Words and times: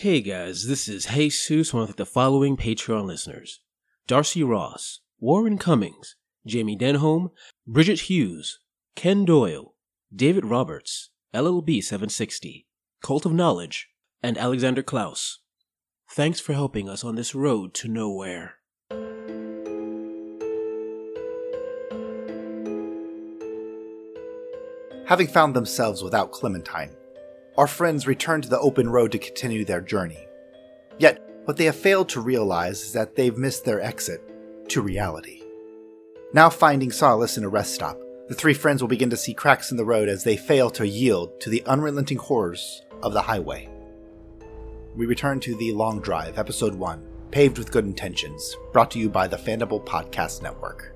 Hey 0.00 0.20
guys, 0.20 0.66
this 0.66 0.88
is 0.88 1.06
Jesus, 1.06 1.72
one 1.72 1.84
of 1.84 1.96
the 1.96 2.04
following 2.04 2.54
Patreon 2.58 3.06
listeners 3.06 3.60
Darcy 4.06 4.42
Ross, 4.42 5.00
Warren 5.20 5.56
Cummings, 5.56 6.16
Jamie 6.46 6.76
Denholm, 6.76 7.30
Bridget 7.66 8.00
Hughes, 8.00 8.58
Ken 8.94 9.24
Doyle, 9.24 9.74
David 10.14 10.44
Roberts, 10.44 11.08
LLB 11.32 11.82
760, 11.82 12.66
Cult 13.02 13.24
of 13.24 13.32
Knowledge, 13.32 13.88
and 14.22 14.36
Alexander 14.36 14.82
Klaus. 14.82 15.38
Thanks 16.10 16.40
for 16.40 16.52
helping 16.52 16.90
us 16.90 17.02
on 17.02 17.14
this 17.14 17.34
road 17.34 17.72
to 17.72 17.88
nowhere. 17.88 18.56
Having 25.06 25.28
found 25.28 25.56
themselves 25.56 26.02
without 26.02 26.32
Clementine, 26.32 26.94
our 27.56 27.66
friends 27.66 28.06
return 28.06 28.42
to 28.42 28.48
the 28.48 28.60
open 28.60 28.88
road 28.88 29.12
to 29.12 29.18
continue 29.18 29.64
their 29.64 29.80
journey. 29.80 30.26
Yet, 30.98 31.22
what 31.44 31.56
they 31.56 31.64
have 31.64 31.76
failed 31.76 32.08
to 32.10 32.20
realize 32.20 32.82
is 32.82 32.92
that 32.92 33.16
they've 33.16 33.36
missed 33.36 33.64
their 33.64 33.80
exit 33.80 34.20
to 34.68 34.82
reality. 34.82 35.42
Now 36.32 36.50
finding 36.50 36.90
solace 36.90 37.38
in 37.38 37.44
a 37.44 37.48
rest 37.48 37.74
stop, 37.74 37.98
the 38.28 38.34
three 38.34 38.54
friends 38.54 38.82
will 38.82 38.88
begin 38.88 39.10
to 39.10 39.16
see 39.16 39.32
cracks 39.32 39.70
in 39.70 39.76
the 39.76 39.84
road 39.84 40.08
as 40.08 40.24
they 40.24 40.36
fail 40.36 40.68
to 40.70 40.86
yield 40.86 41.40
to 41.40 41.48
the 41.48 41.64
unrelenting 41.64 42.18
horrors 42.18 42.82
of 43.02 43.12
the 43.12 43.22
highway. 43.22 43.68
We 44.96 45.06
return 45.06 45.40
to 45.40 45.54
The 45.54 45.72
Long 45.72 46.00
Drive, 46.00 46.38
Episode 46.38 46.74
1, 46.74 47.06
Paved 47.30 47.58
with 47.58 47.70
Good 47.70 47.84
Intentions, 47.84 48.56
brought 48.72 48.90
to 48.92 48.98
you 48.98 49.08
by 49.08 49.28
the 49.28 49.36
Fandible 49.36 49.84
Podcast 49.84 50.42
Network. 50.42 50.95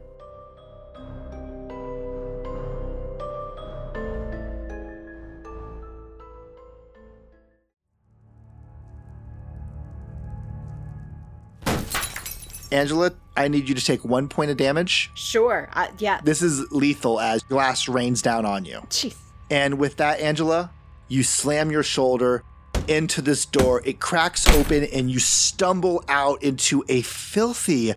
Angela, 12.72 13.12
I 13.36 13.48
need 13.48 13.68
you 13.68 13.74
to 13.74 13.84
take 13.84 14.04
one 14.04 14.28
point 14.28 14.50
of 14.50 14.56
damage. 14.56 15.10
Sure. 15.14 15.68
Uh, 15.72 15.88
yeah. 15.98 16.20
This 16.22 16.42
is 16.42 16.70
lethal 16.70 17.18
as 17.20 17.42
glass 17.42 17.88
rains 17.88 18.22
down 18.22 18.44
on 18.44 18.64
you. 18.64 18.80
Jeez. 18.90 19.16
And 19.50 19.78
with 19.78 19.96
that, 19.96 20.20
Angela, 20.20 20.70
you 21.08 21.22
slam 21.22 21.70
your 21.70 21.82
shoulder 21.82 22.44
into 22.86 23.20
this 23.20 23.44
door. 23.44 23.82
It 23.84 24.00
cracks 24.00 24.48
open 24.48 24.84
and 24.84 25.10
you 25.10 25.18
stumble 25.18 26.04
out 26.08 26.42
into 26.42 26.84
a 26.88 27.02
filthy 27.02 27.94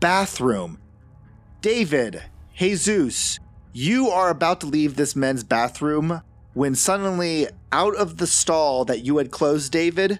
bathroom. 0.00 0.78
David, 1.60 2.22
Jesus, 2.56 3.38
you 3.72 4.08
are 4.08 4.30
about 4.30 4.60
to 4.60 4.66
leave 4.66 4.96
this 4.96 5.14
men's 5.14 5.44
bathroom 5.44 6.22
when 6.52 6.74
suddenly, 6.74 7.46
out 7.70 7.94
of 7.94 8.16
the 8.16 8.26
stall 8.26 8.84
that 8.86 9.04
you 9.04 9.18
had 9.18 9.30
closed, 9.30 9.70
David, 9.70 10.18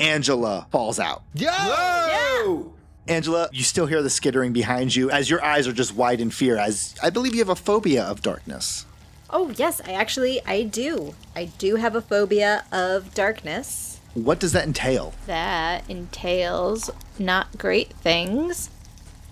Angela 0.00 0.66
falls 0.72 0.98
out. 0.98 1.22
Yo! 1.34 2.73
Angela, 3.06 3.50
you 3.52 3.62
still 3.62 3.86
hear 3.86 4.02
the 4.02 4.08
skittering 4.08 4.52
behind 4.52 4.94
you 4.96 5.10
as 5.10 5.28
your 5.28 5.44
eyes 5.44 5.68
are 5.68 5.72
just 5.72 5.94
wide 5.94 6.20
in 6.20 6.30
fear, 6.30 6.56
as 6.56 6.94
I 7.02 7.10
believe 7.10 7.34
you 7.34 7.40
have 7.40 7.50
a 7.50 7.56
phobia 7.56 8.02
of 8.02 8.22
darkness. 8.22 8.86
Oh, 9.28 9.50
yes, 9.56 9.80
I 9.84 9.92
actually 9.92 10.40
I 10.46 10.62
do. 10.62 11.14
I 11.36 11.46
do 11.58 11.76
have 11.76 11.94
a 11.94 12.00
phobia 12.00 12.64
of 12.72 13.12
darkness. 13.14 14.00
What 14.14 14.38
does 14.38 14.52
that 14.52 14.64
entail? 14.64 15.12
That 15.26 15.88
entails 15.90 16.90
not 17.18 17.58
great 17.58 17.90
things. 17.90 18.70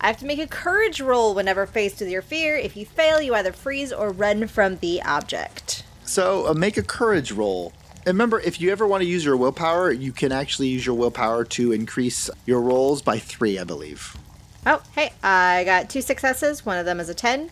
I 0.01 0.09
have 0.09 0.19
to 0.19 0.27
make 0.27 0.41
a 0.41 0.49
courage 0.49 1.01
roll 1.01 1.35
whenever 1.35 1.65
faced 1.65 2.01
with 2.01 2.11
your 2.11 2.23
fear. 2.23 2.57
If 2.57 2.77
you 2.77 2.85
fail, 2.85 3.23
you 3.23 3.35
either 3.35 3.53
freeze 3.53 3.93
or 3.93 4.11
run 4.11 4.49
from 4.49 4.79
the 4.79 5.01
object. 5.03 5.85
So, 6.05 6.49
uh, 6.49 6.55
make 6.55 6.77
a 6.77 6.83
courage 6.83 7.31
roll. 7.31 7.73
And 8.05 8.15
remember, 8.15 8.41
if 8.41 8.61
you 8.61 8.71
ever 8.73 8.87
want 8.87 9.03
to 9.03 9.09
use 9.09 9.25
your 9.25 9.37
willpower, 9.37 9.93
you 9.93 10.13
can 10.13 10.33
actually 10.33 10.69
use 10.69 10.85
your 10.85 10.95
willpower 10.97 11.45
to 11.45 11.73
increase 11.73 12.29
your 12.47 12.61
rolls 12.61 13.01
by 13.01 13.19
three, 13.19 13.59
I 13.59 13.65
believe. 13.65 14.17
Oh, 14.67 14.83
hey, 14.95 15.13
I 15.23 15.63
got 15.65 15.89
two 15.89 16.03
successes. 16.03 16.67
One 16.67 16.79
of 16.79 16.85
them 16.87 16.99
is 17.01 17.09
a 17.09 17.15
10. 17.15 17.51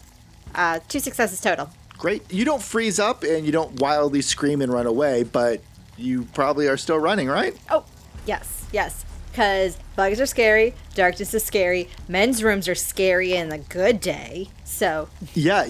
Uh, 0.55 0.81
two 0.89 0.99
successes 1.01 1.41
total. 1.41 1.71
Great. 1.99 2.33
You 2.33 2.45
don't 2.45 2.63
freeze 2.63 2.99
up 2.99 3.23
and 3.23 3.47
you 3.47 3.53
don't 3.53 3.81
wildly 3.81 4.23
scream 4.23 4.61
and 4.61 4.73
run 4.73 4.87
away, 4.87 5.23
but 5.23 5.61
you 5.97 6.25
probably 6.33 6.67
are 6.67 6.77
still 6.77 6.99
running, 6.99 7.29
right? 7.29 7.57
Oh, 7.71 7.85
yes, 8.27 8.67
yes. 8.73 9.05
Because 9.31 9.79
bugs 9.95 10.21
are 10.21 10.27
scary, 10.27 10.75
darkness 10.95 11.33
is 11.35 11.45
scary, 11.45 11.89
men's 12.09 12.43
rooms 12.43 12.69
are 12.69 12.75
scary 12.75 13.35
in 13.35 13.53
a 13.53 13.59
good 13.59 14.01
day. 14.01 14.49
So, 14.65 15.09
Yeah, 15.35 15.69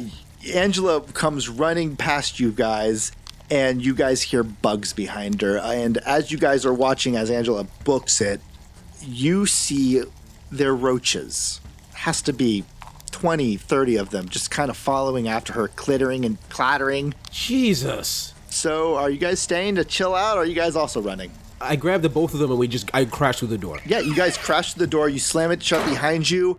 Angela 0.55 1.03
comes 1.03 1.49
running 1.49 1.97
past 1.97 2.41
you 2.41 2.53
guys, 2.53 3.13
and 3.51 3.85
you 3.85 3.95
guys 3.95 4.23
hear 4.23 4.43
bugs 4.43 4.93
behind 4.93 5.43
her. 5.43 5.59
And 5.59 5.99
as 5.99 6.31
you 6.31 6.39
guys 6.39 6.65
are 6.65 6.75
watching, 6.75 7.17
as 7.17 7.31
Angela 7.31 7.67
books 7.85 8.21
it, 8.21 8.41
you 9.03 9.47
see 9.47 10.03
their 10.51 10.75
roaches. 10.75 11.61
Has 11.95 12.23
to 12.23 12.33
be 12.33 12.65
20, 13.11 13.57
30 13.57 13.97
of 13.97 14.11
them 14.11 14.29
just 14.29 14.51
kind 14.51 14.71
of 14.71 14.77
following 14.77 15.29
after 15.29 15.53
her, 15.55 15.69
clittering 15.69 16.25
and 16.25 16.39
clattering. 16.49 17.15
Jesus! 17.31 18.35
So, 18.49 18.97
are 18.97 19.11
you 19.11 19.19
guys 19.19 19.39
staying 19.39 19.77
to 19.77 19.85
chill 19.85 20.15
out, 20.15 20.37
or 20.37 20.41
are 20.41 20.45
you 20.45 20.55
guys 20.55 20.75
also 20.75 21.01
running? 21.01 21.31
I 21.61 21.77
grabbed 21.77 22.03
the 22.03 22.09
both 22.09 22.33
of 22.35 22.41
them 22.41 22.51
and 22.51 22.59
we 22.59 22.69
just 22.69 22.91
I 22.95 23.05
crashed 23.05 23.41
through 23.41 23.49
the 23.49 23.59
door. 23.59 23.79
Yeah, 23.85 24.01
you 24.01 24.17
guys 24.17 24.39
crash 24.39 24.73
through 24.73 24.87
the 24.87 24.91
door, 24.91 25.09
you 25.09 25.19
slam 25.19 25.51
it 25.51 25.63
shut 25.63 25.85
behind 25.87 26.31
you. 26.31 26.59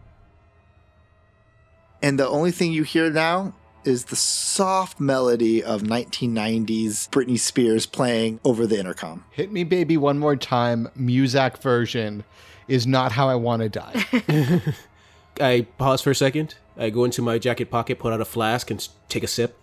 And 2.04 2.20
the 2.20 2.28
only 2.28 2.52
thing 2.52 2.72
you 2.72 2.84
hear 2.84 3.10
now 3.10 3.54
is 3.84 4.06
the 4.06 4.16
soft 4.16 5.00
melody 5.00 5.64
of 5.64 5.82
1990s 5.82 7.10
Britney 7.10 7.40
Spears 7.40 7.86
playing 7.86 8.40
over 8.44 8.68
the 8.68 8.80
intercom. 8.80 9.26
Hit 9.32 9.52
me, 9.52 9.64
baby, 9.64 9.98
one 9.98 10.20
more 10.20 10.36
time. 10.36 10.90
Muzak 10.98 11.62
version 11.62 12.24
is 12.68 12.86
not 12.88 13.12
how 13.12 13.30
I 13.30 13.36
want 13.36 13.62
to 13.62 13.70
die. 13.70 14.06
I 15.42 15.68
pause 15.78 16.02
for 16.02 16.12
a 16.12 16.16
second. 16.16 16.56
I 16.78 16.90
go 16.90 17.04
into 17.04 17.22
my 17.22 17.38
jacket 17.38 17.70
pocket, 17.70 18.00
pull 18.00 18.12
out 18.12 18.22
a 18.22 18.26
flask, 18.26 18.72
and 18.72 18.88
take 19.10 19.24
a 19.24 19.28
sip. 19.28 19.58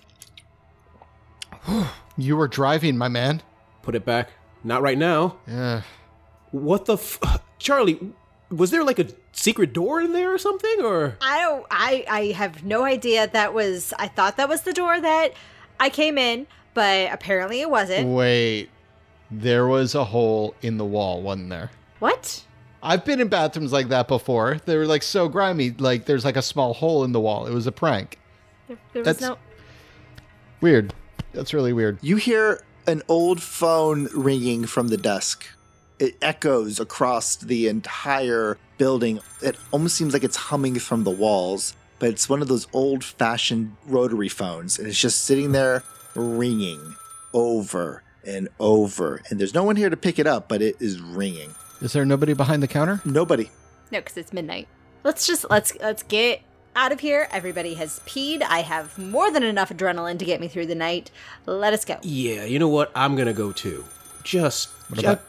you 2.17 2.37
were 2.37 2.49
driving, 2.49 2.97
my 2.97 3.09
man. 3.09 3.43
Put 3.83 3.95
it 3.95 4.05
back. 4.05 4.31
Not 4.65 4.83
right 4.83 4.99
now. 4.99 5.39
Yeah. 5.47 5.83
What 6.51 6.87
the 6.87 6.95
f- 6.95 7.43
Charlie, 7.59 7.99
was 8.51 8.71
there 8.71 8.83
like 8.85 8.99
a 8.99 9.07
secret 9.33 9.73
door 9.73 10.01
in 10.01 10.13
there 10.13 10.33
or 10.33 10.39
something 10.39 10.81
or 10.83 11.17
I 11.21 11.41
don't 11.41 11.67
I 11.71 12.05
I 12.09 12.25
have 12.33 12.65
no 12.65 12.85
idea 12.85 13.27
that 13.27 13.53
was 13.53 13.93
I 13.99 14.09
thought 14.09 14.37
that 14.37 14.49
was 14.49 14.63
the 14.63 14.73
door 14.73 15.01
that 15.01 15.33
I 15.81 15.91
came 15.91 16.19
in, 16.19 16.47
but 16.75 17.13
apparently 17.13 17.61
it 17.61 17.71
wasn't. 17.71 18.09
Wait. 18.09 18.71
There 19.31 19.67
was 19.67 19.95
a 19.95 20.05
hole 20.05 20.55
in 20.63 20.79
the 20.79 20.85
wall, 20.85 21.23
wasn't 21.23 21.51
there? 21.51 21.71
What? 21.99 22.45
I've 22.83 23.05
been 23.05 23.21
in 23.21 23.29
bathrooms 23.29 23.73
like 23.73 23.89
that 23.89 24.09
before. 24.09 24.59
They 24.65 24.77
were 24.77 24.87
like 24.87 25.03
so 25.03 25.29
grimy, 25.29 25.71
like 25.71 26.07
there's 26.07 26.25
like 26.25 26.37
a 26.37 26.43
small 26.43 26.75
hole 26.75 27.05
in 27.05 27.13
the 27.13 27.21
wall. 27.21 27.47
It 27.47 27.53
was 27.53 27.67
a 27.67 27.73
prank. 27.73 28.19
There, 28.67 28.79
there 28.93 29.03
was 29.03 29.19
That's- 29.19 29.21
no 29.21 29.39
Weird. 30.61 30.95
That's 31.33 31.55
really 31.55 31.73
weird. 31.73 31.99
You 32.01 32.17
hear 32.17 32.63
an 32.87 33.03
old 33.07 33.41
phone 33.41 34.09
ringing 34.15 34.67
from 34.67 34.89
the 34.89 34.97
desk. 34.97 35.47
It 35.99 36.17
echoes 36.23 36.79
across 36.81 37.37
the 37.37 37.67
entire 37.69 38.57
building. 38.79 39.21
It 39.43 39.57
almost 39.73 39.97
seems 39.97 40.13
like 40.13 40.23
it's 40.25 40.37
humming 40.37 40.79
from 40.79 41.05
the 41.05 41.11
walls, 41.11 41.75
but 41.99 42.11
it's 42.11 42.29
one 42.29 42.41
of 42.43 42.49
those 42.49 42.67
old 42.73 43.03
fashioned 43.05 43.75
rotary 43.87 44.29
phones, 44.29 44.79
and 44.79 44.87
it's 44.87 44.99
just 45.01 45.25
sitting 45.25 45.53
there 45.53 45.83
ringing 46.15 46.95
over 47.35 48.03
and 48.25 48.49
over. 48.61 49.23
And 49.31 49.41
there's 49.41 49.55
no 49.55 49.65
one 49.65 49.77
here 49.77 49.91
to 49.91 49.97
pick 49.97 50.19
it 50.19 50.27
up, 50.27 50.49
but 50.49 50.63
it 50.63 50.77
is 50.81 51.01
ringing. 51.01 51.55
Is 51.81 51.93
there 51.93 52.05
nobody 52.05 52.33
behind 52.35 52.63
the 52.63 52.69
counter? 52.69 53.01
Nobody. 53.05 53.51
No, 53.91 54.01
because 54.01 54.17
it's 54.17 54.33
midnight. 54.33 54.69
Let's 55.05 55.27
just 55.27 55.47
let's 55.51 55.73
let's 55.81 56.03
get 56.03 56.43
out 56.77 56.93
of 56.93 57.01
here. 57.01 57.29
Everybody 57.33 57.75
has 57.75 58.01
peed. 58.01 58.43
I 58.43 58.61
have 58.61 58.99
more 58.99 59.31
than 59.31 59.43
enough 59.43 59.71
adrenaline 59.71 60.19
to 60.19 60.25
get 60.25 60.41
me 60.41 60.49
through 60.49 60.67
the 60.67 60.75
night. 60.75 61.11
Let 61.47 61.73
us 61.73 61.85
go. 61.85 61.99
Yeah, 62.03 62.45
you 62.45 62.59
know 62.59 62.69
what? 62.69 62.91
I'm 62.95 63.17
gonna 63.17 63.33
go 63.33 63.53
too. 63.53 63.85
Just, 64.25 64.69
What 64.91 65.01
ju- 65.01 65.07
about- 65.07 65.28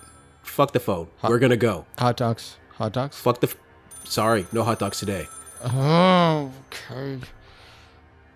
fuck 0.50 0.74
the 0.74 0.80
phone. 0.80 1.08
We're 1.24 1.40
gonna 1.40 1.58
go. 1.58 1.86
Hot 1.98 2.18
dogs. 2.18 2.58
Hot 2.76 2.92
dogs? 2.94 3.18
Fuck 3.18 3.40
the. 3.42 3.48
F- 3.48 3.58
Sorry, 4.04 4.48
no 4.52 4.64
hot 4.64 4.80
dogs 4.80 5.00
today. 5.00 5.28
Oh, 5.64 6.52
okay. 6.68 7.20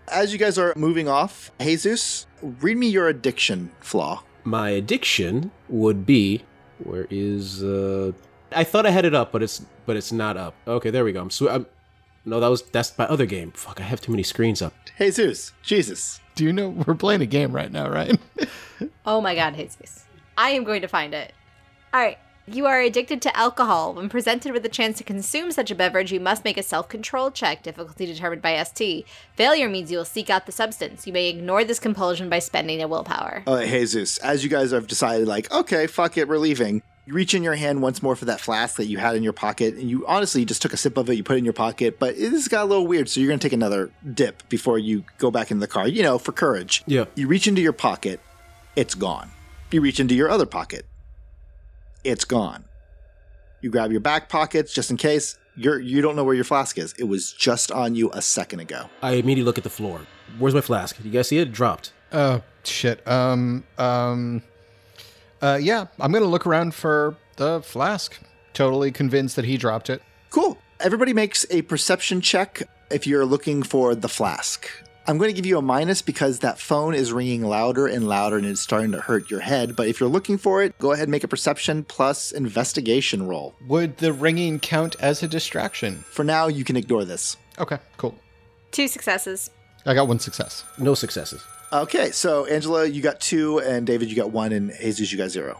As 0.07 0.31
you 0.33 0.37
guys 0.39 0.57
are 0.57 0.73
moving 0.75 1.07
off, 1.07 1.51
Jesus, 1.59 2.27
read 2.41 2.77
me 2.77 2.87
your 2.87 3.07
addiction 3.07 3.71
flaw. 3.79 4.23
My 4.43 4.69
addiction 4.69 5.51
would 5.69 6.05
be. 6.05 6.43
Where 6.83 7.07
is? 7.09 7.63
uh 7.63 8.11
I 8.55 8.63
thought 8.63 8.85
I 8.85 8.91
had 8.91 9.05
it 9.05 9.15
up, 9.15 9.31
but 9.31 9.41
it's 9.41 9.65
but 9.85 9.95
it's 9.95 10.11
not 10.11 10.37
up. 10.37 10.53
Okay, 10.67 10.89
there 10.91 11.03
we 11.03 11.11
go. 11.13 11.21
I'm. 11.21 11.29
Sw- 11.29 11.43
I'm 11.49 11.65
no, 12.25 12.39
that 12.39 12.47
was 12.49 12.61
that's 12.61 12.97
my 12.97 13.05
other 13.05 13.25
game. 13.25 13.51
Fuck, 13.51 13.79
I 13.81 13.83
have 13.83 13.99
too 14.01 14.11
many 14.11 14.23
screens 14.23 14.61
up. 14.61 14.73
Jesus, 14.97 15.51
Jesus. 15.63 16.19
Do 16.35 16.43
you 16.43 16.53
know 16.53 16.69
we're 16.69 16.95
playing 16.95 17.21
a 17.21 17.25
game 17.25 17.51
right 17.51 17.71
now, 17.71 17.89
right? 17.89 18.17
Oh 19.05 19.21
my 19.21 19.33
god, 19.35 19.55
Jesus. 19.55 20.03
I 20.37 20.49
am 20.51 20.63
going 20.65 20.81
to 20.81 20.87
find 20.89 21.13
it. 21.13 21.31
All 21.93 21.99
right. 21.99 22.17
You 22.47 22.65
are 22.65 22.81
addicted 22.81 23.21
to 23.21 23.37
alcohol. 23.37 23.93
When 23.93 24.09
presented 24.09 24.51
with 24.51 24.65
a 24.65 24.69
chance 24.69 24.97
to 24.97 25.03
consume 25.03 25.51
such 25.51 25.69
a 25.69 25.75
beverage, 25.75 26.11
you 26.11 26.19
must 26.19 26.43
make 26.43 26.57
a 26.57 26.63
self 26.63 26.89
control 26.89 27.29
check, 27.29 27.61
difficulty 27.61 28.07
determined 28.07 28.41
by 28.41 28.61
ST. 28.63 29.05
Failure 29.35 29.69
means 29.69 29.91
you 29.91 29.99
will 29.99 30.03
seek 30.03 30.29
out 30.31 30.47
the 30.47 30.51
substance. 30.51 31.05
You 31.05 31.13
may 31.13 31.29
ignore 31.29 31.63
this 31.63 31.79
compulsion 31.79 32.29
by 32.29 32.39
spending 32.39 32.81
a 32.81 32.87
willpower. 32.87 33.43
Uh, 33.45 33.61
Jesus, 33.63 34.17
as 34.17 34.43
you 34.43 34.49
guys 34.49 34.71
have 34.71 34.87
decided, 34.87 35.27
like, 35.27 35.51
okay, 35.53 35.85
fuck 35.85 36.17
it, 36.17 36.27
we're 36.27 36.39
leaving, 36.39 36.81
You 37.05 37.13
reach 37.13 37.33
in 37.35 37.43
your 37.43 37.55
hand 37.55 37.81
once 37.81 38.01
more 38.01 38.15
for 38.15 38.25
that 38.25 38.41
flask 38.41 38.77
that 38.77 38.87
you 38.87 38.97
had 38.97 39.15
in 39.15 39.23
your 39.23 39.31
pocket, 39.31 39.75
and 39.75 39.89
you 39.89 40.03
honestly 40.07 40.43
just 40.45 40.61
took 40.63 40.73
a 40.73 40.77
sip 40.77 40.97
of 40.97 41.09
it, 41.09 41.13
you 41.13 41.23
put 41.23 41.35
it 41.35 41.39
in 41.39 41.45
your 41.45 41.53
pocket, 41.53 41.99
but 41.99 42.15
this 42.17 42.47
got 42.47 42.63
a 42.63 42.65
little 42.65 42.87
weird, 42.87 43.07
so 43.07 43.19
you're 43.19 43.29
gonna 43.29 43.39
take 43.39 43.53
another 43.53 43.91
dip 44.13 44.49
before 44.49 44.79
you 44.79 45.03
go 45.17 45.29
back 45.29 45.51
in 45.51 45.59
the 45.59 45.67
car, 45.67 45.87
you 45.87 46.01
know, 46.01 46.17
for 46.17 46.31
courage. 46.31 46.83
Yeah. 46.87 47.05
You 47.15 47.27
reach 47.27 47.47
into 47.47 47.61
your 47.61 47.71
pocket, 47.73 48.19
it's 48.75 48.95
gone. 48.95 49.29
You 49.71 49.79
reach 49.81 49.99
into 49.99 50.13
your 50.15 50.29
other 50.29 50.45
pocket, 50.45 50.85
it's 52.03 52.25
gone. 52.25 52.65
You 53.61 53.69
grab 53.69 53.91
your 53.91 54.01
back 54.01 54.29
pockets 54.29 54.73
just 54.73 54.91
in 54.91 54.97
case. 54.97 55.37
You're 55.55 55.79
you 55.79 56.01
don't 56.01 56.15
know 56.15 56.23
where 56.23 56.35
your 56.35 56.43
flask 56.43 56.77
is. 56.77 56.93
It 56.97 57.05
was 57.05 57.31
just 57.31 57.71
on 57.71 57.95
you 57.95 58.09
a 58.11 58.21
second 58.21 58.59
ago. 58.59 58.89
I 59.01 59.13
immediately 59.13 59.43
look 59.43 59.57
at 59.57 59.63
the 59.63 59.69
floor. 59.69 60.01
Where's 60.39 60.53
my 60.53 60.61
flask? 60.61 60.97
You 61.03 61.11
guys 61.11 61.27
see 61.27 61.37
it? 61.37 61.47
It 61.49 61.51
dropped. 61.51 61.93
Oh 62.11 62.41
shit. 62.63 63.07
Um. 63.07 63.63
Um. 63.77 64.41
Uh. 65.41 65.59
Yeah. 65.61 65.85
I'm 65.99 66.11
gonna 66.11 66.25
look 66.25 66.47
around 66.47 66.73
for 66.73 67.15
the 67.37 67.61
flask. 67.61 68.19
Totally 68.53 68.91
convinced 68.91 69.35
that 69.35 69.45
he 69.45 69.57
dropped 69.57 69.89
it. 69.89 70.01
Cool. 70.29 70.57
Everybody 70.79 71.13
makes 71.13 71.45
a 71.49 71.61
perception 71.63 72.19
check 72.19 72.63
if 72.91 73.07
you're 73.07 73.25
looking 73.25 73.63
for 73.63 73.95
the 73.95 74.09
flask. 74.09 74.67
I'm 75.05 75.17
going 75.17 75.29
to 75.29 75.35
give 75.35 75.45
you 75.45 75.57
a 75.57 75.61
minus 75.61 76.01
because 76.01 76.39
that 76.39 76.59
phone 76.59 76.93
is 76.93 77.11
ringing 77.11 77.43
louder 77.43 77.87
and 77.87 78.07
louder 78.07 78.37
and 78.37 78.45
it's 78.45 78.61
starting 78.61 78.93
to 78.93 79.01
hurt 79.01 79.29
your 79.29 79.41
head. 79.41 79.75
But 79.75 79.89
if 79.89 79.99
you're 79.99 80.07
looking 80.07 80.37
for 80.37 80.63
it, 80.63 80.77
go 80.79 80.93
ahead 80.93 81.03
and 81.03 81.11
make 81.11 81.25
a 81.25 81.27
perception 81.27 81.83
plus 81.83 82.31
investigation 82.31 83.27
roll. 83.27 83.53
Would 83.67 83.97
the 83.97 84.13
ringing 84.13 84.59
count 84.59 84.95
as 85.01 85.21
a 85.21 85.27
distraction? 85.27 86.05
For 86.09 86.23
now, 86.23 86.47
you 86.47 86.63
can 86.63 86.77
ignore 86.77 87.03
this. 87.03 87.35
Okay. 87.59 87.79
Cool. 87.97 88.15
Two 88.71 88.87
successes. 88.87 89.49
I 89.85 89.93
got 89.93 90.07
one 90.07 90.19
success. 90.19 90.63
No 90.77 90.93
successes. 90.93 91.43
Okay, 91.73 92.11
so 92.11 92.45
Angela, 92.45 92.85
you 92.85 93.01
got 93.01 93.19
two, 93.19 93.57
and 93.59 93.85
David, 93.85 94.09
you 94.09 94.15
got 94.15 94.29
one, 94.31 94.51
and 94.51 94.71
Jesus, 94.79 95.11
you 95.11 95.17
got 95.17 95.31
zero. 95.31 95.59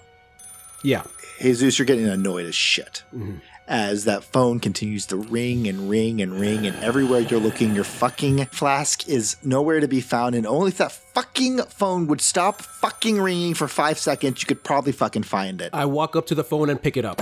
Yeah. 0.83 1.03
Jesus, 1.41 1.77
you're 1.77 1.85
getting 1.87 2.07
annoyed 2.07 2.45
as 2.45 2.55
shit 2.55 3.03
mm-hmm. 3.13 3.37
As 3.68 4.06
that 4.06 4.24
phone 4.24 4.60
continues 4.60 5.06
to 5.07 5.18
ring 5.18 5.68
and 5.68 5.89
ring 5.89 6.21
and 6.21 6.39
ring, 6.39 6.68
and 6.68 6.75
everywhere 6.83 7.21
you're 7.21 7.39
looking, 7.39 7.74
your 7.74 7.83
fucking 7.83 8.45
flask 8.48 9.07
is 9.07 9.38
nowhere 9.44 9.80
to 9.80 9.88
be 9.88 10.01
found. 10.01 10.36
And 10.36 10.45
only 10.45 10.69
if 10.69 10.77
that 10.77 10.92
fucking 10.92 11.60
phone 11.63 12.07
would 12.07 12.21
stop 12.21 12.62
fucking 12.62 13.21
ringing 13.21 13.54
for 13.54 13.68
five 13.68 13.98
seconds, 13.98 14.42
you 14.42 14.48
could 14.48 14.63
probably 14.63 14.92
fucking 14.92 15.24
find 15.24 15.62
it. 15.62 15.69
I 15.74 15.86
walk 15.86 16.15
up 16.15 16.25
to 16.27 16.36
the 16.36 16.44
phone 16.44 16.69
and 16.69 16.81
pick 16.81 16.98
it 16.98 17.06
up. 17.06 17.21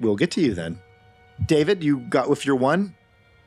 We'll 0.00 0.16
get 0.16 0.30
to 0.32 0.40
you 0.40 0.54
then. 0.54 0.80
David, 1.44 1.82
you 1.82 1.98
got 1.98 2.28
with 2.30 2.46
your 2.46 2.56
one. 2.56 2.94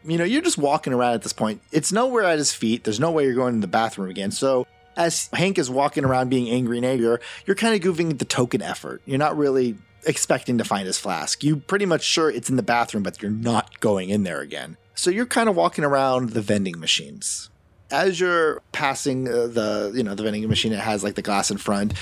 You 0.06 0.18
know, 0.18 0.24
you're 0.24 0.42
just 0.42 0.58
walking 0.58 0.94
around 0.94 1.16
at 1.16 1.24
this 1.24 1.34
point. 1.34 1.62
It's 1.72 1.92
nowhere 1.92 2.24
at 2.24 2.38
his 2.38 2.54
feet. 2.54 2.84
There's 2.84 3.00
no 3.00 3.12
way 3.12 3.26
you're 3.26 3.34
going 3.34 3.56
to 3.56 3.62
the 3.62 3.68
bathroom 3.68 4.10
again. 4.10 4.32
So, 4.32 4.68
as 4.96 5.30
Hank 5.34 5.58
is 5.58 5.70
walking 5.70 6.06
around 6.06 6.30
being 6.30 6.50
angry 6.50 6.78
and 6.78 6.86
angrier, 6.86 7.20
you're 7.46 7.56
kind 7.56 7.76
of 7.76 7.82
giving 7.82 8.18
the 8.18 8.26
token 8.26 8.62
effort. 8.62 9.02
You're 9.06 9.20
not 9.20 9.38
really 9.38 9.78
expecting 10.06 10.58
to 10.58 10.64
find 10.64 10.88
his 10.88 10.98
flask. 10.98 11.44
you're 11.44 11.58
pretty 11.58 11.86
much 11.86 12.04
sure 12.04 12.30
it's 12.30 12.50
in 12.50 12.56
the 12.56 12.64
bathroom, 12.64 13.04
but 13.04 13.22
you're 13.22 13.32
not 13.32 13.80
going 13.80 14.10
in 14.10 14.24
there 14.24 14.42
again. 14.42 14.78
So 14.96 15.10
you're 15.12 15.26
kind 15.26 15.50
of 15.50 15.56
walking 15.56 15.84
around 15.84 16.32
the 16.32 16.42
vending 16.42 16.80
machines. 16.80 17.50
As 17.92 18.20
you're 18.20 18.62
passing 18.72 19.28
uh, 19.28 19.48
the, 19.48 19.92
you 19.94 20.04
know, 20.04 20.16
the 20.16 20.24
vending 20.24 20.48
machine, 20.48 20.74
it 20.74 20.80
has 20.80 21.04
like 21.04 21.16
the 21.16 21.22
glass 21.22 21.52
in 21.52 21.58
front. 21.58 21.94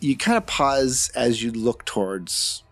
You 0.00 0.16
kind 0.16 0.36
of 0.36 0.46
pause 0.46 1.10
as 1.14 1.42
you 1.42 1.50
look 1.50 1.84
towards 1.84 2.62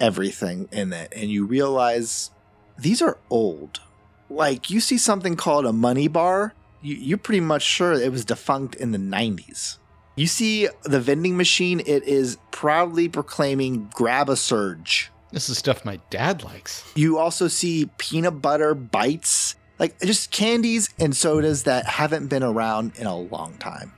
everything 0.00 0.68
in 0.72 0.92
it, 0.92 1.12
and 1.14 1.30
you 1.30 1.46
realize 1.46 2.30
these 2.78 3.00
are 3.00 3.18
old. 3.30 3.80
Like 4.28 4.70
you 4.70 4.80
see 4.80 4.98
something 4.98 5.36
called 5.36 5.66
a 5.66 5.72
money 5.72 6.08
bar, 6.08 6.54
you, 6.82 6.96
you're 6.96 7.18
pretty 7.18 7.40
much 7.40 7.62
sure 7.62 7.92
it 7.92 8.10
was 8.10 8.24
defunct 8.24 8.74
in 8.74 8.92
the 8.92 8.98
90s. 8.98 9.78
You 10.14 10.26
see 10.26 10.68
the 10.82 11.00
vending 11.00 11.36
machine, 11.36 11.80
it 11.80 12.02
is 12.04 12.36
proudly 12.50 13.08
proclaiming 13.08 13.90
grab 13.94 14.28
a 14.28 14.36
surge. 14.36 15.10
This 15.32 15.48
is 15.48 15.56
stuff 15.56 15.84
my 15.84 15.98
dad 16.10 16.44
likes. 16.44 16.84
You 16.94 17.18
also 17.18 17.48
see 17.48 17.88
peanut 17.96 18.42
butter 18.42 18.74
bites, 18.74 19.56
like 19.78 19.98
just 20.00 20.30
candies 20.30 20.90
and 20.98 21.16
sodas 21.16 21.62
that 21.62 21.86
haven't 21.86 22.26
been 22.26 22.42
around 22.42 22.92
in 22.96 23.06
a 23.06 23.16
long 23.16 23.54
time. 23.58 23.92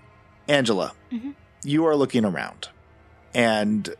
Angela, 0.47 0.93
Mhm. 1.13 1.35
you 1.65 1.85
are 1.87 1.97
looking 1.97 2.25
around 2.25 2.69
and 3.35 3.95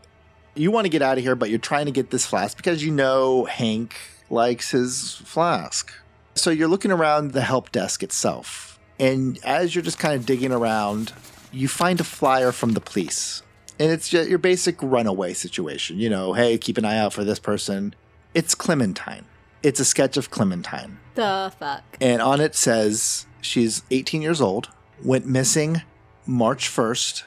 you 0.55 0.71
want 0.71 0.85
to 0.85 0.89
get 0.89 1.03
out 1.03 1.19
of 1.19 1.25
here, 1.25 1.35
but 1.35 1.51
you're 1.51 1.59
trying 1.59 1.87
to 1.87 1.93
get 1.93 2.11
this 2.11 2.25
flask 2.25 2.57
because 2.57 2.85
you 2.85 2.93
know 2.93 3.45
Hank 3.47 3.97
likes 4.31 4.71
his 4.71 5.15
flask. 5.25 5.93
So 6.37 6.51
you're 6.51 6.69
looking 6.69 6.93
around 6.93 7.33
the 7.33 7.41
help 7.43 7.73
desk 7.73 8.05
itself. 8.05 8.79
And 9.01 9.41
as 9.45 9.75
you're 9.75 9.83
just 9.83 9.99
kind 9.99 10.15
of 10.15 10.25
digging 10.25 10.53
around, 10.53 11.13
you 11.55 11.69
find 11.69 12.01
a 12.01 12.05
flyer 12.05 12.53
from 12.53 12.73
the 12.73 12.81
police. 12.81 13.43
And 13.79 13.91
it's 13.91 14.09
just 14.09 14.29
your 14.29 14.39
basic 14.39 14.83
runaway 14.83 15.35
situation. 15.35 15.99
You 15.99 16.11
know, 16.11 16.33
hey, 16.33 16.59
keep 16.59 16.79
an 16.79 16.85
eye 16.85 16.99
out 16.99 17.13
for 17.13 17.25
this 17.25 17.39
person. 17.39 17.95
It's 18.35 18.55
Clementine. 18.55 19.25
It's 19.63 19.81
a 19.81 19.85
sketch 19.85 20.17
of 20.17 20.31
Clementine. 20.31 20.99
The 21.15 21.53
fuck. 21.59 21.83
And 22.01 22.21
on 22.21 22.41
it 22.41 22.55
says 22.55 23.27
she's 23.41 23.83
18 23.91 24.23
years 24.23 24.41
old, 24.41 24.69
went 25.03 25.27
missing 25.27 25.83
March 26.27 26.69
1st, 26.69 27.25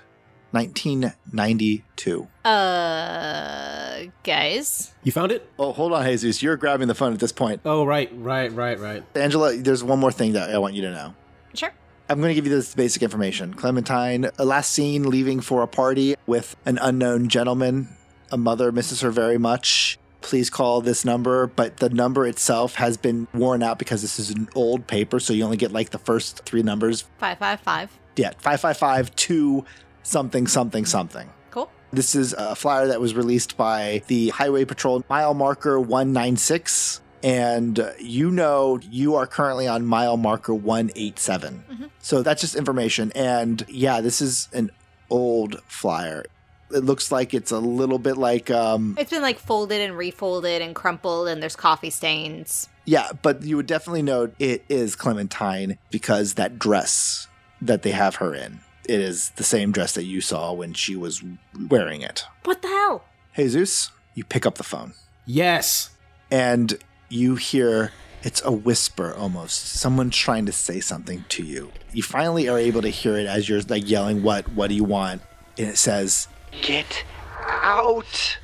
1992. 0.52 2.28
Uh, 2.46 4.04
guys. 4.24 4.94
You 5.04 5.12
found 5.12 5.32
it? 5.32 5.50
Oh, 5.60 5.74
hold 5.74 5.94
on, 5.94 6.06
Jesus. 6.06 6.42
You're 6.42 6.56
grabbing 6.58 6.88
the 6.88 6.96
phone 6.96 7.14
at 7.14 7.20
this 7.20 7.32
point. 7.32 7.62
Oh, 7.66 7.86
right, 7.86 8.10
right, 8.14 8.52
right, 8.52 8.80
right. 8.80 9.04
Angela, 9.16 9.56
there's 9.58 9.84
one 9.84 10.00
more 10.00 10.12
thing 10.12 10.34
that 10.34 10.50
I 10.50 10.58
want 10.58 10.76
you 10.76 10.82
to 10.84 10.92
know. 10.92 11.14
Sure. 11.54 11.72
I'm 12.10 12.20
going 12.20 12.30
to 12.30 12.36
give 12.36 12.46
you 12.46 12.56
this 12.56 12.74
basic 12.74 13.04
information. 13.04 13.54
Clementine, 13.54 14.26
uh, 14.26 14.46
last 14.46 14.72
seen 14.72 15.10
leaving 15.10 15.42
for 15.42 15.62
a 15.62 15.68
party 15.68 16.16
with 16.26 16.56
an 16.66 16.78
unknown 16.82 17.28
gentleman. 17.28 17.90
A 18.32 18.38
mother 18.38 18.72
misses 18.72 19.02
her 19.02 19.12
very 19.12 19.38
much. 19.38 20.00
Please 20.22 20.50
call 20.50 20.80
this 20.80 21.04
number, 21.04 21.48
but 21.48 21.78
the 21.78 21.90
number 21.90 22.26
itself 22.26 22.76
has 22.76 22.96
been 22.96 23.28
worn 23.34 23.62
out 23.62 23.78
because 23.78 24.02
this 24.02 24.20
is 24.20 24.30
an 24.30 24.48
old 24.56 24.88
paper, 24.88 25.20
so 25.20 25.34
you 25.34 25.44
only 25.44 25.58
get 25.58 25.72
like 25.72 25.90
the 25.90 26.00
first 26.00 26.46
three 26.46 26.64
numbers. 26.64 27.02
555. 27.20 27.92
Yeah, 28.16 28.32
555 28.40 29.16
2 29.16 29.66
something 30.04 30.48
something 30.48 30.86
something. 30.86 31.30
Cool. 31.52 31.70
This 31.92 32.16
is 32.16 32.34
a 32.34 32.56
flyer 32.56 32.88
that 32.88 33.02
was 33.02 33.16
released 33.16 33.58
by 33.58 34.02
the 34.08 34.30
Highway 34.30 34.64
Patrol 34.64 35.04
mile 35.10 35.34
marker 35.34 35.78
196. 35.80 37.02
And 37.24 37.80
uh, 37.80 37.92
you 38.00 38.32
know 38.32 38.80
you 38.90 39.16
are 39.16 39.26
currently 39.28 39.68
on 39.68 39.86
mile 39.86 40.18
marker 40.18 40.54
187. 40.54 41.64
Mhm. 41.72 41.90
So 42.00 42.24
that's 42.24 42.42
just 42.42 42.56
information. 42.56 43.12
And 43.16 43.66
yeah, 43.68 44.02
this 44.02 44.22
is 44.22 44.48
an 44.54 44.72
old 45.10 45.62
flyer. 45.68 46.26
It 46.70 46.84
looks 46.84 47.12
like 47.12 47.34
it's 47.34 47.52
a 47.52 47.60
little 47.60 47.98
bit 48.00 48.18
like, 48.18 48.52
um, 48.52 48.96
It's 49.00 49.12
been 49.12 49.22
like 49.22 49.40
folded 49.40 49.80
and 49.82 49.98
refolded 49.98 50.62
and 50.62 50.76
crumpled, 50.76 51.30
and 51.30 51.42
there's 51.42 51.56
coffee 51.56 51.90
stains. 51.90 52.68
yeah, 52.84 53.10
but 53.22 53.42
you 53.44 53.56
would 53.56 53.68
definitely 53.68 54.02
know 54.02 54.32
it 54.38 54.66
is 54.68 54.96
Clementine 54.96 55.78
because 55.92 56.34
that 56.34 56.60
dress 56.60 57.28
that 57.62 57.84
they 57.84 57.92
have 57.92 58.16
her 58.16 58.36
in, 58.36 58.60
it 58.88 59.00
is 59.00 59.30
the 59.38 59.44
same 59.46 59.72
dress 59.72 59.94
that 59.94 60.04
you 60.04 60.20
saw 60.20 60.52
when 60.52 60.74
she 60.74 60.96
was 60.98 61.24
wearing 61.70 62.02
it. 62.02 62.26
What 62.44 62.62
the 62.62 62.68
hell? 62.68 63.06
Jesus, 63.38 63.92
you 64.14 64.26
pick 64.26 64.46
up 64.46 64.56
the 64.56 64.64
phone. 64.64 64.94
Yes. 65.26 65.92
and 66.30 66.78
you 67.10 67.36
hear 67.36 67.92
it's 68.24 68.42
a 68.44 68.52
whisper 68.52 69.14
almost. 69.14 69.68
Someone's 69.68 70.18
trying 70.18 70.46
to 70.48 70.52
say 70.52 70.80
something 70.80 71.24
to 71.30 71.44
you. 71.44 71.72
You 71.94 72.04
finally 72.04 72.50
are 72.50 72.58
able 72.58 72.82
to 72.82 72.90
hear 72.90 73.16
it 73.18 73.28
as 73.28 73.48
you're 73.48 73.62
like 73.62 73.90
yelling 73.90 74.24
what 74.24 74.50
what 74.50 74.68
do 74.68 74.76
you 74.76 74.84
want? 74.84 75.22
And 75.58 75.68
it 75.68 75.78
says 75.78 76.28
get 76.62 77.04
out! 77.40 78.38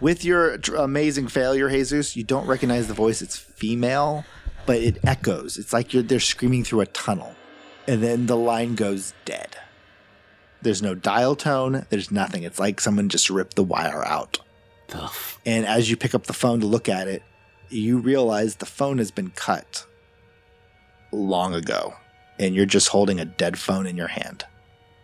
With 0.00 0.24
your 0.24 0.54
amazing 0.76 1.28
failure 1.28 1.68
jesus 1.68 2.16
you 2.16 2.24
don't 2.24 2.46
recognize 2.46 2.88
the 2.88 2.94
voice. 2.94 3.22
It's 3.22 3.36
female 3.36 4.24
but 4.66 4.76
it 4.76 4.98
echoes. 5.04 5.58
It's 5.58 5.72
like 5.72 5.92
you're 5.92 6.02
they're 6.02 6.20
screaming 6.20 6.64
through 6.64 6.80
a 6.80 6.86
tunnel. 6.86 7.34
And 7.86 8.02
then 8.02 8.26
the 8.26 8.36
line 8.36 8.74
goes 8.74 9.14
dead. 9.24 9.56
There's 10.62 10.82
no 10.82 10.94
dial 10.94 11.36
tone. 11.36 11.86
There's 11.88 12.10
nothing. 12.10 12.42
It's 12.42 12.58
like 12.58 12.80
someone 12.80 13.08
just 13.08 13.30
ripped 13.30 13.56
the 13.56 13.64
wire 13.64 14.04
out. 14.04 14.38
The 14.88 15.10
and 15.46 15.66
as 15.66 15.90
you 15.90 15.96
pick 15.96 16.14
up 16.14 16.24
the 16.24 16.32
phone 16.32 16.60
to 16.60 16.66
look 16.66 16.88
at 16.88 17.08
it, 17.08 17.22
you 17.70 17.98
realize 17.98 18.56
the 18.56 18.66
phone 18.66 18.98
has 18.98 19.10
been 19.10 19.30
cut 19.30 19.86
long 21.12 21.54
ago. 21.54 21.94
And 22.38 22.54
you're 22.54 22.66
just 22.66 22.88
holding 22.88 23.20
a 23.20 23.24
dead 23.24 23.58
phone 23.58 23.86
in 23.86 23.96
your 23.96 24.08
hand. 24.08 24.44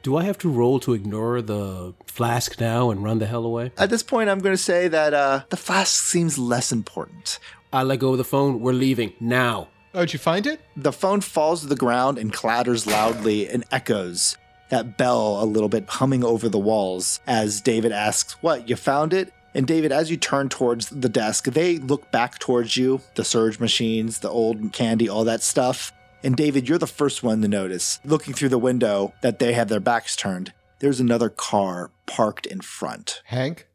Do 0.03 0.17
I 0.17 0.25
have 0.25 0.39
to 0.39 0.49
roll 0.49 0.79
to 0.81 0.95
ignore 0.95 1.43
the 1.43 1.93
flask 2.07 2.59
now 2.61 2.91
and 2.91 3.03
run 3.03 3.19
the 3.19 3.27
hell 3.27 3.45
away? 3.45 3.73
At 3.77 3.91
this 3.91 4.03
point, 4.03 4.31
I'm 4.31 4.39
going 4.39 4.55
to 4.55 4.63
say 4.63 4.89
that 4.89 5.13
uh, 5.13 5.43
the 5.51 5.57
flask 5.57 6.05
seems 6.05 6.39
less 6.39 6.73
important. 6.73 7.39
I 7.73 7.83
let 7.83 7.99
go 7.99 8.13
of 8.13 8.19
the 8.19 8.25
phone. 8.25 8.61
We're 8.61 8.73
leaving 8.73 9.13
now. 9.21 9.69
Oh, 9.93 10.01
did 10.01 10.13
you 10.13 10.19
find 10.19 10.47
it? 10.47 10.61
The 10.77 10.93
phone 10.93 11.21
falls 11.21 11.63
to 11.63 11.67
the 11.67 11.77
ground 11.77 12.19
and 12.19 12.33
clatters 12.33 12.87
loudly 12.87 13.49
and 13.49 13.65
echoes. 13.71 14.37
That 14.71 14.97
bell 14.97 15.43
a 15.43 15.45
little 15.45 15.69
bit 15.69 15.89
humming 15.89 16.25
over 16.25 16.49
the 16.49 16.59
walls 16.59 17.21
as 17.27 17.61
David 17.61 17.93
asks, 17.93 18.35
What, 18.43 18.69
you 18.69 18.77
found 18.77 19.13
it? 19.13 19.33
And 19.57 19.67
David, 19.67 19.91
as 19.91 20.11
you 20.11 20.17
turn 20.17 20.49
towards 20.49 20.91
the 20.91 21.09
desk, 21.09 21.47
they 21.47 21.79
look 21.79 22.13
back 22.13 22.39
towards 22.39 22.77
you 22.77 23.01
the 23.17 23.25
surge 23.25 23.59
machines, 23.59 24.21
the 24.21 24.31
old 24.31 24.73
candy, 24.73 25.09
all 25.09 25.25
that 25.25 25.43
stuff. 25.43 25.93
And 26.23 26.37
David, 26.37 26.69
you're 26.69 26.79
the 26.79 26.87
first 26.87 27.23
one 27.23 27.43
to 27.43 27.49
notice, 27.49 27.99
looking 28.05 28.35
through 28.35 28.51
the 28.51 28.59
window, 28.59 29.15
that 29.23 29.39
they 29.39 29.55
have 29.55 29.69
their 29.69 29.81
backs 29.81 30.15
turned. 30.15 30.53
There's 30.81 31.01
another 31.01 31.31
car 31.31 31.91
parked 32.07 32.47
in 32.47 32.61
front. 32.61 33.23
Hank? 33.25 33.67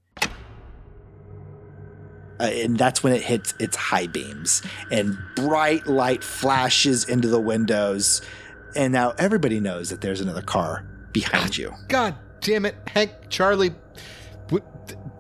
uh, 2.42 2.46
and 2.46 2.78
that's 2.78 3.04
when 3.04 3.14
it 3.14 3.22
hits 3.22 3.54
its 3.60 3.76
high 3.76 4.08
beams, 4.08 4.64
and 4.92 5.16
bright 5.36 5.86
light 5.86 6.24
flashes 6.24 7.08
into 7.08 7.28
the 7.28 7.40
windows, 7.40 8.22
and 8.76 8.92
now 8.92 9.14
everybody 9.20 9.60
knows 9.60 9.90
that 9.92 10.02
there's 10.02 10.22
another 10.22 10.42
car 10.42 10.84
behind 11.12 11.56
you. 11.56 11.72
God 11.88 12.16
damn 12.40 12.66
it, 12.66 12.76
Hank, 12.88 13.12
Charlie. 13.30 13.76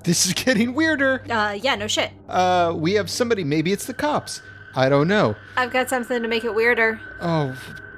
W- 0.01 0.03
th- 0.03 0.05
This 0.05 0.25
is 0.25 0.34
getting 0.34 0.74
weirder. 0.74 1.24
Uh, 1.29 1.58
yeah, 1.62 1.75
no 1.75 1.88
shit. 1.88 2.12
Uh, 2.27 2.74
we 2.75 2.93
have 2.93 3.10
somebody. 3.10 3.43
Maybe 3.43 3.72
it's 3.72 3.86
the 3.86 3.93
cops. 3.93 4.41
I 4.75 4.88
don't 4.89 5.08
know. 5.08 5.36
I've 5.58 5.72
got 5.72 5.89
something 5.89 6.22
to 6.22 6.27
make 6.27 6.43
it 6.46 6.55
weirder. 6.55 7.00
Oh, 7.22 7.55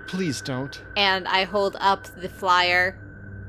please 0.08 0.42
don't. 0.42 0.82
And 0.98 1.28
I 1.28 1.44
hold 1.44 1.76
up 1.80 2.06
the 2.20 2.30
flyer 2.30 3.00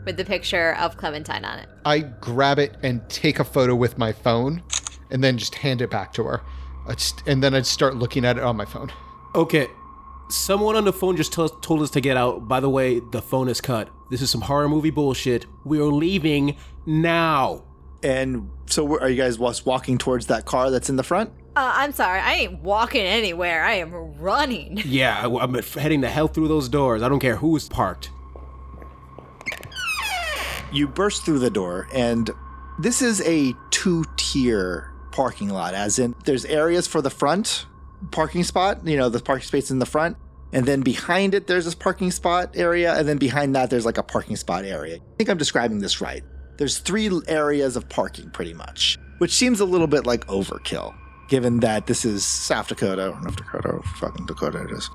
with 0.05 0.17
the 0.19 0.25
picture 0.25 0.75
of 0.77 0.97
Clementine 0.99 1.45
on 1.45 1.59
it. 1.59 1.69
I 1.87 2.01
grab 2.01 2.59
it 2.59 2.77
and 2.83 3.07
take 3.09 3.39
a 3.39 3.45
photo 3.45 3.75
with 3.75 3.97
my 3.97 4.13
phone, 4.13 4.63
and 5.11 5.25
then 5.25 5.39
just 5.39 5.55
hand 5.55 5.81
it 5.81 5.91
back 5.91 6.13
to 6.15 6.25
her. 6.25 6.43
I 6.87 6.93
just, 6.95 7.23
and 7.27 7.43
then 7.43 7.55
I'd 7.55 7.65
start 7.65 7.97
looking 7.97 8.27
at 8.27 8.37
it 8.37 8.43
on 8.43 8.57
my 8.57 8.67
phone. 8.67 8.93
Okay. 9.35 9.67
Someone 10.29 10.77
on 10.77 10.85
the 10.85 10.93
phone 10.93 11.17
just 11.17 11.33
tell, 11.33 11.49
told 11.49 11.81
us 11.83 11.91
to 11.93 12.01
get 12.01 12.17
out. 12.17 12.47
By 12.49 12.61
the 12.61 12.69
way, 12.71 12.99
the 13.01 13.23
phone 13.23 13.49
is 13.49 13.61
cut. 13.63 13.89
This 14.11 14.21
is 14.23 14.31
some 14.31 14.41
horror 14.43 14.69
movie 14.69 14.91
bullshit. 14.91 15.47
We 15.65 15.79
are 15.79 15.85
leaving 15.85 16.57
now. 16.87 17.65
And 18.05 18.51
so, 18.67 18.85
where- 18.85 19.01
are 19.01 19.09
you 19.09 19.17
guys 19.17 19.39
walking 19.39 19.99
towards 19.99 20.27
that 20.27 20.45
car 20.45 20.71
that's 20.71 20.89
in 20.91 20.97
the 20.97 21.03
front? 21.03 21.31
Uh, 21.57 21.73
I'm 21.75 21.93
sorry, 21.93 22.21
I 22.21 22.35
ain't 22.35 22.63
walking 22.63 23.01
anywhere. 23.03 23.65
I 23.65 23.75
am 23.75 23.93
running. 24.19 24.83
Yeah, 24.85 25.27
I'm 25.41 25.55
heading 25.55 26.01
the 26.03 26.09
hell 26.11 26.29
through 26.29 26.49
those 26.49 26.69
doors. 26.69 27.03
I 27.03 27.09
don't 27.09 27.21
care 27.21 27.37
who's 27.37 27.69
parked. 27.69 28.11
You 30.73 30.89
burst 30.89 31.25
through 31.25 31.39
the 31.39 31.51
door, 31.51 31.89
and 31.95 32.31
this 32.79 33.01
is 33.01 33.21
a 33.23 33.55
two 33.71 34.05
tier 34.17 34.93
parking 35.13 35.49
lot, 35.49 35.75
as 35.75 35.99
in 36.01 36.15
there's 36.25 36.45
areas 36.45 36.87
for 36.89 37.01
the 37.01 37.11
front 37.11 37.67
parking 38.11 38.43
spot, 38.43 38.85
you 38.87 38.97
know, 38.97 39.09
the 39.09 39.21
parking 39.21 39.47
space 39.47 39.71
in 39.71 39.79
the 39.79 39.87
front. 39.87 40.17
And 40.53 40.67
then 40.67 40.83
behind 40.83 41.35
it, 41.35 41.47
there's 41.47 41.65
this 41.65 41.75
parking 41.75 42.11
spot 42.11 42.51
area. 42.55 42.95
And 42.97 43.09
then 43.09 43.19
behind 43.19 43.55
that, 43.57 43.71
there's 43.71 43.85
like 43.87 43.99
a 43.99 44.03
parking 44.03 44.37
spot 44.37 44.65
area. 44.65 44.97
I 44.97 45.17
think 45.17 45.31
I'm 45.31 45.39
describing 45.39 45.79
this 45.79 46.01
right. 46.01 46.23
There's 46.57 46.79
three 46.79 47.11
areas 47.27 47.77
of 47.77 47.89
parking 47.89 48.31
pretty 48.31 48.55
much, 48.55 48.99
which 49.19 49.35
seems 49.35 49.61
a 49.61 49.65
little 49.65 49.89
bit 49.89 50.07
like 50.07 50.25
overkill, 50.27 50.95
given 51.29 51.61
that 51.61 51.87
this 51.87 52.05
is 52.05 52.25
South 52.25 52.69
Dakota, 52.69 53.11
or 53.11 53.21
North 53.21 53.37
Dakota, 53.37 53.69
or 53.69 53.83
fucking 53.97 54.27
Dakota 54.27 54.63
it 54.63 54.71
is. 54.71 54.89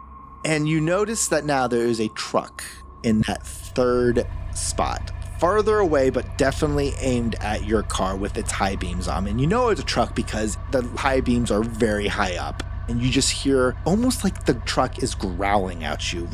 And 0.46 0.70
you 0.70 0.80
notice 0.80 1.28
that 1.28 1.44
now 1.44 1.68
there 1.68 1.86
is 1.86 2.00
a 2.00 2.08
truck 2.10 2.64
in 3.04 3.22
that 3.28 3.46
third 3.46 4.26
spot, 4.56 5.12
farther 5.40 5.80
away, 5.80 6.10
but 6.10 6.38
definitely 6.38 6.94
aimed 7.00 7.36
at 7.42 7.66
your 7.66 7.84
car 7.84 8.16
with 8.16 8.38
its 8.38 8.52
high 8.52 8.78
beams 8.78 9.10
on. 9.10 9.28
And 9.28 9.42
you 9.42 9.48
know 9.48 9.68
it's 9.68 9.82
a 9.82 9.86
truck 9.86 10.16
because 10.16 10.58
the 10.72 10.84
high 10.96 11.20
beams 11.20 11.52
are 11.52 11.64
very 11.64 12.08
high 12.08 12.38
up. 12.38 12.64
And 12.88 13.02
you 13.02 13.12
just 13.12 13.32
hear 13.32 13.76
almost 13.86 14.24
like 14.24 14.46
the 14.46 14.54
truck 14.54 15.04
is 15.04 15.14
growling 15.14 15.84
at 15.84 16.14
you. 16.14 16.28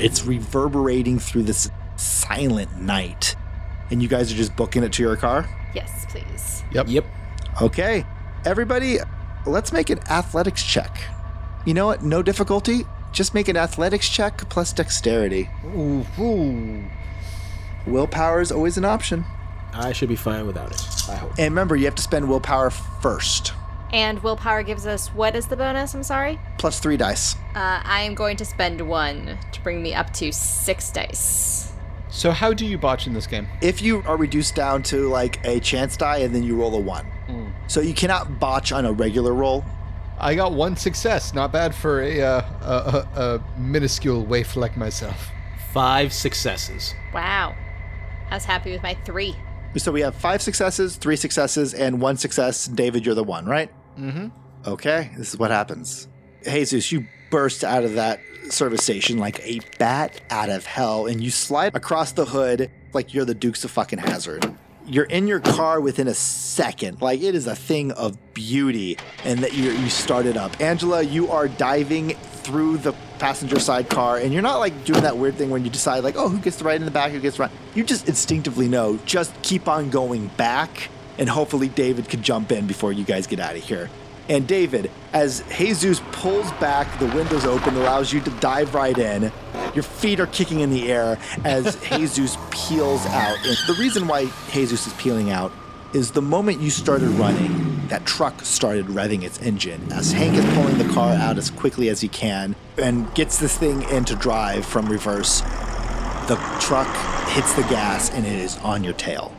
It's 0.00 0.24
reverberating 0.24 1.18
through 1.18 1.44
this 1.44 1.70
silent 1.98 2.80
night. 2.80 3.36
And 3.90 4.02
you 4.02 4.08
guys 4.08 4.32
are 4.32 4.36
just 4.36 4.56
booking 4.56 4.82
it 4.82 4.92
to 4.94 5.02
your 5.02 5.16
car? 5.16 5.48
Yes, 5.74 6.06
please. 6.08 6.62
Yep. 6.72 6.86
Yep. 6.88 7.04
Okay. 7.62 8.04
Everybody, 8.44 8.98
let's 9.46 9.72
make 9.72 9.90
an 9.90 9.98
athletics 10.10 10.62
check. 10.62 11.00
You 11.66 11.74
know 11.74 11.86
what? 11.86 12.02
No 12.02 12.22
difficulty. 12.22 12.84
Just 13.12 13.34
make 13.34 13.48
an 13.48 13.56
athletics 13.56 14.08
check 14.08 14.48
plus 14.48 14.72
dexterity. 14.72 15.50
Ooh, 15.64 16.06
ooh. 16.18 16.84
Willpower 17.86 18.40
is 18.40 18.52
always 18.52 18.76
an 18.76 18.84
option. 18.84 19.24
I 19.72 19.92
should 19.92 20.08
be 20.08 20.16
fine 20.16 20.46
without 20.46 20.70
it. 20.72 20.80
I 21.08 21.16
hope. 21.16 21.32
And 21.38 21.52
remember, 21.52 21.76
you 21.76 21.86
have 21.86 21.94
to 21.96 22.02
spend 22.02 22.28
willpower 22.28 22.70
first. 22.70 23.52
And 23.92 24.22
willpower 24.22 24.62
gives 24.62 24.86
us 24.86 25.08
what 25.08 25.34
is 25.34 25.46
the 25.46 25.56
bonus? 25.56 25.94
I'm 25.94 26.02
sorry. 26.02 26.38
Plus 26.58 26.78
three 26.78 26.96
dice. 26.96 27.34
Uh, 27.54 27.80
I 27.82 28.02
am 28.02 28.14
going 28.14 28.36
to 28.36 28.44
spend 28.44 28.80
one 28.86 29.38
to 29.52 29.60
bring 29.62 29.82
me 29.82 29.94
up 29.94 30.12
to 30.14 30.32
six 30.32 30.90
dice. 30.90 31.67
So 32.10 32.30
how 32.30 32.52
do 32.52 32.64
you 32.64 32.78
botch 32.78 33.06
in 33.06 33.12
this 33.12 33.26
game? 33.26 33.46
If 33.60 33.82
you 33.82 34.02
are 34.06 34.16
reduced 34.16 34.54
down 34.54 34.82
to 34.84 35.08
like 35.08 35.44
a 35.44 35.60
chance 35.60 35.96
die 35.96 36.18
and 36.18 36.34
then 36.34 36.42
you 36.42 36.56
roll 36.56 36.74
a 36.74 36.80
one. 36.80 37.06
So 37.66 37.80
you 37.80 37.92
cannot 37.94 38.40
botch 38.40 38.72
on 38.72 38.86
a 38.86 38.92
regular 38.92 39.34
roll. 39.34 39.64
I 40.18 40.34
got 40.34 40.52
one 40.52 40.76
success. 40.76 41.34
Not 41.34 41.52
bad 41.52 41.74
for 41.74 42.02
a, 42.02 42.20
uh, 42.20 42.42
a, 42.62 43.20
a, 43.20 43.34
a 43.34 43.58
minuscule 43.58 44.24
waif 44.24 44.56
like 44.56 44.76
myself. 44.76 45.30
Five 45.72 46.12
successes. 46.12 46.94
Wow. 47.12 47.54
I 48.30 48.34
was 48.34 48.44
happy 48.44 48.72
with 48.72 48.82
my 48.82 48.94
three. 49.04 49.36
So 49.76 49.92
we 49.92 50.00
have 50.00 50.14
five 50.14 50.40
successes, 50.40 50.96
three 50.96 51.16
successes, 51.16 51.74
and 51.74 52.00
one 52.00 52.16
success. 52.16 52.66
David, 52.66 53.04
you're 53.04 53.14
the 53.14 53.22
one, 53.22 53.44
right? 53.46 53.70
Mm-hmm. 53.98 54.28
Okay, 54.66 55.10
this 55.16 55.34
is 55.34 55.38
what 55.38 55.50
happens. 55.50 56.08
Jesus, 56.42 56.90
you 56.90 57.06
burst 57.30 57.64
out 57.64 57.84
of 57.84 57.94
that 57.94 58.20
service 58.50 58.82
station 58.82 59.18
like 59.18 59.40
a 59.46 59.60
bat 59.78 60.20
out 60.30 60.48
of 60.48 60.66
hell, 60.66 61.06
and 61.06 61.22
you 61.22 61.30
slide 61.30 61.74
across 61.76 62.12
the 62.12 62.24
hood 62.24 62.70
like 62.92 63.14
you're 63.14 63.24
the 63.24 63.34
Dukes 63.34 63.64
of 63.64 63.70
fucking 63.70 63.98
Hazzard. 63.98 64.52
You're 64.86 65.04
in 65.04 65.28
your 65.28 65.40
car 65.40 65.80
within 65.80 66.08
a 66.08 66.14
second. 66.14 67.02
Like 67.02 67.20
it 67.20 67.34
is 67.34 67.46
a 67.46 67.54
thing 67.54 67.92
of 67.92 68.16
beauty, 68.32 68.96
and 69.24 69.40
that 69.40 69.54
you 69.54 69.70
you 69.70 69.90
started 69.90 70.36
up. 70.36 70.60
Angela, 70.60 71.02
you 71.02 71.30
are 71.30 71.48
diving 71.48 72.10
through 72.48 72.78
the 72.78 72.94
passenger 73.18 73.58
side 73.58 73.90
car, 73.90 74.16
and 74.16 74.32
you're 74.32 74.42
not 74.42 74.58
like 74.58 74.84
doing 74.86 75.02
that 75.02 75.18
weird 75.18 75.34
thing 75.34 75.50
when 75.50 75.64
you 75.64 75.70
decide 75.70 76.04
like, 76.04 76.16
oh, 76.16 76.28
who 76.28 76.38
gets 76.38 76.56
to 76.56 76.64
ride 76.64 76.80
in 76.80 76.86
the 76.86 76.90
back, 76.90 77.12
who 77.12 77.20
gets 77.20 77.38
ride. 77.38 77.50
You 77.74 77.84
just 77.84 78.08
instinctively 78.08 78.68
know. 78.68 78.98
Just 79.04 79.40
keep 79.42 79.68
on 79.68 79.90
going 79.90 80.28
back, 80.38 80.88
and 81.18 81.28
hopefully 81.28 81.68
David 81.68 82.08
can 82.08 82.22
jump 82.22 82.50
in 82.50 82.66
before 82.66 82.92
you 82.92 83.04
guys 83.04 83.26
get 83.26 83.40
out 83.40 83.56
of 83.56 83.62
here. 83.62 83.90
And 84.28 84.46
David, 84.46 84.90
as 85.14 85.42
Jesus 85.56 86.02
pulls 86.12 86.50
back, 86.52 86.98
the 86.98 87.06
windows 87.06 87.46
open, 87.46 87.76
allows 87.76 88.12
you 88.12 88.20
to 88.20 88.30
dive 88.32 88.74
right 88.74 88.96
in. 88.96 89.32
Your 89.74 89.82
feet 89.82 90.20
are 90.20 90.26
kicking 90.26 90.60
in 90.60 90.70
the 90.70 90.92
air 90.92 91.18
as 91.44 91.76
Jesus 91.96 92.36
peels 92.50 93.06
out. 93.06 93.38
And 93.44 93.56
the 93.66 93.76
reason 93.78 94.06
why 94.06 94.30
Jesus 94.50 94.86
is 94.86 94.92
peeling 94.94 95.30
out 95.30 95.50
is 95.94 96.10
the 96.10 96.20
moment 96.20 96.60
you 96.60 96.68
started 96.68 97.08
running, 97.10 97.86
that 97.88 98.04
truck 98.04 98.42
started 98.42 98.86
revving 98.86 99.22
its 99.22 99.40
engine 99.40 99.90
as 99.92 100.12
Hank 100.12 100.34
is 100.34 100.44
pulling 100.54 100.76
the 100.76 100.92
car 100.92 101.14
out 101.14 101.38
as 101.38 101.48
quickly 101.50 101.88
as 101.88 102.02
he 102.02 102.08
can 102.08 102.54
and 102.76 103.12
gets 103.14 103.38
this 103.38 103.56
thing 103.56 103.82
into 103.84 104.14
drive 104.14 104.66
from 104.66 104.86
reverse. 104.86 105.40
The 106.28 106.38
truck 106.60 106.94
hits 107.28 107.54
the 107.54 107.62
gas 107.62 108.10
and 108.10 108.26
it 108.26 108.38
is 108.38 108.58
on 108.58 108.84
your 108.84 108.92
tail. 108.92 109.34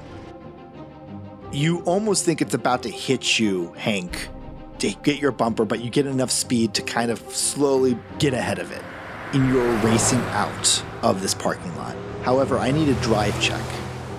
You 1.51 1.81
almost 1.81 2.25
think 2.25 2.41
it's 2.41 2.55
about 2.55 2.81
to 2.83 2.89
hit 2.89 3.37
you, 3.39 3.73
Hank, 3.73 4.29
get 4.87 5.19
your 5.19 5.31
bumper, 5.31 5.65
but 5.65 5.81
you 5.81 5.89
get 5.89 6.05
enough 6.05 6.31
speed 6.31 6.73
to 6.75 6.81
kind 6.81 7.11
of 7.11 7.19
slowly 7.35 7.97
get 8.17 8.33
ahead 8.33 8.59
of 8.59 8.71
it. 8.71 8.81
And 9.33 9.47
you're 9.49 9.75
racing 9.77 10.21
out 10.31 10.83
of 11.01 11.21
this 11.21 11.33
parking 11.33 11.75
lot. 11.75 11.95
However, 12.23 12.57
I 12.57 12.71
need 12.71 12.89
a 12.89 12.95
drive 13.01 13.39
check. 13.41 13.63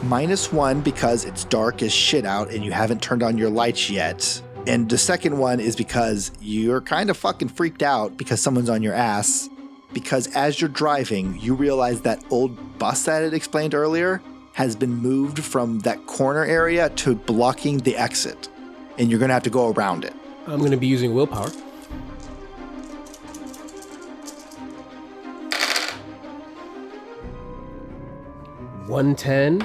Minus 0.02 0.52
one 0.52 0.80
because 0.80 1.24
it's 1.24 1.44
dark 1.44 1.82
as 1.82 1.92
shit 1.92 2.24
out 2.24 2.50
and 2.50 2.64
you 2.64 2.72
haven't 2.72 3.02
turned 3.02 3.22
on 3.22 3.36
your 3.36 3.50
lights 3.50 3.90
yet. 3.90 4.40
And 4.66 4.88
the 4.88 4.98
second 4.98 5.38
one 5.38 5.58
is 5.60 5.74
because 5.74 6.32
you're 6.40 6.80
kind 6.80 7.10
of 7.10 7.16
fucking 7.16 7.48
freaked 7.48 7.82
out 7.82 8.16
because 8.16 8.40
someone's 8.40 8.70
on 8.70 8.82
your 8.82 8.94
ass. 8.94 9.48
Because 9.92 10.28
as 10.36 10.60
you're 10.60 10.70
driving, 10.70 11.38
you 11.40 11.54
realize 11.54 12.02
that 12.02 12.22
old 12.30 12.78
bus 12.78 13.04
that 13.04 13.20
I 13.20 13.24
had 13.24 13.34
explained 13.34 13.74
earlier 13.74 14.22
has 14.52 14.76
been 14.76 14.94
moved 14.94 15.40
from 15.40 15.80
that 15.80 16.06
corner 16.06 16.44
area 16.44 16.90
to 16.90 17.14
blocking 17.14 17.78
the 17.78 17.96
exit. 17.96 18.48
And 18.98 19.10
you're 19.10 19.18
gonna 19.18 19.32
have 19.32 19.42
to 19.44 19.50
go 19.50 19.70
around 19.72 20.04
it. 20.04 20.14
I'm 20.47 20.59
going 20.59 20.70
to 20.70 20.76
be 20.76 20.87
using 20.87 21.14
willpower. 21.14 21.50
One 28.87 29.14
ten. 29.14 29.61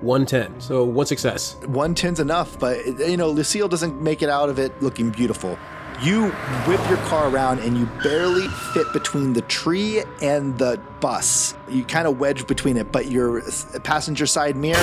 One 0.00 0.26
ten. 0.26 0.60
So 0.60 0.84
one 0.84 1.06
success. 1.06 1.56
one 1.66 1.94
ten's 1.94 2.18
enough, 2.18 2.58
but 2.58 2.84
you 2.98 3.16
know, 3.16 3.30
Lucille 3.30 3.68
doesn't 3.68 4.00
make 4.02 4.22
it 4.22 4.28
out 4.28 4.48
of 4.48 4.58
it 4.58 4.72
looking 4.82 5.10
beautiful. 5.10 5.58
You 6.00 6.30
whip 6.66 6.80
your 6.88 6.98
car 6.98 7.28
around 7.28 7.58
and 7.58 7.76
you 7.76 7.86
barely 8.04 8.46
fit 8.72 8.92
between 8.92 9.32
the 9.32 9.42
tree 9.42 10.04
and 10.22 10.56
the 10.56 10.80
bus. 11.00 11.54
You 11.68 11.84
kind 11.84 12.06
of 12.06 12.20
wedge 12.20 12.46
between 12.46 12.76
it, 12.76 12.92
but 12.92 13.06
your 13.06 13.42
passenger 13.82 14.26
side 14.26 14.54
mirror 14.54 14.80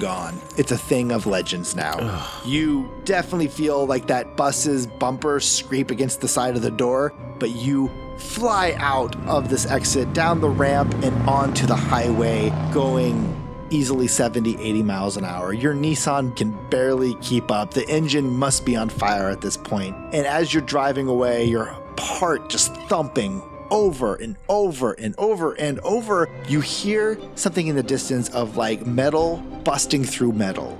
gone. 0.00 0.40
It's 0.56 0.72
a 0.72 0.78
thing 0.78 1.12
of 1.12 1.24
legends 1.26 1.76
now. 1.76 2.26
You 2.44 2.90
definitely 3.04 3.46
feel 3.46 3.86
like 3.86 4.08
that 4.08 4.36
bus's 4.36 4.88
bumper 4.88 5.38
scrape 5.38 5.92
against 5.92 6.20
the 6.20 6.28
side 6.28 6.56
of 6.56 6.62
the 6.62 6.70
door, 6.72 7.14
but 7.38 7.50
you 7.50 7.88
fly 8.18 8.74
out 8.78 9.14
of 9.26 9.48
this 9.48 9.66
exit 9.66 10.12
down 10.14 10.40
the 10.40 10.48
ramp 10.48 10.92
and 11.04 11.14
onto 11.28 11.66
the 11.66 11.76
highway 11.76 12.50
going 12.72 13.45
easily 13.70 14.06
70, 14.06 14.54
80 14.60 14.82
miles 14.82 15.16
an 15.16 15.24
hour. 15.24 15.52
Your 15.52 15.74
Nissan 15.74 16.36
can 16.36 16.56
barely 16.70 17.14
keep 17.16 17.50
up. 17.50 17.72
The 17.74 17.88
engine 17.88 18.28
must 18.28 18.64
be 18.64 18.76
on 18.76 18.88
fire 18.88 19.28
at 19.30 19.40
this 19.40 19.56
point. 19.56 19.96
And 20.12 20.26
as 20.26 20.52
you're 20.54 20.62
driving 20.62 21.08
away, 21.08 21.44
your 21.44 21.76
heart 21.98 22.48
just 22.48 22.74
thumping 22.88 23.42
over 23.70 24.14
and 24.16 24.36
over 24.48 24.92
and 24.92 25.14
over 25.18 25.52
and 25.54 25.80
over, 25.80 26.28
you 26.46 26.60
hear 26.60 27.18
something 27.34 27.66
in 27.66 27.74
the 27.76 27.82
distance 27.82 28.28
of 28.30 28.56
like 28.56 28.86
metal 28.86 29.38
busting 29.64 30.04
through 30.04 30.32
metal. 30.32 30.78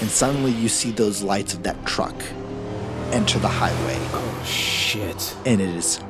and 0.00 0.08
suddenly 0.10 0.50
you 0.52 0.68
see 0.68 0.90
those 0.92 1.22
lights 1.22 1.52
of 1.52 1.62
that 1.62 1.76
truck 1.84 2.14
enter 3.12 3.38
the 3.38 3.48
highway, 3.48 3.98
Oh 4.12 4.42
shit. 4.46 5.36
and 5.44 5.60
it 5.60 5.68
is 5.68 6.00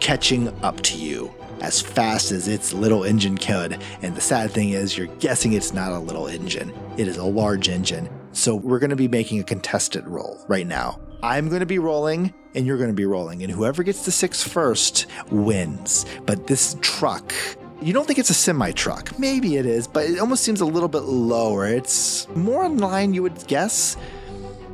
catching 0.00 0.48
up 0.62 0.80
to 0.82 0.98
you 0.98 1.32
as 1.60 1.80
fast 1.80 2.32
as 2.32 2.48
its 2.48 2.72
little 2.72 3.04
engine 3.04 3.38
could. 3.38 3.82
And 4.02 4.14
the 4.14 4.20
sad 4.20 4.50
thing 4.50 4.70
is, 4.70 4.96
you're 4.96 5.06
guessing 5.18 5.52
it's 5.52 5.72
not 5.72 5.92
a 5.92 5.98
little 5.98 6.26
engine, 6.26 6.72
it 6.96 7.08
is 7.08 7.16
a 7.16 7.24
large 7.24 7.68
engine. 7.68 8.08
So 8.32 8.54
we're 8.54 8.78
going 8.78 8.90
to 8.90 8.96
be 8.96 9.08
making 9.08 9.40
a 9.40 9.44
contested 9.44 10.06
roll 10.06 10.44
right 10.48 10.66
now. 10.66 11.00
I'm 11.22 11.48
going 11.48 11.60
to 11.60 11.66
be 11.66 11.80
rolling, 11.80 12.32
and 12.54 12.64
you're 12.66 12.76
going 12.76 12.90
to 12.90 12.94
be 12.94 13.04
rolling, 13.04 13.42
and 13.42 13.50
whoever 13.50 13.82
gets 13.82 14.04
the 14.04 14.12
six 14.12 14.42
first 14.42 15.06
wins. 15.30 16.06
But 16.24 16.46
this 16.46 16.76
truck, 16.80 17.34
you 17.82 17.92
don't 17.92 18.06
think 18.06 18.20
it's 18.20 18.30
a 18.30 18.34
semi 18.34 18.70
truck. 18.70 19.18
Maybe 19.18 19.56
it 19.56 19.66
is, 19.66 19.88
but 19.88 20.04
it 20.04 20.20
almost 20.20 20.44
seems 20.44 20.60
a 20.60 20.66
little 20.66 20.88
bit 20.88 21.02
lower. 21.02 21.66
It's 21.66 22.28
more 22.36 22.64
in 22.64 22.78
line, 22.78 23.14
you 23.14 23.22
would 23.22 23.46
guess. 23.48 23.96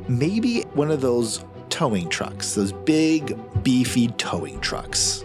Maybe 0.07 0.61
one 0.73 0.91
of 0.91 1.01
those 1.01 1.43
towing 1.69 2.09
trucks, 2.09 2.53
those 2.53 2.71
big, 2.71 3.35
beefy 3.63 4.09
towing 4.09 4.59
trucks. 4.61 5.24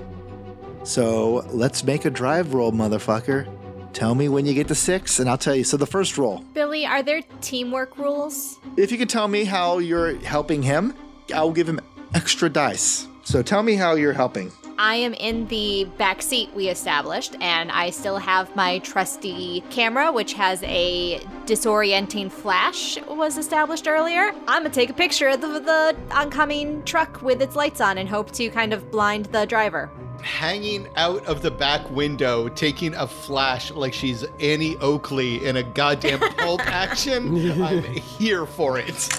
So 0.84 1.44
let's 1.50 1.84
make 1.84 2.04
a 2.04 2.10
drive 2.10 2.54
roll, 2.54 2.72
motherfucker. 2.72 3.49
Tell 3.92 4.14
me 4.14 4.28
when 4.28 4.46
you 4.46 4.54
get 4.54 4.68
to 4.68 4.75
six, 4.75 5.18
and 5.18 5.28
I'll 5.28 5.38
tell 5.38 5.54
you. 5.54 5.64
So 5.64 5.76
the 5.76 5.87
first 5.87 6.16
roll, 6.16 6.44
Billy, 6.54 6.87
are 6.87 7.02
there 7.02 7.22
teamwork 7.40 7.99
rules? 7.99 8.58
if 8.76 8.92
you 8.92 8.99
can 8.99 9.08
tell 9.08 9.28
me 9.28 9.44
how 9.44 9.78
you're 9.78 10.16
helping 10.18 10.62
him, 10.62 10.94
I'll 11.34 11.50
give 11.52 11.68
him 11.68 11.80
extra 12.14 12.49
dice. 12.49 13.06
So 13.25 13.42
tell 13.42 13.62
me 13.62 13.75
how 13.75 13.94
you're 13.94 14.12
helping. 14.12 14.52
I 14.82 14.94
am 14.94 15.12
in 15.12 15.46
the 15.49 15.84
back 15.99 16.22
seat 16.22 16.49
we 16.54 16.68
established, 16.68 17.37
and 17.42 17.70
I 17.70 17.90
still 17.90 18.16
have 18.16 18.56
my 18.56 18.78
trusty 18.78 19.62
camera, 19.68 20.10
which 20.10 20.32
has 20.32 20.62
a 20.62 21.18
disorienting 21.44 22.32
flash, 22.32 22.99
was 23.02 23.37
established 23.37 23.87
earlier. 23.87 24.32
I'm 24.49 24.62
gonna 24.62 24.70
take 24.70 24.88
a 24.88 24.94
picture 24.94 25.28
of 25.28 25.42
the, 25.42 25.60
the 25.60 25.94
oncoming 26.12 26.82
truck 26.84 27.20
with 27.20 27.42
its 27.42 27.56
lights 27.56 27.82
on 27.82 27.99
and 27.99 28.08
hope 28.08 28.30
to 28.32 28.49
kind 28.49 28.72
of 28.72 28.90
blind 28.90 29.26
the 29.26 29.44
driver. 29.44 29.90
Hanging 30.22 30.88
out 30.96 31.26
of 31.26 31.42
the 31.42 31.50
back 31.50 31.88
window, 31.90 32.49
taking 32.49 32.94
a 32.94 33.06
flash 33.06 33.70
like 33.70 33.92
she's 33.92 34.25
Annie 34.40 34.76
Oakley 34.76 35.44
in 35.44 35.58
a 35.58 35.62
goddamn 35.62 36.20
pulp 36.38 36.66
action. 36.66 37.37
I'm 37.62 37.82
here 37.82 38.46
for 38.46 38.78
it. 38.78 39.10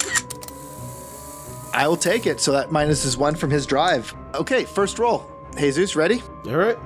I 1.72 1.86
will 1.86 1.96
take 1.96 2.26
it. 2.26 2.40
So 2.40 2.50
that 2.50 2.72
minus 2.72 3.04
is 3.04 3.16
one 3.16 3.36
from 3.36 3.50
his 3.50 3.64
drive. 3.64 4.12
Okay, 4.34 4.64
first 4.64 4.98
roll. 4.98 5.31
Jesus, 5.58 5.94
ready? 5.96 6.22
All 6.46 6.56
right. 6.56 6.76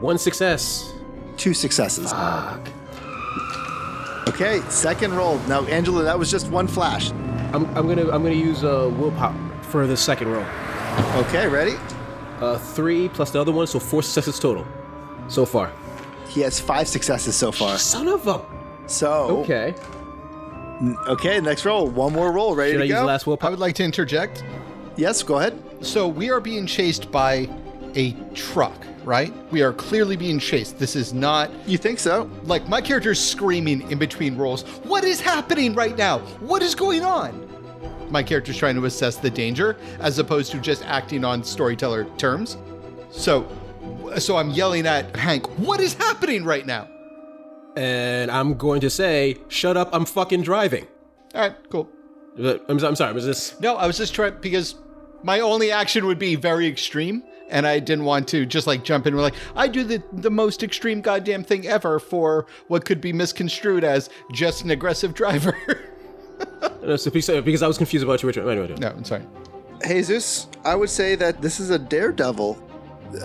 One 0.00 0.18
success. 0.18 0.92
Two 1.36 1.54
successes. 1.54 2.12
Fuck. 2.12 2.68
Okay, 4.28 4.60
second 4.68 5.14
roll. 5.14 5.38
Now, 5.40 5.64
Angela, 5.66 6.02
that 6.04 6.18
was 6.18 6.30
just 6.30 6.48
one 6.50 6.66
flash. 6.66 7.10
I'm, 7.52 7.64
I'm 7.76 7.88
gonna 7.88 8.02
I'm 8.10 8.22
gonna 8.22 8.30
use 8.30 8.62
uh, 8.62 8.90
willpower 8.96 9.34
for 9.62 9.86
the 9.86 9.96
second 9.96 10.28
roll. 10.28 10.44
Okay, 11.24 11.46
ready? 11.48 11.74
Uh, 12.40 12.56
three 12.58 13.08
plus 13.08 13.30
the 13.32 13.40
other 13.40 13.52
one, 13.52 13.66
so 13.66 13.78
four 13.78 14.02
successes 14.02 14.38
total, 14.38 14.66
so 15.28 15.44
far. 15.44 15.72
He 16.28 16.40
has 16.42 16.60
five 16.60 16.86
successes 16.88 17.34
so 17.34 17.50
far. 17.50 17.76
Son 17.78 18.06
of 18.08 18.26
a. 18.28 18.40
So, 18.86 19.40
Okay. 19.42 19.74
okay, 21.08 21.40
next 21.40 21.64
roll. 21.64 21.88
One 21.88 22.12
more 22.12 22.32
roll. 22.32 22.54
Ready 22.54 22.72
Should 22.72 22.78
to 22.78 22.82
I 22.84 22.86
use 22.86 22.94
go? 22.94 23.00
the 23.00 23.06
last 23.06 23.26
I 23.44 23.50
would 23.50 23.58
like 23.58 23.74
to 23.76 23.84
interject. 23.84 24.44
yes, 24.96 25.22
go 25.22 25.38
ahead. 25.38 25.60
So 25.84 26.06
we 26.06 26.30
are 26.30 26.40
being 26.40 26.66
chased 26.66 27.10
by 27.10 27.48
a 27.96 28.12
truck, 28.34 28.86
right? 29.04 29.32
We 29.50 29.62
are 29.62 29.72
clearly 29.72 30.16
being 30.16 30.38
chased. 30.38 30.78
This 30.78 30.96
is 30.96 31.12
not 31.12 31.50
You 31.66 31.78
think 31.78 31.98
so? 31.98 32.30
like 32.44 32.68
my 32.68 32.80
character's 32.80 33.20
screaming 33.20 33.90
in 33.90 33.98
between 33.98 34.36
roles, 34.36 34.62
What 34.84 35.04
is 35.04 35.20
happening 35.20 35.74
right 35.74 35.96
now? 35.96 36.18
What 36.40 36.62
is 36.62 36.74
going 36.74 37.02
on? 37.02 37.48
My 38.10 38.22
character's 38.22 38.56
trying 38.56 38.74
to 38.74 38.84
assess 38.86 39.16
the 39.16 39.30
danger 39.30 39.76
as 40.00 40.18
opposed 40.18 40.50
to 40.52 40.58
just 40.58 40.84
acting 40.86 41.24
on 41.24 41.44
storyteller 41.44 42.04
terms. 42.16 42.56
So 43.10 43.46
so 44.18 44.36
I'm 44.36 44.50
yelling 44.50 44.86
at 44.86 45.14
Hank, 45.16 45.46
"What 45.58 45.80
is 45.80 45.94
happening 45.94 46.44
right 46.44 46.66
now?" 46.66 46.88
And 47.76 48.30
I'm 48.30 48.54
going 48.54 48.80
to 48.80 48.90
say, 48.90 49.36
shut 49.46 49.76
up, 49.76 49.90
I'm 49.92 50.04
fucking 50.04 50.42
driving. 50.42 50.86
All 51.34 51.40
right, 51.42 51.54
cool. 51.70 51.88
I'm, 52.36 52.84
I'm 52.84 52.96
sorry, 52.96 53.12
was 53.12 53.24
this. 53.24 53.58
No, 53.60 53.76
I 53.76 53.86
was 53.86 53.96
just 53.96 54.12
trying 54.12 54.34
because 54.40 54.74
my 55.22 55.38
only 55.40 55.70
action 55.70 56.06
would 56.06 56.18
be 56.18 56.34
very 56.34 56.66
extreme, 56.66 57.22
and 57.50 57.66
I 57.66 57.78
didn't 57.80 58.04
want 58.04 58.28
to 58.28 58.46
just 58.46 58.66
like 58.66 58.82
jump 58.84 59.06
in 59.06 59.14
and 59.14 59.22
like 59.22 59.34
I 59.56 59.68
do 59.68 59.84
the 59.84 60.02
the 60.12 60.30
most 60.30 60.62
extreme 60.62 61.00
goddamn 61.00 61.44
thing 61.44 61.66
ever 61.66 61.98
for 61.98 62.46
what 62.68 62.84
could 62.84 63.00
be 63.00 63.12
misconstrued 63.12 63.84
as 63.84 64.08
just 64.32 64.64
an 64.64 64.70
aggressive 64.70 65.14
driver. 65.14 65.56
Uh, 66.62 66.96
so 66.96 67.10
because 67.10 67.42
because 67.44 67.62
I 67.62 67.66
was 67.68 67.76
confused 67.76 68.02
about 68.04 68.22
you. 68.22 68.26
Which 68.26 68.38
one? 68.38 68.48
Anyway, 68.48 68.74
no, 68.78 68.88
I'm 68.88 69.04
sorry. 69.04 69.22
Jesus, 69.86 70.46
I 70.64 70.74
would 70.74 70.88
say 70.88 71.14
that 71.14 71.42
this 71.42 71.60
is 71.60 71.68
a 71.68 71.78
daredevil. 71.78 72.58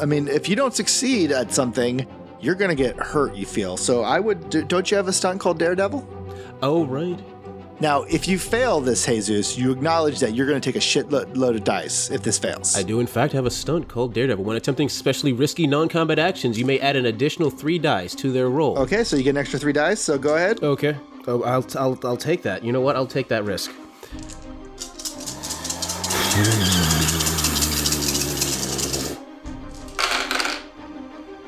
I 0.01 0.05
mean, 0.05 0.27
if 0.27 0.49
you 0.49 0.55
don't 0.57 0.73
succeed 0.75 1.31
at 1.31 1.53
something, 1.53 2.05
you're 2.41 2.55
going 2.55 2.69
to 2.69 2.75
get 2.75 2.97
hurt, 2.97 3.33
you 3.35 3.45
feel. 3.45 3.77
So 3.77 4.03
I 4.03 4.19
would. 4.19 4.49
do- 4.49 4.63
Don't 4.65 4.89
you 4.91 4.97
have 4.97 5.07
a 5.07 5.13
stunt 5.13 5.39
called 5.39 5.59
Daredevil? 5.59 6.05
Oh, 6.61 6.85
right. 6.85 7.19
Now, 7.81 8.03
if 8.03 8.25
you 8.25 8.39
fail 8.39 8.79
this, 8.79 9.05
Jesus, 9.05 9.57
you 9.57 9.71
acknowledge 9.71 10.19
that 10.19 10.33
you're 10.33 10.47
going 10.47 10.61
to 10.61 10.71
take 10.71 10.77
a 10.77 10.83
shitload 10.83 11.35
load 11.35 11.55
of 11.55 11.65
dice 11.65 12.09
if 12.09 12.23
this 12.23 12.39
fails. 12.39 12.77
I 12.77 12.83
do, 12.83 13.01
in 13.01 13.07
fact, 13.07 13.33
have 13.33 13.45
a 13.45 13.51
stunt 13.51 13.89
called 13.89 14.13
Daredevil. 14.13 14.45
When 14.45 14.55
attempting 14.55 14.87
especially 14.87 15.33
risky 15.33 15.67
non 15.67 15.89
combat 15.89 16.17
actions, 16.17 16.57
you 16.57 16.63
may 16.63 16.79
add 16.79 16.95
an 16.95 17.07
additional 17.07 17.49
three 17.49 17.77
dice 17.77 18.15
to 18.15 18.31
their 18.31 18.49
roll. 18.49 18.77
Okay, 18.79 19.03
so 19.03 19.17
you 19.17 19.23
get 19.23 19.31
an 19.31 19.37
extra 19.37 19.59
three 19.59 19.73
dice, 19.73 19.99
so 19.99 20.17
go 20.17 20.35
ahead. 20.35 20.63
Okay. 20.63 20.95
Oh, 21.27 21.43
I'll, 21.43 21.65
I'll, 21.77 21.99
I'll 22.03 22.17
take 22.17 22.43
that. 22.43 22.63
You 22.63 22.71
know 22.71 22.81
what? 22.81 22.95
I'll 22.95 23.07
take 23.07 23.27
that 23.27 23.43
risk. 23.43 23.71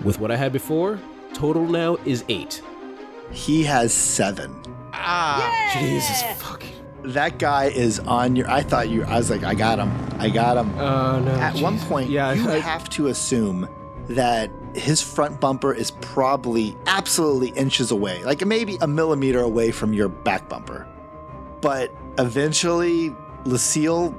With 0.04 0.20
what 0.20 0.32
I 0.32 0.36
had 0.36 0.52
before, 0.52 1.00
total 1.34 1.66
now 1.66 1.98
is 2.06 2.26
eight. 2.28 2.62
He 3.32 3.64
has 3.64 3.94
seven. 3.94 4.67
Jesus 5.74 6.22
fuck. 6.42 6.64
That 7.04 7.38
guy 7.40 7.66
is 7.66 8.00
on 8.00 8.36
your. 8.36 8.50
I 8.50 8.62
thought 8.64 8.90
you. 8.90 9.04
I 9.04 9.18
was 9.18 9.30
like, 9.30 9.44
I 9.44 9.54
got 9.54 9.80
him. 9.80 9.92
I 10.20 10.30
got 10.30 10.58
him. 10.58 10.78
Oh 10.80 11.20
no. 11.20 11.32
At 11.32 11.56
one 11.62 11.80
point, 11.80 12.10
yeah, 12.10 12.34
you 12.34 12.50
I- 12.50 12.60
have 12.60 12.90
to 12.92 13.08
assume 13.08 13.70
that 14.10 14.50
his 14.74 15.02
front 15.02 15.40
bumper 15.40 15.74
is 15.74 15.92
probably 15.92 16.76
absolutely 16.88 17.50
inches 17.50 17.92
away, 17.92 18.24
like 18.24 18.46
maybe 18.46 18.78
a 18.82 18.88
millimeter 18.88 19.40
away 19.40 19.72
from 19.72 19.94
your 19.94 20.08
back 20.10 20.48
bumper. 20.50 20.88
But 21.62 21.94
eventually, 22.18 23.14
Lucille 23.46 24.16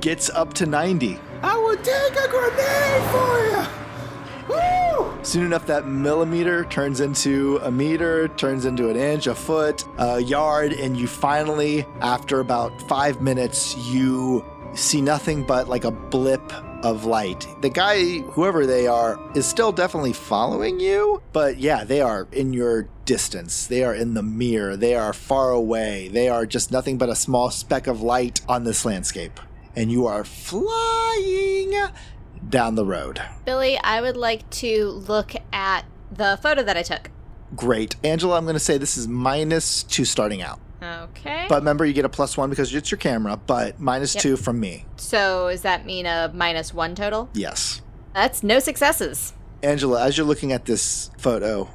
gets 0.00 0.30
up 0.30 0.54
to 0.54 0.66
90. 0.66 1.18
I 1.42 1.58
would 1.58 1.82
take 1.84 2.12
a 2.16 2.28
grenade 2.28 3.02
for 3.10 3.38
you. 3.46 3.62
Woo! 4.48 4.91
Soon 5.24 5.46
enough, 5.46 5.66
that 5.66 5.86
millimeter 5.86 6.64
turns 6.64 7.00
into 7.00 7.58
a 7.62 7.70
meter, 7.70 8.26
turns 8.28 8.64
into 8.64 8.88
an 8.90 8.96
inch, 8.96 9.28
a 9.28 9.34
foot, 9.34 9.84
a 9.98 10.20
yard, 10.20 10.72
and 10.72 10.96
you 10.96 11.06
finally, 11.06 11.86
after 12.00 12.40
about 12.40 12.82
five 12.88 13.22
minutes, 13.22 13.76
you 13.76 14.44
see 14.74 15.00
nothing 15.00 15.44
but 15.44 15.68
like 15.68 15.84
a 15.84 15.92
blip 15.92 16.42
of 16.84 17.04
light. 17.04 17.46
The 17.60 17.68
guy, 17.68 18.18
whoever 18.18 18.66
they 18.66 18.88
are, 18.88 19.20
is 19.36 19.46
still 19.46 19.70
definitely 19.70 20.12
following 20.12 20.80
you, 20.80 21.22
but 21.32 21.58
yeah, 21.58 21.84
they 21.84 22.00
are 22.00 22.26
in 22.32 22.52
your 22.52 22.88
distance. 23.04 23.68
They 23.68 23.84
are 23.84 23.94
in 23.94 24.14
the 24.14 24.24
mirror. 24.24 24.76
They 24.76 24.96
are 24.96 25.12
far 25.12 25.50
away. 25.50 26.08
They 26.08 26.28
are 26.28 26.46
just 26.46 26.72
nothing 26.72 26.98
but 26.98 27.08
a 27.08 27.14
small 27.14 27.50
speck 27.50 27.86
of 27.86 28.02
light 28.02 28.40
on 28.48 28.64
this 28.64 28.84
landscape. 28.84 29.38
And 29.76 29.90
you 29.90 30.06
are 30.06 30.24
flying 30.24 31.72
down 32.52 32.76
the 32.76 32.84
road. 32.84 33.20
Billy, 33.44 33.76
I 33.78 34.00
would 34.00 34.16
like 34.16 34.48
to 34.50 34.86
look 34.90 35.32
at 35.52 35.84
the 36.12 36.38
photo 36.40 36.62
that 36.62 36.76
I 36.76 36.82
took. 36.82 37.10
Great. 37.56 37.96
Angela, 38.04 38.36
I'm 38.38 38.44
going 38.44 38.54
to 38.54 38.60
say 38.60 38.78
this 38.78 38.96
is 38.96 39.08
minus 39.08 39.82
two 39.82 40.04
starting 40.04 40.40
out. 40.40 40.60
Okay. 40.80 41.46
But 41.48 41.56
remember, 41.56 41.84
you 41.84 41.92
get 41.92 42.04
a 42.04 42.08
plus 42.08 42.36
one 42.36 42.50
because 42.50 42.72
it's 42.74 42.90
your 42.90 42.98
camera, 42.98 43.36
but 43.36 43.80
minus 43.80 44.14
Yep. 44.14 44.22
two 44.22 44.36
from 44.36 44.60
me. 44.60 44.84
so 44.96 45.48
does 45.50 45.62
that 45.62 45.84
mean 45.86 46.06
a 46.06 46.30
minus 46.34 46.72
one 46.72 46.94
total? 46.94 47.28
Yes. 47.34 47.82
That's 48.14 48.42
no 48.42 48.58
successes. 48.58 49.32
Angela, 49.62 50.04
as 50.04 50.16
you're 50.16 50.26
looking 50.26 50.52
at 50.52 50.64
this 50.64 51.10
photo, 51.18 51.70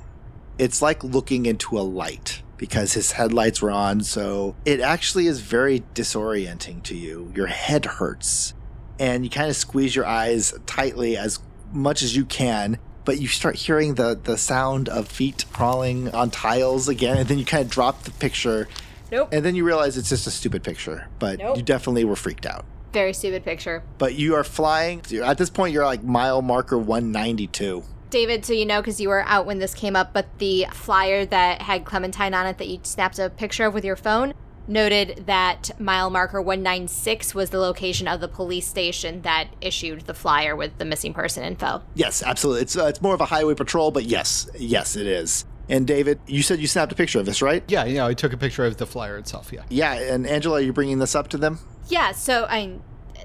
it's 0.58 0.82
like 0.82 1.04
looking 1.04 1.46
into 1.46 1.78
a 1.78 1.82
light 1.82 2.42
because 2.58 2.94
his 2.94 3.14
headlights 3.14 3.62
were 3.62 3.72
on. 3.72 4.02
So 4.02 4.56
it 4.66 4.80
actually 4.82 5.28
is 5.28 5.40
very 5.40 5.84
disorienting 5.96 6.84
to 6.84 6.96
you. 6.96 7.32
Your 7.36 7.48
head 7.48 7.86
hurts 7.86 8.54
and 9.00 9.24
you 9.24 9.30
kind 9.30 9.50
of 9.50 9.56
squeeze 9.56 9.96
your 9.96 10.06
eyes 10.06 10.54
tightly 10.66 11.18
as 11.18 11.40
much 11.72 12.02
as 12.02 12.16
you 12.16 12.26
can. 12.26 12.78
But 13.06 13.20
you 13.22 13.28
start 13.28 13.56
hearing 13.56 13.96
the, 13.96 14.20
the 14.22 14.38
sound 14.38 14.90
of 14.90 15.08
feet 15.08 15.46
crawling 15.54 16.14
on 16.14 16.30
tiles 16.30 16.90
again, 16.90 17.18
and 17.18 17.28
then 17.30 17.40
you 17.40 17.46
kind 17.46 17.64
of 17.64 17.70
drop 17.72 18.04
the 18.04 18.12
picture, 18.12 18.68
Nope. 19.12 19.30
and 19.32 19.46
then 19.46 19.56
you 19.56 19.64
realize 19.64 19.98
it's 19.98 20.10
just 20.10 20.28
a 20.28 20.32
stupid 20.32 20.62
picture. 20.64 21.08
But 21.18 21.40
Nope. 21.40 21.56
you 21.58 21.64
definitely 21.64 22.04
were 22.04 22.18
freaked 22.18 22.46
out. 22.46 22.66
Very 22.92 23.14
stupid 23.14 23.46
picture. 23.46 23.82
But 23.98 24.16
you 24.16 24.36
are 24.36 24.44
flying. 24.44 25.02
At 25.24 25.38
this 25.38 25.50
point, 25.50 25.74
you're 25.74 25.86
like 25.86 26.04
mile 26.04 26.42
marker 26.42 26.78
192. 26.78 27.84
David, 28.10 28.46
so 28.46 28.54
you 28.54 28.66
know 28.66 28.82
because 28.82 29.00
you 29.02 29.10
were 29.10 29.24
out 29.26 29.46
when 29.46 29.60
this 29.60 29.74
came 29.74 29.96
up, 29.96 30.14
but 30.14 30.26
the 30.40 30.66
flyer 30.72 31.26
that 31.26 31.62
had 31.62 31.84
Clementine 31.86 32.34
on 32.34 32.46
it 32.46 32.58
that 32.58 32.68
you 32.68 32.80
snapped 32.84 33.20
a 33.20 33.30
picture 33.30 33.66
of 33.66 33.74
with 33.74 33.84
your 33.86 33.98
phone, 33.98 34.34
noted 34.68 35.24
that 35.26 35.72
mile 35.80 36.10
marker 36.10 36.42
196 36.42 37.34
was 37.34 37.50
the 37.50 37.60
location 37.60 38.08
of 38.08 38.20
the 38.20 38.28
police 38.28 38.68
station 38.68 39.22
that 39.22 39.48
issued 39.62 40.02
the 40.02 40.14
flyer 40.14 40.56
with 40.56 40.78
the 40.78 40.86
missing 40.86 41.14
person 41.14 41.44
info. 41.44 41.82
Yes, 41.96 42.22
absolutely. 42.24 42.64
It's 42.64 42.78
uh, 42.78 42.86
it's 42.86 43.02
more 43.02 43.14
of 43.14 43.22
a 43.22 43.26
highway 43.26 43.56
patrol, 43.56 43.92
but 43.92 44.04
yes, 44.04 44.50
yes, 44.58 44.96
it 44.96 45.08
is. 45.08 45.46
And 45.70 45.86
David, 45.86 46.20
you 46.28 46.44
said 46.44 46.60
you 46.60 46.68
snapped 46.68 46.92
a 46.94 46.96
picture 46.96 47.20
of 47.20 47.26
this, 47.26 47.42
right? 47.42 47.64
Yeah, 47.68 47.84
yeah, 47.86 48.06
I 48.06 48.14
took 48.14 48.32
a 48.32 48.38
picture 48.38 48.64
of 48.66 48.78
the 48.78 48.86
flyer 48.86 49.18
itself. 49.18 49.52
Yeah. 49.52 49.64
Yeah, 49.70 49.94
and 49.94 50.26
Angela, 50.26 50.58
are 50.58 50.62
you 50.62 50.72
bringing 50.72 51.00
this 51.00 51.14
up 51.14 51.28
to 51.30 51.38
them? 51.38 51.60
Yeah, 51.90 52.14
so 52.14 52.46
I 52.50 52.80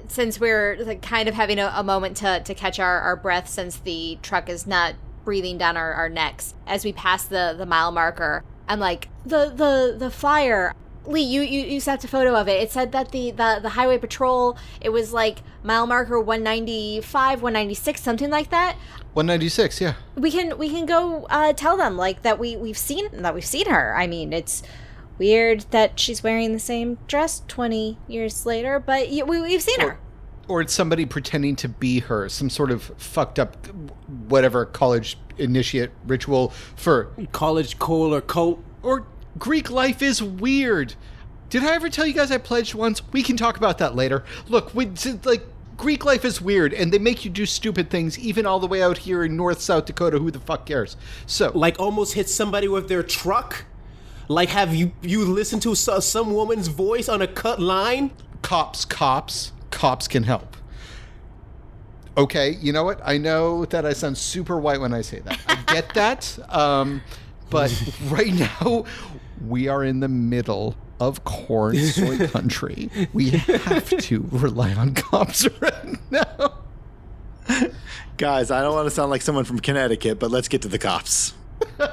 since 0.09 0.40
we're 0.40 0.76
like, 0.85 1.02
kind 1.02 1.28
of 1.28 1.35
having 1.35 1.59
a, 1.59 1.72
a 1.74 1.83
moment 1.83 2.16
to, 2.18 2.40
to 2.40 2.55
catch 2.55 2.78
our, 2.78 3.00
our 3.00 3.16
breath 3.16 3.48
since 3.48 3.76
the 3.76 4.18
truck 4.22 4.48
is 4.48 4.66
not 4.66 4.94
breathing 5.24 5.59
down 5.59 5.76
our, 5.76 5.92
our 5.92 6.09
necks 6.09 6.55
as 6.66 6.85
we 6.85 6.92
pass 6.92 7.24
the, 7.24 7.55
the 7.57 7.66
mile 7.66 7.92
marker. 7.92 8.44
I'm 8.68 8.81
like, 8.81 9.09
the, 9.24 9.48
the, 9.48 9.94
the 9.96 10.11
flyer, 10.11 10.74
Lee, 11.05 11.23
you, 11.23 11.43
you, 11.43 11.62
you 11.62 11.81
snapped 11.81 12.05
a 12.05 12.09
photo 12.09 12.35
of 12.35 12.49
it. 12.49 12.62
It 12.62 12.71
said 12.71 12.93
that 12.93 13.11
the, 13.11 13.31
the, 13.33 13.59
the 13.62 13.71
highway 13.71 13.99
patrol, 13.99 14.57
it 14.81 14.91
was 14.91 15.12
like 15.12 15.38
mile 15.62 15.87
marker 15.87 16.21
195, 16.21 17.43
196, 17.43 18.01
something 18.01 18.31
like 18.31 18.51
that. 18.51 18.77
196, 19.15 19.81
yeah. 19.81 19.95
We 20.15 20.31
can 20.31 20.57
we 20.57 20.71
can 20.71 20.87
go 20.87 21.27
uh, 21.29 21.53
tell 21.53 21.77
them 21.77 21.97
like 21.99 22.23
that 22.23 22.38
we 22.38 22.57
we've 22.57 22.79
seen 22.79 23.09
that 23.12 23.35
we've 23.35 23.45
seen 23.45 23.69
her. 23.69 23.95
I 23.95 24.07
mean, 24.07 24.33
it's 24.33 24.62
weird 25.19 25.67
that 25.71 26.01
she's 26.01 26.23
wearing 26.23 26.53
the 26.53 26.59
same 26.59 26.99
dress 27.07 27.43
20 27.47 27.99
years 28.09 28.47
later, 28.47 28.81
but 28.81 29.09
y- 29.11 29.23
we, 29.23 29.41
we've 29.41 29.62
seen 29.62 29.81
her. 29.81 29.99
Or 30.49 30.61
it's 30.61 30.73
somebody 30.73 31.07
pretending 31.07 31.57
to 31.57 31.69
be 31.69 32.01
her, 32.01 32.29
some 32.29 32.51
sort 32.51 32.71
of 32.71 32.83
fucked 32.97 33.38
up, 33.38 33.67
whatever 34.29 34.65
college 34.65 35.19
initiate 35.38 35.91
ritual 36.07 36.49
for. 36.75 37.12
College 37.33 37.79
coal 37.79 38.15
or 38.15 38.21
cult. 38.21 38.62
Or 38.83 39.07
Greek 39.38 39.71
life 39.71 40.03
is 40.03 40.23
weird. 40.23 40.95
Did 41.51 41.64
I 41.64 41.75
ever 41.75 41.88
tell 41.90 42.07
you 42.07 42.12
guys 42.14 42.31
I 42.31 42.38
pledged 42.38 42.75
once? 42.75 43.03
We 43.12 43.23
can 43.23 43.37
talk 43.37 43.57
about 43.57 43.79
that 43.79 43.95
later. 43.95 44.25
Look, 44.49 44.75
we, 44.75 44.90
like, 45.25 45.45
Greek 45.77 46.05
life 46.05 46.25
is 46.25 46.40
weird, 46.40 46.73
and 46.73 46.92
they 46.92 46.99
make 46.99 47.25
you 47.25 47.31
do 47.31 47.45
stupid 47.45 47.90
things, 47.90 48.18
even 48.18 48.47
all 48.47 48.61
the 48.61 48.66
way 48.66 48.83
out 48.83 48.99
here 48.99 49.25
in 49.25 49.37
North 49.37 49.61
South 49.61 49.85
Dakota. 49.87 50.18
Who 50.18 50.31
the 50.31 50.40
fuck 50.40 50.66
cares? 50.66 50.97
So, 51.27 51.51
Like 51.55 51.79
almost 51.81 52.14
hit 52.14 52.29
somebody 52.29 52.68
with 52.68 52.88
their 52.88 53.03
truck? 53.03 53.64
Like 54.29 54.51
have 54.51 54.75
you 54.75 54.92
you 55.03 55.25
listened 55.25 55.62
to 55.62 55.75
some 55.75 56.33
woman's 56.33 56.68
voice 56.68 57.09
on 57.09 57.21
a 57.21 57.27
cut 57.27 57.61
line? 57.61 58.12
cops, 58.42 58.85
cops, 58.85 59.53
cops 59.71 60.09
can 60.09 60.25
help. 60.25 60.57
Okay, 62.16 62.57
you 62.61 62.73
know 62.73 62.85
what? 62.85 63.01
I 63.05 63.18
know 63.18 63.64
that 63.66 63.87
I 63.87 63.92
sound 63.95 64.18
super 64.18 64.59
white 64.59 64.81
when 64.81 64.92
I 64.92 65.01
say 65.01 65.21
that. 65.21 65.38
I 65.47 65.73
get 65.73 65.95
that. 65.95 66.38
Um, 66.51 67.03
but 67.51 67.71
right 68.05 68.33
now, 68.33 68.85
we 69.46 69.68
are 69.68 69.85
in 69.85 70.00
the 70.00 70.09
middle 70.09 70.76
of 71.00 71.24
corn 71.24 71.76
soy 71.76 72.26
country. 72.28 72.90
We 73.12 73.31
have 73.31 73.88
to 73.88 74.26
rely 74.31 74.72
on 74.74 74.94
cops 74.94 75.46
right 75.61 75.98
now. 76.11 76.59
Guys, 78.18 78.50
I 78.50 78.62
don't 78.62 78.74
want 78.74 78.87
to 78.87 78.90
sound 78.90 79.11
like 79.11 79.22
someone 79.22 79.44
from 79.44 79.59
Connecticut, 79.59 80.18
but 80.20 80.31
let's 80.31 80.48
get 80.48 80.62
to 80.62 80.68
the 80.68 80.78
cops. 80.78 81.35
They're 81.78 81.90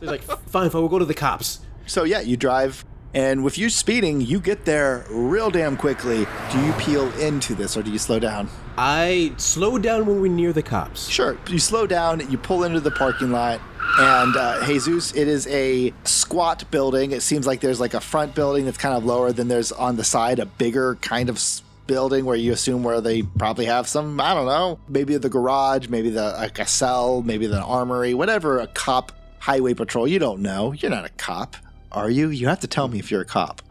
like, 0.00 0.22
fine, 0.22 0.68
fine, 0.70 0.80
we'll 0.82 0.88
go 0.88 0.98
to 0.98 1.04
the 1.04 1.14
cops. 1.14 1.60
So 1.86 2.04
yeah, 2.04 2.20
you 2.20 2.36
drive, 2.36 2.84
and 3.14 3.42
with 3.42 3.56
you 3.56 3.70
speeding, 3.70 4.20
you 4.20 4.40
get 4.40 4.64
there 4.66 5.06
real 5.10 5.50
damn 5.50 5.76
quickly. 5.76 6.26
Do 6.52 6.64
you 6.64 6.72
peel 6.74 7.10
into 7.18 7.54
this, 7.54 7.76
or 7.76 7.82
do 7.82 7.90
you 7.90 7.98
slow 7.98 8.18
down? 8.18 8.48
I 8.76 9.32
slow 9.38 9.78
down 9.78 10.06
when 10.06 10.20
we're 10.20 10.30
near 10.30 10.52
the 10.52 10.62
cops. 10.62 11.08
Sure. 11.08 11.36
You 11.48 11.58
slow 11.58 11.86
down, 11.86 12.30
you 12.30 12.38
pull 12.38 12.62
into 12.64 12.80
the 12.80 12.90
parking 12.90 13.32
lot, 13.32 13.60
and 13.98 14.36
uh, 14.36 14.64
Jesus, 14.66 15.14
it 15.14 15.28
is 15.28 15.46
a 15.48 15.92
squat 16.04 16.70
building. 16.70 17.12
It 17.12 17.22
seems 17.22 17.46
like 17.46 17.60
there's 17.60 17.80
like 17.80 17.94
a 17.94 18.00
front 18.00 18.34
building 18.34 18.64
that's 18.64 18.78
kind 18.78 18.96
of 18.96 19.04
lower 19.04 19.32
than 19.32 19.48
there's 19.48 19.72
on 19.72 19.96
the 19.96 20.04
side 20.04 20.38
a 20.38 20.46
bigger 20.46 20.96
kind 20.96 21.28
of 21.28 21.42
building 21.86 22.24
where 22.24 22.36
you 22.36 22.52
assume 22.52 22.82
where 22.82 23.00
they 23.00 23.22
probably 23.22 23.64
have 23.64 23.88
some, 23.88 24.20
I 24.20 24.34
don't 24.34 24.46
know, 24.46 24.78
maybe 24.88 25.16
the 25.16 25.28
garage, 25.28 25.88
maybe 25.88 26.10
the 26.10 26.32
like 26.32 26.58
a 26.58 26.66
cell, 26.66 27.22
maybe 27.22 27.46
the 27.46 27.62
armory, 27.62 28.14
whatever 28.14 28.58
a 28.58 28.66
cop 28.66 29.12
highway 29.38 29.74
patrol. 29.74 30.06
You 30.06 30.18
don't 30.18 30.42
know. 30.42 30.72
You're 30.72 30.90
not 30.90 31.04
a 31.04 31.10
cop, 31.10 31.56
are 31.90 32.10
you? 32.10 32.28
You 32.28 32.48
have 32.48 32.60
to 32.60 32.68
tell 32.68 32.88
me 32.88 32.98
if 32.98 33.10
you're 33.10 33.22
a 33.22 33.24
cop. 33.24 33.62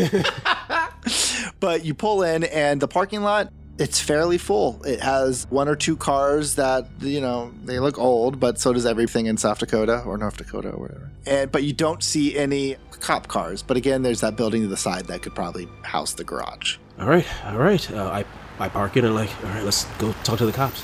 but 1.60 1.86
you 1.86 1.94
pull 1.94 2.24
in 2.24 2.44
and 2.44 2.82
the 2.82 2.88
parking 2.88 3.22
lot 3.22 3.52
it's 3.78 4.00
fairly 4.00 4.38
full. 4.38 4.82
It 4.84 5.00
has 5.02 5.48
one 5.50 5.68
or 5.68 5.76
two 5.76 5.96
cars 5.96 6.56
that 6.56 6.88
you 7.00 7.22
know 7.22 7.52
they 7.64 7.80
look 7.80 7.98
old 7.98 8.40
but 8.40 8.60
so 8.60 8.74
does 8.74 8.86
everything 8.86 9.26
in 9.26 9.38
south 9.38 9.60
dakota 9.60 10.04
or 10.06 10.18
north 10.18 10.38
dakota 10.38 10.70
or 10.70 10.80
whatever. 10.80 11.10
And 11.26 11.52
but 11.52 11.64
you 11.64 11.74
don't 11.74 12.04
see 12.04 12.38
any 12.38 12.76
cop 12.92 13.28
cars. 13.28 13.64
But 13.64 13.78
again 13.78 14.04
there's 14.04 14.22
that 14.22 14.36
building 14.36 14.62
to 14.62 14.68
the 14.68 14.78
side 14.78 15.06
that 15.06 15.22
could 15.22 15.36
probably 15.36 15.68
house 15.84 16.14
the 16.14 16.24
garage. 16.24 16.78
All 17.00 17.08
right, 17.08 17.26
all 17.46 17.58
right. 17.58 17.92
Uh, 17.92 18.06
I 18.06 18.26
I 18.60 18.70
park 18.70 18.98
in 18.98 19.06
and 19.06 19.16
like, 19.16 19.32
all 19.44 19.50
right, 19.50 19.64
let's 19.64 19.86
go 19.98 20.14
talk 20.24 20.38
to 20.40 20.46
the 20.46 20.52
cops. 20.52 20.84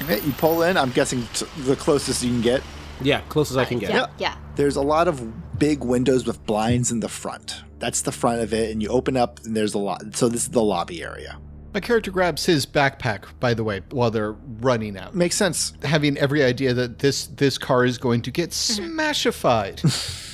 okay, 0.00 0.20
you 0.20 0.32
pull 0.32 0.62
in. 0.62 0.76
I'm 0.76 0.90
guessing 0.90 1.26
t- 1.34 1.46
the 1.58 1.76
closest 1.76 2.22
you 2.22 2.30
can 2.30 2.40
get. 2.40 2.62
Yeah, 3.02 3.20
close 3.28 3.50
as 3.50 3.56
I 3.56 3.64
can 3.64 3.78
get. 3.78 3.90
Yeah, 3.90 4.06
yeah. 4.18 4.36
there's 4.56 4.76
a 4.76 4.82
lot 4.82 5.08
of 5.08 5.58
big 5.58 5.84
windows 5.84 6.26
with 6.26 6.44
blinds 6.46 6.90
in 6.90 7.00
the 7.00 7.08
front. 7.08 7.62
That's 7.78 8.02
the 8.02 8.12
front 8.12 8.40
of 8.42 8.52
it 8.52 8.70
and 8.72 8.82
you 8.82 8.88
open 8.88 9.16
up 9.16 9.38
and 9.44 9.56
there's 9.56 9.74
a 9.74 9.78
lot 9.78 10.16
so 10.16 10.28
this 10.28 10.42
is 10.42 10.48
the 10.48 10.62
lobby 10.62 11.02
area 11.02 11.38
My 11.78 11.80
character 11.80 12.10
grabs 12.10 12.44
his 12.44 12.66
backpack, 12.66 13.26
by 13.38 13.54
the 13.54 13.62
way, 13.62 13.82
while 13.90 14.10
they're 14.10 14.32
running 14.32 14.98
out. 14.98 15.14
makes 15.14 15.36
sense 15.36 15.74
having 15.84 16.18
every 16.18 16.42
idea 16.42 16.74
that 16.74 16.98
this 16.98 17.28
this 17.28 17.56
car 17.56 17.84
is 17.84 17.98
going 17.98 18.20
to 18.22 18.32
get 18.32 18.50
smashified 18.50 19.84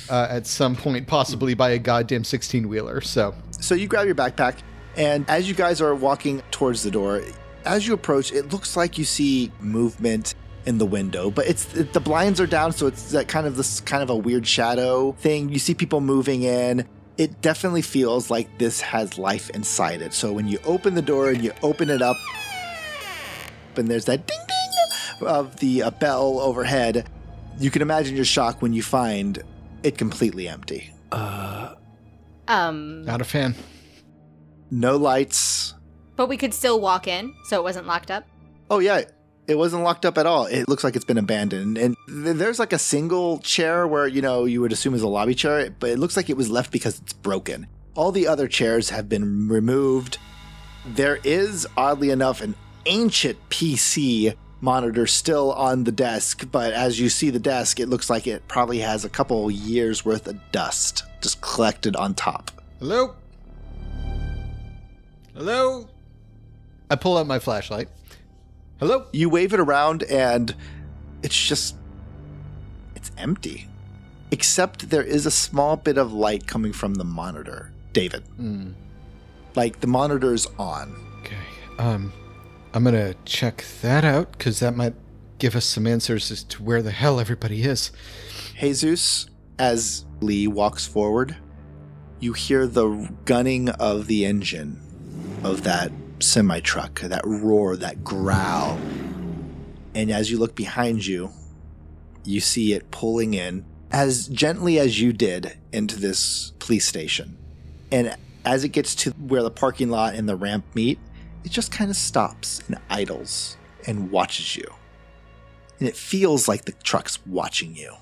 uh, 0.09 0.25
at 0.27 0.47
some 0.47 0.75
point, 0.75 1.05
possibly 1.05 1.53
by 1.53 1.69
a 1.69 1.77
goddamn 1.77 2.23
sixteen 2.23 2.67
wheeler. 2.67 2.99
So 2.99 3.35
So 3.51 3.75
you 3.75 3.87
grab 3.87 4.07
your 4.07 4.15
backpack, 4.15 4.55
and 4.97 5.23
as 5.29 5.47
you 5.47 5.53
guys 5.53 5.81
are 5.81 5.93
walking 5.93 6.41
towards 6.49 6.81
the 6.81 6.89
door, 6.89 7.21
as 7.63 7.85
you 7.85 7.93
approach, 7.93 8.31
it 8.31 8.51
looks 8.51 8.75
like 8.75 8.97
you 8.97 9.05
see 9.05 9.51
movement 9.59 10.33
in 10.65 10.79
the 10.79 10.85
window, 10.87 11.29
but 11.29 11.45
it's 11.45 11.71
it, 11.75 11.93
the 11.93 11.99
blinds 11.99 12.41
are 12.41 12.47
down, 12.47 12.71
so 12.71 12.87
it's 12.87 13.11
that 13.11 13.27
kind 13.27 13.45
of 13.45 13.55
this 13.55 13.81
kind 13.81 14.01
of 14.01 14.09
a 14.09 14.15
weird 14.15 14.47
shadow 14.47 15.11
thing. 15.19 15.49
You 15.49 15.59
see 15.59 15.75
people 15.75 16.01
moving 16.01 16.41
in. 16.41 16.87
It 17.17 17.41
definitely 17.41 17.81
feels 17.81 18.29
like 18.29 18.57
this 18.57 18.81
has 18.81 19.17
life 19.17 19.49
inside 19.51 20.01
it. 20.01 20.13
So 20.13 20.33
when 20.33 20.47
you 20.47 20.59
open 20.65 20.95
the 20.95 21.01
door 21.01 21.29
and 21.29 21.43
you 21.43 21.53
open 21.63 21.89
it 21.89 22.01
up, 22.01 22.17
and 23.77 23.87
there's 23.87 24.05
that 24.05 24.27
ding 24.27 24.37
ding 24.47 25.27
of 25.27 25.55
the 25.57 25.83
uh, 25.83 25.91
bell 25.91 26.39
overhead, 26.39 27.09
you 27.59 27.71
can 27.71 27.81
imagine 27.81 28.15
your 28.15 28.25
shock 28.25 28.61
when 28.61 28.73
you 28.73 28.83
find 28.83 29.41
it 29.83 29.97
completely 29.97 30.47
empty. 30.47 30.91
Um, 32.47 33.03
not 33.05 33.21
a 33.21 33.25
fan. 33.25 33.55
No 34.69 34.97
lights, 34.97 35.73
but 36.15 36.27
we 36.27 36.37
could 36.37 36.53
still 36.53 36.81
walk 36.81 37.07
in, 37.07 37.33
so 37.45 37.59
it 37.59 37.63
wasn't 37.63 37.87
locked 37.87 38.11
up. 38.11 38.25
Oh 38.69 38.79
yeah, 38.79 39.03
it 39.47 39.57
wasn't 39.57 39.83
locked 39.83 40.05
up 40.05 40.17
at 40.17 40.25
all. 40.25 40.45
It 40.45 40.67
looks 40.67 40.83
like 40.83 40.95
it's 40.95 41.05
been 41.05 41.17
abandoned. 41.17 41.77
And 41.77 41.95
th- 42.07 42.37
there's 42.37 42.59
like 42.59 42.73
a 42.73 42.79
single 42.79 43.39
chair 43.39 43.87
where 43.87 44.07
you 44.07 44.21
know 44.21 44.45
you 44.45 44.61
would 44.61 44.71
assume 44.71 44.93
is 44.93 45.01
a 45.01 45.07
lobby 45.07 45.35
chair, 45.35 45.69
but 45.79 45.89
it 45.89 45.99
looks 45.99 46.17
like 46.17 46.29
it 46.29 46.37
was 46.37 46.49
left 46.49 46.71
because 46.71 46.99
it's 46.99 47.13
broken. 47.13 47.67
All 47.95 48.11
the 48.11 48.27
other 48.27 48.47
chairs 48.47 48.89
have 48.89 49.07
been 49.07 49.47
removed. 49.47 50.17
There 50.85 51.19
is 51.23 51.65
oddly 51.77 52.09
enough 52.09 52.41
an 52.41 52.55
ancient 52.85 53.37
PC 53.49 54.35
monitor 54.61 55.07
still 55.07 55.53
on 55.53 55.83
the 55.83 55.91
desk, 55.91 56.47
but 56.51 56.73
as 56.73 56.99
you 56.99 57.09
see 57.09 57.29
the 57.29 57.39
desk, 57.39 57.79
it 57.79 57.87
looks 57.87 58.09
like 58.09 58.27
it 58.27 58.47
probably 58.47 58.79
has 58.79 59.05
a 59.05 59.09
couple 59.09 59.49
years 59.49 60.03
worth 60.03 60.27
of 60.27 60.39
dust 60.51 61.03
just 61.21 61.41
collected 61.41 61.95
on 61.95 62.13
top. 62.13 62.51
Hello. 62.79 63.15
Hello. 65.33 65.87
I 66.89 66.95
pull 66.95 67.17
out 67.17 67.27
my 67.27 67.39
flashlight. 67.39 67.89
Hello. 68.79 69.07
You 69.13 69.29
wave 69.29 69.53
it 69.53 69.59
around 69.59 70.03
and 70.03 70.53
it's 71.23 71.47
just 71.47 71.75
it's 72.95 73.11
empty. 73.17 73.67
Except 74.31 74.89
there 74.89 75.03
is 75.03 75.25
a 75.25 75.31
small 75.31 75.77
bit 75.77 75.97
of 75.97 76.11
light 76.11 76.45
coming 76.45 76.73
from 76.73 76.95
the 76.95 77.05
monitor. 77.05 77.71
David. 77.93 78.23
Hmm. 78.35 78.71
Like 79.55 79.79
the 79.79 79.87
monitor's 79.87 80.45
on. 80.59 80.95
Okay. 81.21 81.37
Um, 81.79 82.11
I'm 82.73 82.83
gonna 82.83 83.15
check 83.23 83.63
that 83.81 84.03
out 84.03 84.33
because 84.33 84.59
that 84.59 84.75
might 84.75 84.95
give 85.39 85.55
us 85.55 85.65
some 85.65 85.87
answers 85.87 86.29
as 86.31 86.43
to 86.43 86.63
where 86.63 86.81
the 86.81 86.91
hell 86.91 87.19
everybody 87.19 87.63
is. 87.63 87.91
Jesus, 88.59 89.27
as 89.57 90.05
Lee 90.19 90.47
walks 90.47 90.85
forward, 90.85 91.37
you 92.19 92.33
hear 92.33 92.67
the 92.67 93.09
gunning 93.23 93.69
of 93.69 94.07
the 94.07 94.25
engine 94.25 94.81
of 95.43 95.63
that 95.63 95.91
semi 96.25 96.59
truck, 96.59 96.99
that 97.01 97.25
roar, 97.25 97.75
that 97.77 98.03
growl. 98.03 98.79
And 99.93 100.11
as 100.11 100.29
you 100.29 100.37
look 100.37 100.55
behind 100.55 101.05
you, 101.05 101.31
you 102.23 102.41
see 102.41 102.73
it 102.73 102.91
pulling 102.91 103.33
in 103.33 103.65
as 103.91 104.27
gently 104.27 104.79
as 104.79 104.99
you 104.99 105.13
did 105.13 105.57
into 105.71 105.97
this 105.97 106.51
police 106.59 106.85
station. 106.85 107.37
And 107.91 108.15
as 108.43 108.63
it 108.63 108.69
gets 108.69 108.95
to 108.95 109.11
where 109.11 109.43
the 109.43 109.51
parking 109.51 109.89
lot 109.89 110.15
and 110.15 110.27
the 110.27 110.35
ramp 110.35 110.65
meet, 110.73 110.99
it 111.43 111.51
just 111.51 111.71
kind 111.71 111.89
of 111.89 111.95
stops 111.95 112.61
and 112.67 112.77
idles 112.89 113.57
and 113.87 114.11
watches 114.11 114.55
you. 114.55 114.67
And 115.79 115.87
it 115.87 115.95
feels 115.95 116.47
like 116.47 116.65
the 116.65 116.71
truck's 116.71 117.25
watching 117.25 117.75
you. 117.75 117.93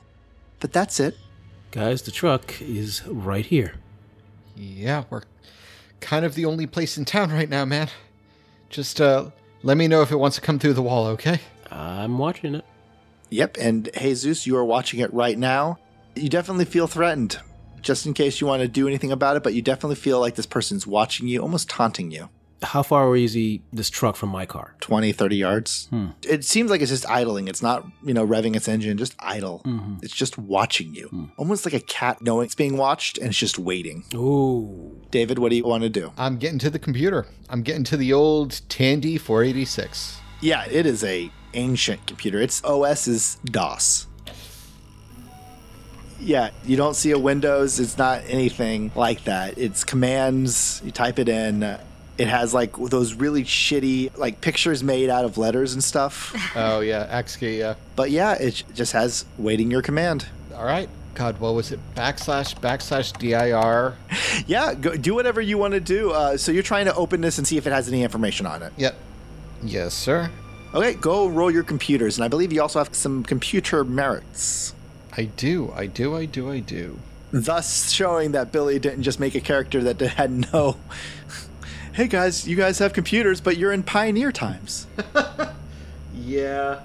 But 0.60 0.72
that's 0.74 1.00
it. 1.00 1.18
Guys, 1.72 2.04
the 2.04 2.12
truck 2.12 2.62
is 2.62 3.06
right 3.08 3.46
here. 3.46 3.76
Yeah, 4.56 5.04
we're 5.10 5.24
kind 6.00 6.24
of 6.24 6.36
the 6.36 6.46
only 6.46 6.68
place 6.68 6.98
in 6.98 7.06
town 7.06 7.32
right 7.32 7.50
now, 7.50 7.66
man. 7.66 7.90
Just 8.74 9.00
uh, 9.00 9.30
let 9.62 9.78
me 9.78 9.88
know 9.88 10.02
if 10.02 10.12
it 10.12 10.16
wants 10.16 10.36
to 10.38 10.42
come 10.42 10.58
through 10.58 10.74
the 10.74 10.82
wall, 10.82 11.06
okay? 11.10 11.40
I'm 11.70 12.18
watching 12.18 12.56
it. 12.56 12.66
Yep, 13.30 13.58
and 13.60 13.88
Jesus, 13.96 14.48
you 14.48 14.58
are 14.58 14.66
watching 14.66 15.00
it 15.00 15.14
right 15.14 15.38
now. 15.38 15.78
You 16.16 16.28
definitely 16.28 16.66
feel 16.66 16.88
threatened, 16.88 17.40
just 17.84 18.08
in 18.08 18.16
case 18.16 18.42
you 18.42 18.48
want 18.48 18.64
to 18.64 18.68
do 18.68 18.88
anything 18.88 19.12
about 19.12 19.38
it, 19.38 19.44
but 19.44 19.54
you 19.54 19.62
definitely 19.62 19.96
feel 19.96 20.20
like 20.20 20.34
this 20.34 20.48
person's 20.48 20.88
watching 20.88 21.28
you, 21.28 21.40
almost 21.40 21.70
taunting 21.70 22.10
you. 22.10 22.30
How 22.64 22.82
far 22.84 23.16
is 23.16 23.34
he, 23.34 23.62
this 23.72 23.90
truck 23.90 24.16
from 24.16 24.30
my 24.30 24.46
car? 24.46 24.76
20, 24.80 25.12
30 25.12 25.36
yards. 25.36 25.88
Hmm. 25.90 26.08
It 26.24 26.46
seems 26.46 26.72
like 26.72 26.82
it's 26.82 26.92
just 26.92 27.10
idling. 27.10 27.48
It's 27.48 27.62
not, 27.62 27.86
you 28.04 28.14
know, 28.14 28.26
revving 28.26 28.56
its 28.56 28.68
engine, 28.68 28.98
just 28.98 29.16
idle. 29.20 29.62
Mm-hmm. 29.66 29.98
It's 30.02 30.16
just 30.16 30.38
watching 30.38 30.96
you. 30.96 31.08
Hmm. 31.10 31.26
Almost 31.38 31.66
like 31.66 31.74
a 31.74 31.80
cat 31.80 32.22
knowing 32.22 32.46
it's 32.46 32.56
being 32.56 32.78
watched 32.78 33.18
and 33.18 33.28
it's 33.28 33.38
just 33.38 33.60
waiting. 33.60 34.06
Ooh. 34.16 35.02
David, 35.12 35.40
what 35.40 35.50
do 35.50 35.56
you 35.56 35.64
want 35.64 35.84
to 35.84 35.90
do? 35.90 36.12
I'm 36.18 36.38
getting 36.38 36.60
to 36.60 36.70
the 36.70 36.80
computer. 36.80 37.28
I'm 37.50 37.62
getting 37.62 37.84
to 37.86 37.98
the 37.98 38.14
old 38.14 38.62
Tandy 38.70 39.18
486. 39.18 40.20
Yeah, 40.42 40.66
it 40.70 40.86
is 40.86 41.04
a 41.04 41.32
ancient 41.54 42.06
computer. 42.08 42.42
Its 42.42 42.64
OS 42.64 43.08
is 43.08 43.38
DOS. 43.46 44.08
Yeah, 46.20 46.52
you 46.64 46.78
don't 46.78 46.96
see 46.96 47.12
a 47.12 47.20
Windows. 47.20 47.80
It's 47.80 47.98
not 47.98 48.24
anything 48.28 48.92
like 48.96 49.26
that. 49.26 49.58
It's 49.58 49.84
commands. 49.84 50.82
You 50.84 50.92
type 50.92 51.20
it 51.20 51.28
in. 51.28 51.78
It 52.18 52.28
has 52.28 52.54
like 52.54 52.76
those 52.78 53.14
really 53.16 53.44
shitty 53.44 54.16
like 54.18 54.40
pictures 54.42 54.84
made 54.84 55.10
out 55.10 55.26
of 55.26 55.38
letters 55.38 55.74
and 55.74 55.84
stuff. 55.84 56.36
Oh, 56.56 56.82
yeah, 56.82 57.08
ASCII, 57.10 57.58
yeah. 57.58 57.76
but 57.96 58.12
yeah, 58.12 58.34
it 58.34 58.64
just 58.76 58.92
has 58.92 59.26
waiting 59.38 59.72
your 59.72 59.82
command. 59.82 60.28
All 60.56 60.66
right. 60.66 60.88
God, 61.16 61.40
what 61.40 61.54
was 61.56 61.72
it? 61.72 61.80
Backslash, 61.96 62.56
backslash 62.60 63.18
DIR. 63.18 63.96
Yeah, 64.48 64.74
go, 64.74 64.96
do 64.96 65.14
whatever 65.14 65.42
you 65.42 65.58
want 65.60 65.74
to 65.76 65.80
do. 65.80 66.12
Uh, 66.12 66.38
so 66.38 66.52
you're 66.52 66.64
trying 66.64 66.86
to 66.86 66.96
open 66.96 67.22
this 67.22 67.38
and 67.38 67.48
see 67.48 67.58
if 67.58 67.68
it 67.68 67.72
has 67.72 67.88
any 67.88 68.02
information 68.04 68.46
on 68.48 68.64
it. 68.64 68.74
Yep. 68.78 68.96
Yes, 69.64 69.94
sir. 69.94 70.30
Okay, 70.74 70.94
go 70.96 71.28
roll 71.28 71.52
your 71.52 71.62
computers, 71.64 72.18
and 72.18 72.26
I 72.26 72.28
believe 72.28 72.52
you 72.52 72.62
also 72.62 72.80
have 72.80 72.94
some 72.96 73.24
computer 73.24 73.84
merits. 73.84 74.74
I 75.16 75.26
do, 75.26 75.72
I 75.76 75.86
do, 75.86 76.16
I 76.16 76.26
do, 76.26 76.50
I 76.52 76.60
do. 76.60 76.98
thus 77.32 77.92
showing 77.92 78.32
that 78.32 78.52
Billy 78.52 78.80
didn't 78.80 79.04
just 79.04 79.20
make 79.20 79.36
a 79.36 79.42
character 79.42 79.84
that 79.84 80.02
had 80.02 80.32
no. 80.52 80.78
Hey 81.94 82.08
guys, 82.08 82.48
you 82.48 82.56
guys 82.56 82.80
have 82.80 82.92
computers, 82.94 83.40
but 83.40 83.58
you're 83.58 83.72
in 83.72 83.84
pioneer 83.84 84.32
times. 84.32 84.88
Yeah. 86.16 86.82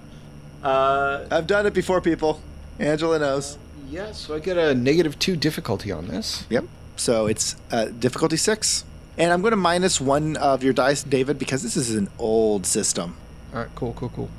Uh, 0.65 1.27
I've 1.31 1.47
done 1.47 1.65
it 1.67 1.73
before, 1.73 2.01
people. 2.01 2.41
Angela 2.81 3.19
knows. 3.19 3.57
yeah, 3.89 4.11
so 4.13 4.35
I 4.35 4.41
get 4.41 4.57
a 4.57 4.75
negative 4.75 5.19
two 5.19 5.37
difficulty 5.37 5.93
on 5.93 6.09
this. 6.09 6.45
Yep. 6.51 6.65
So 6.97 7.27
it's 7.27 7.55
uh, 7.71 7.87
difficulty 7.87 8.37
six, 8.37 8.85
and 9.17 9.33
I'm 9.33 9.41
going 9.43 9.53
to 9.53 9.57
minus 9.57 10.01
one 10.01 10.37
of 10.39 10.65
your 10.65 10.73
dice, 10.73 11.03
David, 11.05 11.39
because 11.39 11.63
this 11.63 11.77
is 11.77 11.95
an 11.95 12.09
old 12.19 12.67
system. 12.67 13.17
All 13.55 13.61
right, 13.61 13.69
cool, 13.77 13.93
cool, 13.93 14.09
cool. 14.09 14.31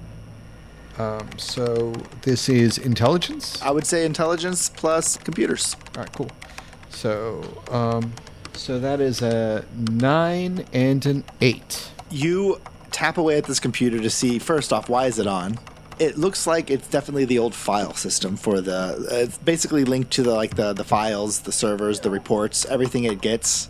Um, 0.97 1.29
so 1.37 1.93
this 2.23 2.49
is 2.49 2.77
intelligence. 2.77 3.61
I 3.61 3.71
would 3.71 3.87
say 3.87 4.05
intelligence 4.05 4.69
plus 4.69 5.15
computers. 5.17 5.77
All 5.95 6.01
right, 6.03 6.13
cool. 6.13 6.29
So, 6.89 7.63
um, 7.71 8.11
so 8.53 8.79
that 8.79 9.01
is 9.01 9.21
a 9.21 9.65
nine 9.75 10.65
and 10.73 11.05
an 11.05 11.23
eight. 11.41 11.91
You 12.09 12.61
tap 12.91 13.17
away 13.17 13.37
at 13.37 13.45
this 13.45 13.59
computer 13.59 13.99
to 13.99 14.09
see 14.09 14.39
first 14.39 14.73
off 14.73 14.89
why 14.89 15.05
is 15.05 15.19
it 15.19 15.27
on. 15.27 15.59
It 15.99 16.17
looks 16.17 16.47
like 16.47 16.69
it's 16.71 16.87
definitely 16.87 17.25
the 17.25 17.39
old 17.39 17.53
file 17.53 17.93
system 17.93 18.37
for 18.37 18.61
the. 18.61 18.75
Uh, 19.11 19.15
it's 19.15 19.37
basically 19.37 19.83
linked 19.83 20.11
to 20.11 20.23
the 20.23 20.33
like 20.33 20.55
the 20.55 20.73
the 20.73 20.85
files, 20.85 21.41
the 21.41 21.51
servers, 21.51 21.99
the 21.99 22.09
reports, 22.09 22.65
everything 22.65 23.03
it 23.03 23.21
gets. 23.21 23.69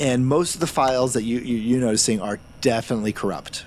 And 0.00 0.26
most 0.26 0.54
of 0.54 0.60
the 0.60 0.66
files 0.66 1.12
that 1.12 1.22
you, 1.22 1.38
you 1.38 1.56
you're 1.56 1.80
noticing 1.80 2.20
are 2.20 2.40
definitely 2.60 3.12
corrupt. 3.12 3.66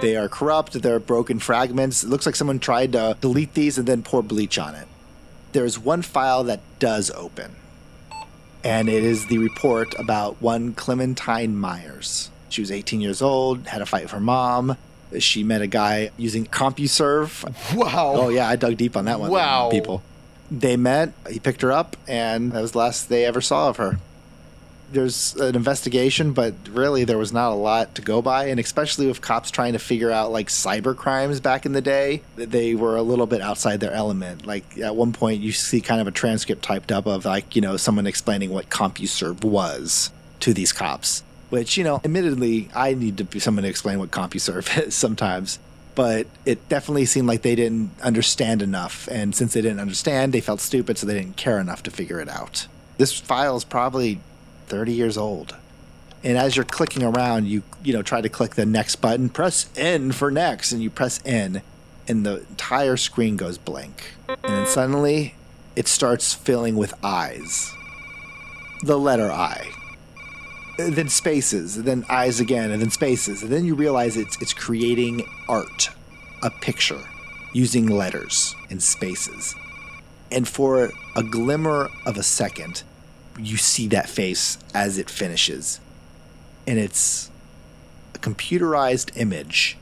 They 0.00 0.16
are 0.16 0.28
corrupt. 0.28 0.74
They're 0.74 1.00
broken 1.00 1.38
fragments. 1.38 2.04
It 2.04 2.08
looks 2.08 2.24
like 2.24 2.36
someone 2.36 2.60
tried 2.60 2.92
to 2.92 3.16
delete 3.20 3.54
these 3.54 3.78
and 3.78 3.86
then 3.86 4.02
pour 4.02 4.22
bleach 4.22 4.58
on 4.58 4.74
it. 4.74 4.86
There's 5.52 5.78
one 5.78 6.02
file 6.02 6.44
that 6.44 6.60
does 6.78 7.10
open, 7.10 7.56
and 8.66 8.88
it 8.88 9.04
is 9.04 9.26
the 9.26 9.38
report 9.38 9.94
about 9.96 10.42
one 10.42 10.74
Clementine 10.74 11.56
Myers. 11.56 12.30
She 12.48 12.60
was 12.60 12.72
18 12.72 13.00
years 13.00 13.22
old, 13.22 13.68
had 13.68 13.80
a 13.80 13.86
fight 13.86 14.02
with 14.02 14.10
her 14.10 14.20
mom. 14.20 14.76
She 15.20 15.44
met 15.44 15.62
a 15.62 15.68
guy 15.68 16.10
using 16.16 16.46
CompuServe. 16.46 17.76
Wow. 17.76 18.14
Oh 18.16 18.28
yeah, 18.28 18.48
I 18.48 18.56
dug 18.56 18.76
deep 18.76 18.96
on 18.96 19.04
that 19.04 19.20
one. 19.20 19.30
Wow. 19.30 19.70
people. 19.70 20.02
They 20.50 20.76
met. 20.76 21.12
He 21.30 21.38
picked 21.38 21.62
her 21.62 21.70
up, 21.70 21.96
and 22.08 22.52
that 22.52 22.60
was 22.60 22.72
the 22.72 22.78
last 22.78 23.08
they 23.08 23.24
ever 23.24 23.40
saw 23.40 23.68
of 23.68 23.76
her. 23.76 23.98
There's 24.92 25.34
an 25.36 25.56
investigation, 25.56 26.32
but 26.32 26.54
really 26.70 27.04
there 27.04 27.18
was 27.18 27.32
not 27.32 27.52
a 27.52 27.54
lot 27.54 27.94
to 27.96 28.02
go 28.02 28.22
by, 28.22 28.46
and 28.46 28.60
especially 28.60 29.06
with 29.06 29.20
cops 29.20 29.50
trying 29.50 29.72
to 29.72 29.78
figure 29.78 30.10
out 30.10 30.32
like 30.32 30.48
cyber 30.48 30.96
crimes 30.96 31.40
back 31.40 31.66
in 31.66 31.72
the 31.72 31.80
day, 31.80 32.22
they 32.36 32.74
were 32.74 32.96
a 32.96 33.02
little 33.02 33.26
bit 33.26 33.40
outside 33.40 33.80
their 33.80 33.92
element. 33.92 34.46
Like 34.46 34.78
at 34.78 34.94
one 34.94 35.12
point, 35.12 35.40
you 35.40 35.52
see 35.52 35.80
kind 35.80 36.00
of 36.00 36.06
a 36.06 36.12
transcript 36.12 36.62
typed 36.62 36.92
up 36.92 37.06
of 37.06 37.24
like 37.24 37.56
you 37.56 37.62
know 37.62 37.76
someone 37.76 38.06
explaining 38.06 38.50
what 38.50 38.68
CompuServe 38.70 39.44
was 39.44 40.10
to 40.40 40.54
these 40.54 40.72
cops, 40.72 41.22
which 41.50 41.76
you 41.76 41.84
know, 41.84 42.00
admittedly, 42.04 42.68
I 42.74 42.94
need 42.94 43.18
to 43.18 43.24
be 43.24 43.40
someone 43.40 43.64
to 43.64 43.68
explain 43.68 43.98
what 43.98 44.10
CompuServe 44.10 44.86
is 44.86 44.94
sometimes 44.94 45.58
but 45.96 46.26
it 46.44 46.68
definitely 46.68 47.06
seemed 47.06 47.26
like 47.26 47.40
they 47.42 47.56
didn't 47.56 47.90
understand 48.02 48.62
enough. 48.62 49.08
And 49.10 49.34
since 49.34 49.54
they 49.54 49.62
didn't 49.62 49.80
understand, 49.80 50.32
they 50.32 50.42
felt 50.42 50.60
stupid, 50.60 50.98
so 50.98 51.06
they 51.06 51.14
didn't 51.14 51.36
care 51.36 51.58
enough 51.58 51.82
to 51.84 51.90
figure 51.90 52.20
it 52.20 52.28
out. 52.28 52.68
This 52.98 53.18
file 53.18 53.56
is 53.56 53.64
probably 53.64 54.20
30 54.66 54.92
years 54.92 55.16
old. 55.16 55.56
And 56.22 56.36
as 56.36 56.56
you're 56.56 56.64
clicking 56.64 57.02
around, 57.02 57.46
you 57.46 57.62
you 57.84 57.92
know 57.92 58.02
try 58.02 58.20
to 58.20 58.28
click 58.28 58.54
the 58.54 58.66
next 58.66 58.96
button, 58.96 59.28
press 59.28 59.68
N 59.76 60.12
for 60.12 60.30
next, 60.30 60.72
and 60.72 60.82
you 60.82 60.90
press 60.90 61.20
N, 61.24 61.62
and 62.08 62.26
the 62.26 62.40
entire 62.48 62.96
screen 62.96 63.36
goes 63.36 63.58
blank. 63.58 64.14
And 64.28 64.38
then 64.42 64.66
suddenly, 64.66 65.34
it 65.76 65.86
starts 65.86 66.34
filling 66.34 66.76
with 66.76 66.94
eyes. 67.04 67.72
The 68.82 68.98
letter 68.98 69.30
I, 69.30 69.70
then 70.78 71.08
spaces, 71.08 71.76
and 71.76 71.86
then 71.86 72.04
eyes 72.08 72.40
again, 72.40 72.70
and 72.70 72.82
then 72.82 72.90
spaces, 72.90 73.42
and 73.42 73.52
then 73.52 73.64
you 73.64 73.74
realize 73.74 74.16
it's 74.16 74.40
it's 74.40 74.52
creating 74.52 75.26
art, 75.48 75.90
a 76.42 76.50
picture, 76.50 77.02
using 77.52 77.86
letters 77.86 78.54
and 78.68 78.82
spaces. 78.82 79.54
And 80.30 80.48
for 80.48 80.90
a 81.14 81.22
glimmer 81.22 81.88
of 82.04 82.16
a 82.18 82.22
second, 82.22 82.82
you 83.38 83.56
see 83.56 83.86
that 83.88 84.08
face 84.08 84.58
as 84.74 84.98
it 84.98 85.10
finishes. 85.10 85.80
And 86.66 86.78
it's 86.78 87.30
a 88.14 88.18
computerized 88.18 89.16
image 89.16 89.76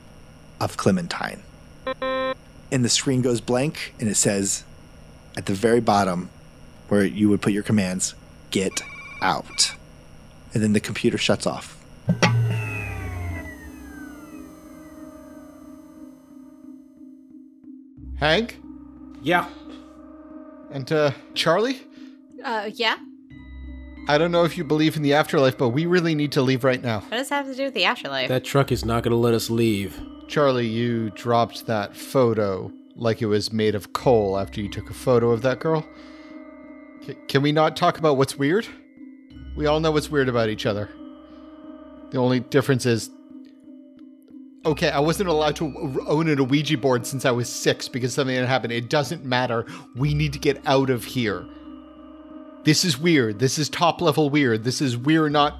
of 0.61 0.77
Clementine. 0.77 1.43
And 2.03 2.85
the 2.85 2.89
screen 2.89 3.23
goes 3.23 3.41
blank, 3.41 3.95
and 4.01 4.09
it 4.09 4.17
says 4.17 4.65
at 5.37 5.47
the 5.47 5.55
very 5.55 5.81
bottom, 5.81 6.31
where 6.89 7.05
you 7.05 7.29
would 7.29 7.41
put 7.43 7.53
your 7.53 7.63
commands, 7.63 8.15
get 8.51 8.83
out 9.21 9.75
and 10.55 10.63
then 10.63 10.73
the 10.73 10.81
computer 10.81 11.19
shuts 11.19 11.47
off. 11.47 11.77
Hank 18.19 18.59
Yeah. 19.23 19.49
and 20.71 20.91
uh, 20.91 21.11
Charlie. 21.35 21.81
Uh, 22.43 22.71
yeah? 22.73 22.97
I 24.07 24.19
don't 24.19 24.33
know 24.33 24.45
if 24.45 24.59
you 24.59 24.65
believe 24.65 24.97
in 24.97 25.03
the 25.03 25.15
afterlife, 25.15 25.57
but 25.57 25.71
we 25.71 25.87
really 25.87 26.15
need 26.15 26.33
to 26.33 26.43
leave 26.43 26.63
right 26.63 26.83
now. 26.83 27.01
What 27.01 27.13
does 27.13 27.31
that 27.31 27.37
have 27.37 27.47
to 27.47 27.55
do 27.55 27.65
with 27.65 27.75
the 27.75 27.85
afterlife? 27.85 28.29
That 28.29 28.45
truck 28.45 28.71
is 28.71 28.85
not 28.85 29.03
going 29.03 29.13
to 29.13 29.17
let 29.17 29.33
us 29.33 29.49
leave. 29.49 29.99
Charlie, 30.29 30.67
you 30.67 31.11
dropped 31.11 31.67
that 31.67 31.97
photo 31.97 32.71
like 32.97 33.23
it 33.23 33.27
was 33.27 33.51
made 33.51 33.75
of 33.75 33.95
coal 33.95 34.39
after 34.39 34.61
you 34.61 34.69
took 34.69 34.91
a 34.91 34.95
photo 34.95 35.31
of 35.31 35.41
that 35.43 35.59
girl. 35.59 35.87
C- 37.07 37.17
can 37.29 37.41
we 37.41 37.51
not 37.51 37.77
talk 37.77 37.99
about 37.99 38.19
what's 38.19 38.37
weird? 38.37 38.67
We 39.57 39.67
all 39.67 39.81
know 39.81 39.91
what's 39.91 40.11
weird 40.11 40.29
about 40.29 40.51
each 40.51 40.67
other. 40.67 40.91
The 42.11 42.19
only 42.19 42.41
difference 42.41 42.85
is. 42.85 43.11
Okay, 44.67 44.91
I 44.91 45.01
wasn't 45.01 45.29
allowed 45.31 45.57
to 45.57 46.03
own 46.07 46.29
a 46.29 46.43
Ouija 46.43 46.79
board 46.79 47.07
since 47.07 47.25
I 47.25 47.31
was 47.31 47.49
six 47.51 47.89
because 47.89 48.15
something 48.15 48.35
had 48.37 48.47
happened. 48.47 48.73
It 48.73 48.89
doesn't 48.89 49.25
matter. 49.25 49.67
We 49.95 50.15
need 50.15 50.33
to 50.35 50.39
get 50.39 50.61
out 50.67 50.91
of 50.91 51.05
here. 51.05 51.47
This 52.65 52.85
is 52.85 52.99
weird. 52.99 53.39
This 53.39 53.59
is 53.59 53.69
top 53.69 54.01
level 54.01 54.31
weird. 54.31 54.65
This 54.65 54.81
is 54.81 54.97
we're 54.97 55.29
not. 55.29 55.59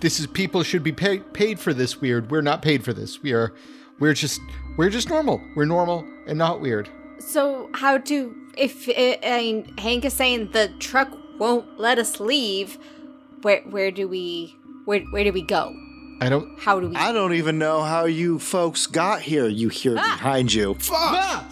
This 0.00 0.18
is 0.18 0.26
people 0.26 0.62
should 0.62 0.82
be 0.82 0.92
paid 0.92 1.32
paid 1.32 1.60
for 1.60 1.72
this 1.74 2.00
weird. 2.00 2.30
We're 2.30 2.40
not 2.42 2.62
paid 2.62 2.84
for 2.84 2.92
this. 2.92 3.22
We 3.22 3.32
are. 3.32 3.52
We're 3.98 4.14
just. 4.14 4.40
We're 4.76 4.90
just 4.90 5.08
normal. 5.08 5.40
We're 5.54 5.66
normal 5.66 6.06
and 6.26 6.38
not 6.38 6.60
weird. 6.60 6.88
So 7.18 7.68
how 7.74 7.98
do 7.98 8.34
if 8.56 8.88
I 8.88 9.38
mean 9.38 9.76
Hank 9.78 10.04
is 10.04 10.14
saying 10.14 10.50
the 10.52 10.72
truck 10.78 11.10
won't 11.38 11.78
let 11.78 11.98
us 11.98 12.18
leave? 12.20 12.78
Where 13.42 13.60
where 13.62 13.90
do 13.90 14.08
we 14.08 14.56
where 14.86 15.00
where 15.10 15.24
do 15.24 15.32
we 15.32 15.42
go? 15.42 15.74
I 16.20 16.28
don't. 16.28 16.58
How 16.58 16.80
do 16.80 16.88
we? 16.88 16.96
I 16.96 17.12
don't 17.12 17.34
even 17.34 17.58
know 17.58 17.82
how 17.82 18.04
you 18.06 18.38
folks 18.38 18.86
got 18.86 19.20
here, 19.22 19.46
you 19.48 19.68
hear 19.68 19.96
Ah! 19.98 20.16
behind 20.16 20.52
you. 20.54 20.74
Fuck. 20.74 21.44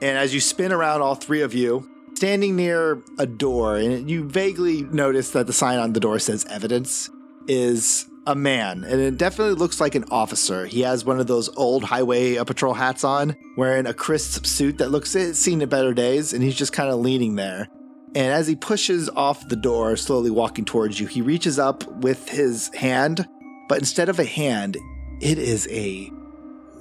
And 0.00 0.16
as 0.16 0.32
you 0.32 0.40
spin 0.40 0.72
around, 0.72 1.02
all 1.02 1.16
three 1.16 1.40
of 1.42 1.52
you, 1.54 1.88
standing 2.18 2.56
near 2.56 3.00
a 3.16 3.26
door, 3.26 3.76
and 3.76 4.10
you 4.10 4.28
vaguely 4.28 4.82
notice 4.82 5.30
that 5.30 5.46
the 5.46 5.52
sign 5.52 5.78
on 5.78 5.92
the 5.92 6.00
door 6.00 6.18
says 6.18 6.44
evidence, 6.50 7.08
is 7.46 8.06
a 8.26 8.34
man, 8.34 8.82
and 8.82 9.00
it 9.00 9.16
definitely 9.16 9.54
looks 9.54 9.80
like 9.80 9.94
an 9.94 10.04
officer. 10.10 10.66
He 10.66 10.80
has 10.80 11.04
one 11.04 11.20
of 11.20 11.28
those 11.28 11.48
old 11.56 11.84
highway 11.84 12.36
uh, 12.36 12.42
patrol 12.42 12.74
hats 12.74 13.04
on, 13.04 13.36
wearing 13.56 13.86
a 13.86 13.94
crisp 13.94 14.46
suit 14.46 14.78
that 14.78 14.90
looks 14.90 15.14
it's 15.14 15.38
seen 15.38 15.62
in 15.62 15.68
better 15.68 15.94
days, 15.94 16.32
and 16.32 16.42
he's 16.42 16.56
just 16.56 16.72
kind 16.72 16.90
of 16.90 16.98
leaning 16.98 17.36
there. 17.36 17.68
And 18.16 18.32
as 18.32 18.48
he 18.48 18.56
pushes 18.56 19.08
off 19.10 19.48
the 19.48 19.54
door, 19.54 19.94
slowly 19.96 20.32
walking 20.32 20.64
towards 20.64 20.98
you, 20.98 21.06
he 21.06 21.22
reaches 21.22 21.56
up 21.56 21.86
with 21.86 22.28
his 22.28 22.74
hand, 22.74 23.28
but 23.68 23.78
instead 23.78 24.08
of 24.08 24.18
a 24.18 24.24
hand, 24.24 24.76
it 25.20 25.38
is 25.38 25.68
a 25.70 26.10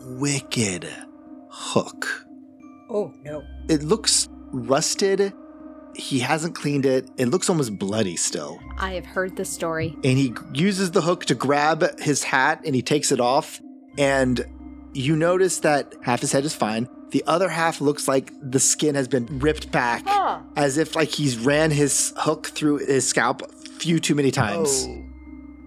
wicked 0.02 0.89
hook. 1.52 2.26
Oh 2.89 3.13
no. 3.23 3.43
It 3.69 3.84
looks 3.84 4.30
rusted. 4.51 5.33
He 5.95 6.19
hasn't 6.19 6.53
cleaned 6.55 6.86
it. 6.86 7.10
It 7.17 7.27
looks 7.27 7.49
almost 7.49 7.77
bloody 7.79 8.15
still. 8.15 8.60
I 8.77 8.93
have 8.93 9.05
heard 9.05 9.36
this 9.36 9.49
story. 9.49 9.95
And 10.03 10.17
he 10.17 10.33
uses 10.53 10.91
the 10.91 11.01
hook 11.01 11.25
to 11.25 11.36
grab 11.36 11.99
his 11.99 12.23
hat 12.23 12.62
and 12.65 12.75
he 12.75 12.81
takes 12.81 13.12
it 13.12 13.19
off. 13.19 13.60
And 13.97 14.45
you 14.93 15.15
notice 15.15 15.60
that 15.60 15.93
half 16.03 16.21
his 16.21 16.31
head 16.31 16.45
is 16.45 16.53
fine. 16.53 16.88
The 17.10 17.23
other 17.25 17.49
half 17.49 17.81
looks 17.81 18.07
like 18.07 18.31
the 18.41 18.60
skin 18.60 18.93
has 18.95 19.07
been 19.07 19.39
ripped 19.39 19.71
back 19.71 20.03
Huh. 20.05 20.41
as 20.55 20.77
if 20.77 20.95
like 20.95 21.10
he's 21.10 21.38
ran 21.38 21.71
his 21.71 22.13
hook 22.17 22.47
through 22.47 22.77
his 22.79 23.07
scalp 23.07 23.41
a 23.41 23.47
few 23.79 23.99
too 23.99 24.13
many 24.13 24.29
times. 24.29 24.86
Oh, 24.88 25.03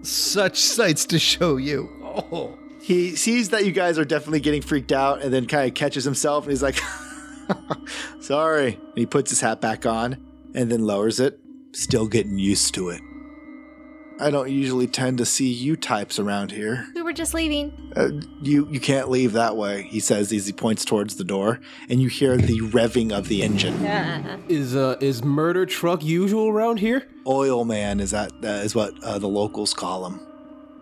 such 0.03 0.59
sights 0.59 1.05
to 1.07 1.19
show 1.19 1.57
you. 1.57 1.89
Oh. 2.03 2.57
He 2.81 3.15
sees 3.15 3.49
that 3.49 3.65
you 3.65 3.71
guys 3.71 3.97
are 3.99 4.05
definitely 4.05 4.39
getting 4.39 4.61
freaked 4.61 4.91
out 4.91 5.21
and 5.21 5.33
then 5.33 5.45
kind 5.45 5.67
of 5.67 5.73
catches 5.75 6.03
himself 6.03 6.45
and 6.45 6.51
he's 6.51 6.63
like, 6.63 6.79
sorry. 8.19 8.75
And 8.75 8.97
he 8.97 9.05
puts 9.05 9.29
his 9.29 9.41
hat 9.41 9.61
back 9.61 9.85
on 9.85 10.17
and 10.53 10.71
then 10.71 10.85
lowers 10.85 11.19
it, 11.19 11.39
still 11.73 12.07
getting 12.07 12.37
used 12.37 12.73
to 12.75 12.89
it. 12.89 13.01
I 14.19 14.29
don't 14.29 14.51
usually 14.51 14.85
tend 14.85 15.17
to 15.17 15.25
see 15.25 15.51
you 15.51 15.75
types 15.75 16.19
around 16.19 16.51
here. 16.51 16.87
We 16.93 17.01
were 17.01 17.13
just 17.13 17.33
leaving. 17.33 17.91
Uh, 17.95 18.09
you 18.43 18.67
you 18.69 18.79
can't 18.79 19.09
leave 19.09 19.33
that 19.33 19.57
way, 19.57 19.83
he 19.83 19.99
says 19.99 20.31
as 20.31 20.45
he 20.45 20.53
points 20.53 20.85
towards 20.85 21.15
the 21.15 21.23
door, 21.23 21.59
and 21.89 21.99
you 21.99 22.07
hear 22.07 22.37
the 22.37 22.59
revving 22.59 23.11
of 23.11 23.29
the 23.29 23.41
engine. 23.41 23.83
Is 24.47 24.75
uh 24.75 24.97
is 25.01 25.23
murder 25.23 25.65
truck 25.65 26.03
usual 26.03 26.49
around 26.49 26.77
here? 26.77 27.07
Oil 27.25 27.65
man 27.65 27.99
is 27.99 28.11
that 28.11 28.31
uh, 28.43 28.47
is 28.47 28.75
what 28.75 28.93
uh, 29.03 29.17
the 29.17 29.27
locals 29.27 29.73
call 29.73 30.05
him. 30.05 30.19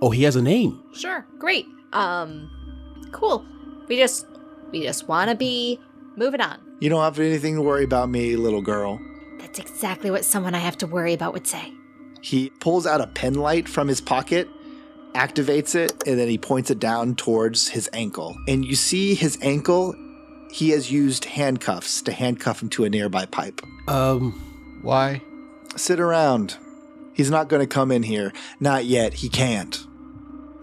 Oh, 0.02 0.10
he 0.10 0.24
has 0.24 0.36
a 0.36 0.42
name. 0.42 0.84
Sure. 0.94 1.26
Great. 1.38 1.66
Um 1.94 2.52
cool. 3.14 3.46
We 3.88 3.96
just 3.96 4.28
we 4.72 4.84
just 4.84 5.08
wanna 5.08 5.36
be 5.36 5.80
moving 6.20 6.42
on. 6.42 6.60
You 6.80 6.90
don't 6.90 7.02
have 7.02 7.18
anything 7.18 7.56
to 7.56 7.62
worry 7.62 7.84
about 7.84 8.10
me, 8.10 8.36
little 8.36 8.62
girl. 8.62 9.02
That's 9.40 9.58
exactly 9.58 10.12
what 10.12 10.26
someone 10.26 10.54
I 10.54 10.60
have 10.60 10.78
to 10.80 10.88
worry 10.88 11.14
about 11.14 11.34
would 11.34 11.48
say. 11.48 11.74
He 12.22 12.52
pulls 12.60 12.86
out 12.86 13.02
a 13.02 13.08
pen 13.08 13.36
light 13.36 13.68
from 13.68 13.88
his 13.88 14.02
pocket, 14.02 14.48
activates 15.14 15.74
it, 15.74 15.94
and 16.06 16.20
then 16.20 16.28
he 16.28 16.38
points 16.38 16.70
it 16.70 16.78
down 16.78 17.16
towards 17.16 17.70
his 17.70 17.90
ankle. 17.94 18.38
And 18.48 18.66
you 18.66 18.76
see 18.76 19.16
his 19.16 19.38
ankle, 19.42 19.96
he 20.52 20.70
has 20.72 20.92
used 20.92 21.26
handcuffs 21.26 22.02
to 22.04 22.12
handcuff 22.12 22.62
him 22.62 22.70
to 22.70 22.84
a 22.84 22.90
nearby 22.90 23.26
pipe. 23.26 23.62
Um, 23.88 24.34
Why? 24.82 25.22
Sit 25.78 26.00
around. 26.00 26.58
He's 27.14 27.32
not 27.32 27.48
going 27.48 27.62
to 27.62 27.68
come 27.68 27.92
in 27.92 28.04
here. 28.04 28.34
Not 28.60 28.86
yet. 28.86 29.16
He 29.16 29.30
can't. 29.30 29.86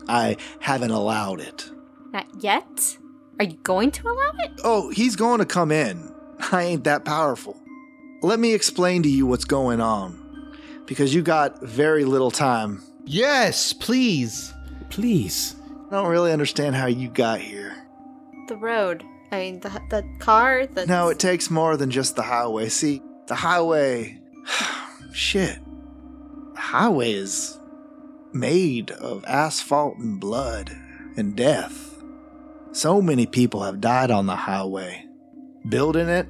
I 0.09 0.37
haven't 0.61 0.91
allowed 0.91 1.41
it. 1.41 1.71
Not 2.13 2.27
yet? 2.39 2.99
Are 3.39 3.45
you 3.45 3.59
going 3.63 3.91
to 3.93 4.09
allow 4.09 4.33
it? 4.45 4.61
Oh, 4.65 4.91
he's 4.91 5.17
going 5.17 5.41
to 5.41 5.47
come 5.47 5.71
in. 5.71 6.13
I 6.53 6.63
ain't 6.63 6.85
that 6.85 7.05
powerful. 7.05 7.61
Let 8.23 8.39
me 8.39 8.55
explain 8.55 9.03
to 9.03 9.09
you 9.09 9.27
what's 9.27 9.45
going 9.45 9.81
on. 9.81 10.55
Because 10.87 11.15
you 11.15 11.23
got 11.23 11.63
very 11.63 12.05
little 12.05 12.31
time. 12.31 12.83
Yes, 13.05 13.73
please. 13.73 14.55
please. 14.89 15.55
I 15.89 15.97
don't 15.97 16.09
really 16.09 16.33
understand 16.33 16.77
how 16.77 16.87
you 16.87 17.09
got 17.09 17.41
here. 17.41 17.75
The 18.49 18.57
road. 18.57 19.05
I 19.33 19.39
mean 19.39 19.61
the 19.61 19.69
the 19.91 20.05
car, 20.21 20.67
the 20.67 20.87
No, 20.87 21.09
it 21.09 21.19
takes 21.19 21.51
more 21.51 21.77
than 21.77 21.91
just 21.91 22.17
the 22.17 22.23
highway. 22.23 22.69
See, 22.69 23.03
the 23.27 23.35
highway. 23.35 24.21
Shit. 25.13 25.59
The 26.55 26.61
highway 26.61 27.13
is 27.13 27.59
made 28.33 28.91
of 28.93 29.25
asphalt 29.27 29.99
and 29.99 30.21
blood 30.21 30.77
and 31.17 31.37
death. 31.37 31.96
So 32.77 33.01
many 33.01 33.25
people 33.25 33.63
have 33.63 33.81
died 33.81 34.11
on 34.11 34.27
the 34.27 34.37
highway. 34.37 35.07
Building 35.67 36.11
it, 36.11 36.27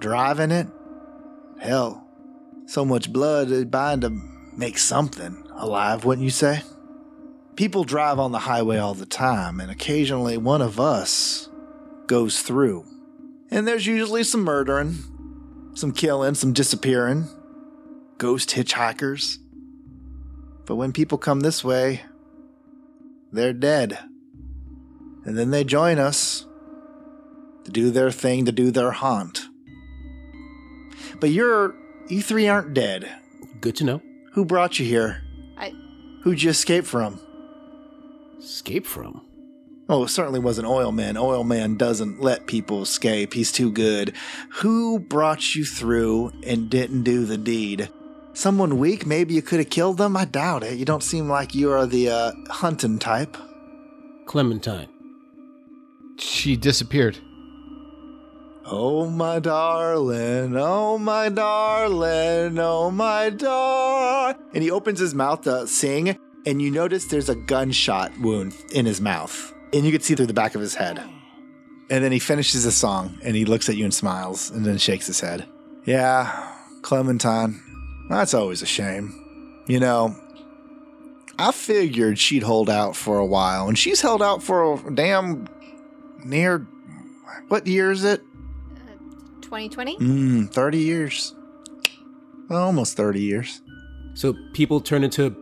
driving 0.00 0.50
it. 0.50 0.66
Hell, 1.60 2.04
so 2.66 2.84
much 2.84 3.12
blood 3.12 3.48
is 3.52 3.66
bound 3.66 4.02
to 4.02 4.10
make 4.56 4.76
something 4.76 5.46
alive, 5.54 6.04
wouldn't 6.04 6.24
you 6.24 6.32
say? 6.32 6.62
People 7.54 7.84
drive 7.84 8.18
on 8.18 8.32
the 8.32 8.40
highway 8.40 8.78
all 8.78 8.94
the 8.94 9.06
time, 9.06 9.60
and 9.60 9.70
occasionally 9.70 10.36
one 10.36 10.62
of 10.62 10.80
us 10.80 11.48
goes 12.08 12.42
through. 12.42 12.84
And 13.48 13.64
there's 13.64 13.86
usually 13.86 14.24
some 14.24 14.42
murdering, 14.42 14.96
some 15.74 15.92
killing, 15.92 16.34
some 16.34 16.52
disappearing, 16.52 17.28
ghost 18.18 18.50
hitchhikers. 18.50 19.38
But 20.66 20.74
when 20.74 20.92
people 20.92 21.18
come 21.18 21.38
this 21.38 21.62
way, 21.62 22.02
they're 23.30 23.52
dead. 23.52 24.08
And 25.24 25.38
then 25.38 25.50
they 25.50 25.64
join 25.64 25.98
us 25.98 26.46
to 27.64 27.70
do 27.70 27.90
their 27.90 28.10
thing, 28.10 28.44
to 28.44 28.52
do 28.52 28.70
their 28.70 28.90
haunt. 28.90 29.48
But 31.20 31.30
you're, 31.30 31.74
you 32.08 32.22
three 32.22 32.48
aren't 32.48 32.74
dead. 32.74 33.08
Good 33.60 33.76
to 33.76 33.84
know. 33.84 34.02
Who 34.32 34.44
brought 34.44 34.78
you 34.78 34.86
here? 34.86 35.22
I 35.56 35.72
Who'd 36.22 36.42
you 36.42 36.50
escape 36.50 36.84
from? 36.84 37.20
Escape 38.38 38.86
from. 38.86 39.22
Oh, 39.88 40.04
it 40.04 40.08
certainly 40.08 40.40
wasn't 40.40 40.68
Oil 40.68 40.90
Man. 40.90 41.16
Oil 41.16 41.44
Man 41.44 41.76
doesn't 41.76 42.20
let 42.20 42.46
people 42.46 42.82
escape. 42.82 43.34
He's 43.34 43.52
too 43.52 43.70
good. 43.70 44.14
Who 44.54 44.98
brought 44.98 45.54
you 45.54 45.64
through 45.64 46.32
and 46.44 46.70
didn't 46.70 47.02
do 47.02 47.24
the 47.26 47.36
deed? 47.36 47.90
Someone 48.32 48.78
weak? 48.78 49.04
Maybe 49.04 49.34
you 49.34 49.42
could 49.42 49.58
have 49.58 49.68
killed 49.70 49.98
them? 49.98 50.16
I 50.16 50.24
doubt 50.24 50.62
it. 50.62 50.78
You 50.78 50.84
don't 50.84 51.02
seem 51.02 51.28
like 51.28 51.54
you 51.54 51.70
are 51.70 51.86
the 51.86 52.08
uh, 52.08 52.32
hunting 52.48 52.98
type. 52.98 53.36
Clementine. 54.24 54.88
She 56.18 56.56
disappeared. 56.56 57.18
Oh, 58.64 59.10
my 59.10 59.38
darling. 59.38 60.56
Oh, 60.56 60.96
my 60.96 61.28
darling. 61.28 62.58
Oh, 62.58 62.90
my 62.90 63.30
dar. 63.30 64.36
And 64.54 64.62
he 64.62 64.70
opens 64.70 65.00
his 65.00 65.14
mouth 65.14 65.42
to 65.42 65.66
sing, 65.66 66.16
and 66.46 66.62
you 66.62 66.70
notice 66.70 67.06
there's 67.06 67.28
a 67.28 67.34
gunshot 67.34 68.12
wound 68.20 68.54
in 68.72 68.86
his 68.86 69.00
mouth. 69.00 69.52
And 69.72 69.84
you 69.84 69.92
can 69.92 70.00
see 70.00 70.14
through 70.14 70.26
the 70.26 70.32
back 70.32 70.54
of 70.54 70.60
his 70.60 70.74
head. 70.74 71.02
And 71.90 72.04
then 72.04 72.12
he 72.12 72.18
finishes 72.18 72.64
the 72.64 72.72
song, 72.72 73.18
and 73.22 73.34
he 73.34 73.44
looks 73.44 73.68
at 73.68 73.76
you 73.76 73.84
and 73.84 73.92
smiles, 73.92 74.50
and 74.50 74.64
then 74.64 74.78
shakes 74.78 75.06
his 75.06 75.20
head. 75.20 75.46
Yeah, 75.84 76.54
Clementine. 76.82 77.60
That's 78.08 78.34
always 78.34 78.62
a 78.62 78.66
shame. 78.66 79.64
You 79.66 79.80
know, 79.80 80.16
I 81.38 81.52
figured 81.52 82.18
she'd 82.18 82.42
hold 82.42 82.70
out 82.70 82.94
for 82.96 83.18
a 83.18 83.26
while, 83.26 83.68
and 83.68 83.78
she's 83.78 84.00
held 84.00 84.22
out 84.22 84.42
for 84.42 84.74
a 84.74 84.94
damn 84.94 85.48
near. 86.24 86.66
What 87.48 87.66
year 87.66 87.90
is 87.90 88.04
it? 88.04 88.22
2020? 89.42 89.98
Mm, 89.98 90.52
30 90.52 90.78
years. 90.78 91.34
Almost 92.50 92.96
30 92.96 93.20
years. 93.20 93.60
So 94.14 94.34
people 94.52 94.80
turn 94.80 95.04
into, 95.04 95.34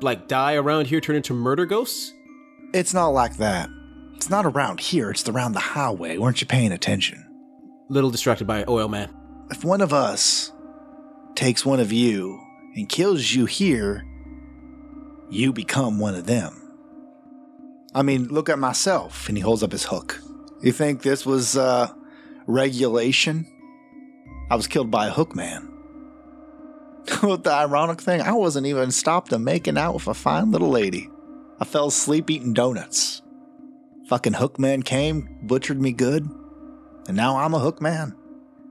like, 0.00 0.28
die 0.28 0.54
around 0.54 0.86
here, 0.88 1.00
turn 1.00 1.16
into 1.16 1.34
murder 1.34 1.66
ghosts? 1.66 2.12
It's 2.72 2.92
not 2.92 3.08
like 3.08 3.36
that. 3.36 3.68
It's 4.14 4.30
not 4.30 4.46
around 4.46 4.80
here, 4.80 5.10
it's 5.10 5.28
around 5.28 5.52
the 5.52 5.60
highway. 5.60 6.18
Weren't 6.18 6.40
you 6.40 6.46
paying 6.46 6.72
attention? 6.72 7.24
Little 7.88 8.10
distracted 8.10 8.46
by 8.46 8.64
Oil 8.68 8.88
Man. 8.88 9.14
If 9.50 9.64
one 9.64 9.80
of 9.80 9.92
us 9.92 10.52
takes 11.34 11.66
one 11.66 11.80
of 11.80 11.92
you 11.92 12.40
and 12.74 12.88
kills 12.88 13.32
you 13.32 13.44
here, 13.44 14.04
you 15.30 15.52
become 15.52 15.98
one 15.98 16.14
of 16.14 16.26
them. 16.26 16.63
I 17.94 18.02
mean, 18.02 18.28
look 18.28 18.48
at 18.48 18.58
myself. 18.58 19.28
And 19.28 19.36
he 19.36 19.42
holds 19.42 19.62
up 19.62 19.72
his 19.72 19.84
hook. 19.84 20.20
You 20.60 20.72
think 20.72 21.02
this 21.02 21.24
was 21.24 21.56
uh, 21.56 21.92
regulation? 22.46 23.46
I 24.50 24.56
was 24.56 24.66
killed 24.66 24.90
by 24.90 25.08
a 25.08 25.12
hook 25.12 25.34
man. 25.34 25.70
What 27.20 27.44
the 27.44 27.52
ironic 27.52 28.00
thing, 28.00 28.22
I 28.22 28.32
wasn't 28.32 28.66
even 28.66 28.90
stopped 28.90 29.32
a 29.32 29.38
making 29.38 29.76
out 29.76 29.94
with 29.94 30.08
a 30.08 30.14
fine 30.14 30.50
little 30.50 30.70
lady. 30.70 31.10
I 31.60 31.64
fell 31.64 31.88
asleep 31.88 32.30
eating 32.30 32.54
donuts. 32.54 33.22
Fucking 34.08 34.34
hook 34.34 34.58
man 34.58 34.82
came, 34.82 35.38
butchered 35.42 35.80
me 35.80 35.92
good, 35.92 36.28
and 37.06 37.16
now 37.16 37.36
I'm 37.36 37.54
a 37.54 37.58
hook 37.58 37.80
man. 37.80 38.14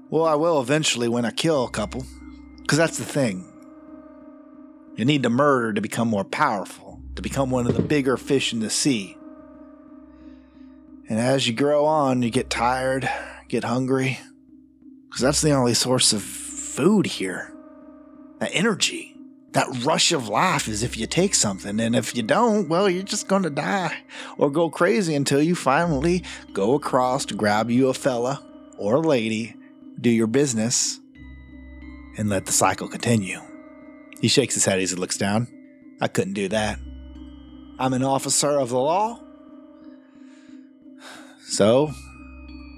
Well, 0.09 0.25
I 0.25 0.35
will 0.35 0.61
eventually 0.61 1.07
when 1.07 1.25
I 1.25 1.31
kill 1.31 1.63
a 1.63 1.71
couple. 1.71 2.05
Because 2.61 2.77
that's 2.77 2.97
the 2.97 3.05
thing. 3.05 3.45
You 4.95 5.05
need 5.05 5.23
to 5.23 5.29
murder 5.29 5.73
to 5.73 5.81
become 5.81 6.07
more 6.07 6.23
powerful, 6.23 6.82
to 7.15 7.21
become 7.21 7.49
one 7.49 7.67
of 7.67 7.75
the 7.75 7.81
bigger 7.81 8.17
fish 8.17 8.53
in 8.53 8.59
the 8.59 8.69
sea. 8.69 9.17
And 11.09 11.19
as 11.19 11.47
you 11.47 11.53
grow 11.53 11.85
on, 11.85 12.21
you 12.21 12.29
get 12.29 12.49
tired, 12.49 13.09
get 13.47 13.63
hungry, 13.63 14.19
Because 15.07 15.21
that's 15.21 15.41
the 15.41 15.51
only 15.51 15.73
source 15.73 16.13
of 16.13 16.23
food 16.23 17.05
here. 17.05 17.53
That 18.39 18.49
energy, 18.53 19.15
that 19.51 19.67
rush 19.83 20.11
of 20.11 20.27
life 20.27 20.67
is 20.67 20.81
if 20.81 20.97
you 20.97 21.05
take 21.05 21.35
something. 21.35 21.79
And 21.79 21.95
if 21.95 22.15
you 22.15 22.23
don't, 22.23 22.67
well, 22.67 22.89
you're 22.89 23.03
just 23.03 23.27
going 23.27 23.43
to 23.43 23.49
die 23.49 23.95
or 24.37 24.49
go 24.49 24.69
crazy 24.69 25.13
until 25.13 25.41
you 25.41 25.55
finally 25.55 26.23
go 26.51 26.73
across 26.73 27.25
to 27.25 27.35
grab 27.35 27.69
you 27.69 27.89
a 27.89 27.93
fella 27.93 28.43
or 28.77 28.95
a 28.95 28.99
lady, 28.99 29.55
do 29.99 30.09
your 30.09 30.27
business, 30.27 30.99
and 32.17 32.29
let 32.29 32.45
the 32.45 32.51
cycle 32.51 32.87
continue. 32.87 33.39
He 34.19 34.27
shakes 34.27 34.55
his 34.55 34.65
head 34.65 34.79
as 34.79 34.91
he 34.91 34.95
looks 34.95 35.17
down. 35.17 35.47
I 36.01 36.07
couldn't 36.07 36.33
do 36.33 36.47
that. 36.49 36.79
I'm 37.79 37.93
an 37.93 38.03
officer 38.03 38.59
of 38.59 38.69
the 38.69 38.79
law. 38.79 39.19
So, 41.47 41.91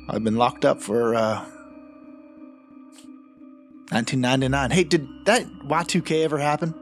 I've 0.10 0.24
been 0.24 0.36
locked 0.36 0.66
up 0.66 0.82
for 0.82 1.16
uh, 1.16 1.46
1999. 3.92 4.72
Hey, 4.72 4.84
did 4.84 5.08
that 5.26 5.46
Y2K 5.68 6.24
ever 6.24 6.38
happen? 6.38 6.74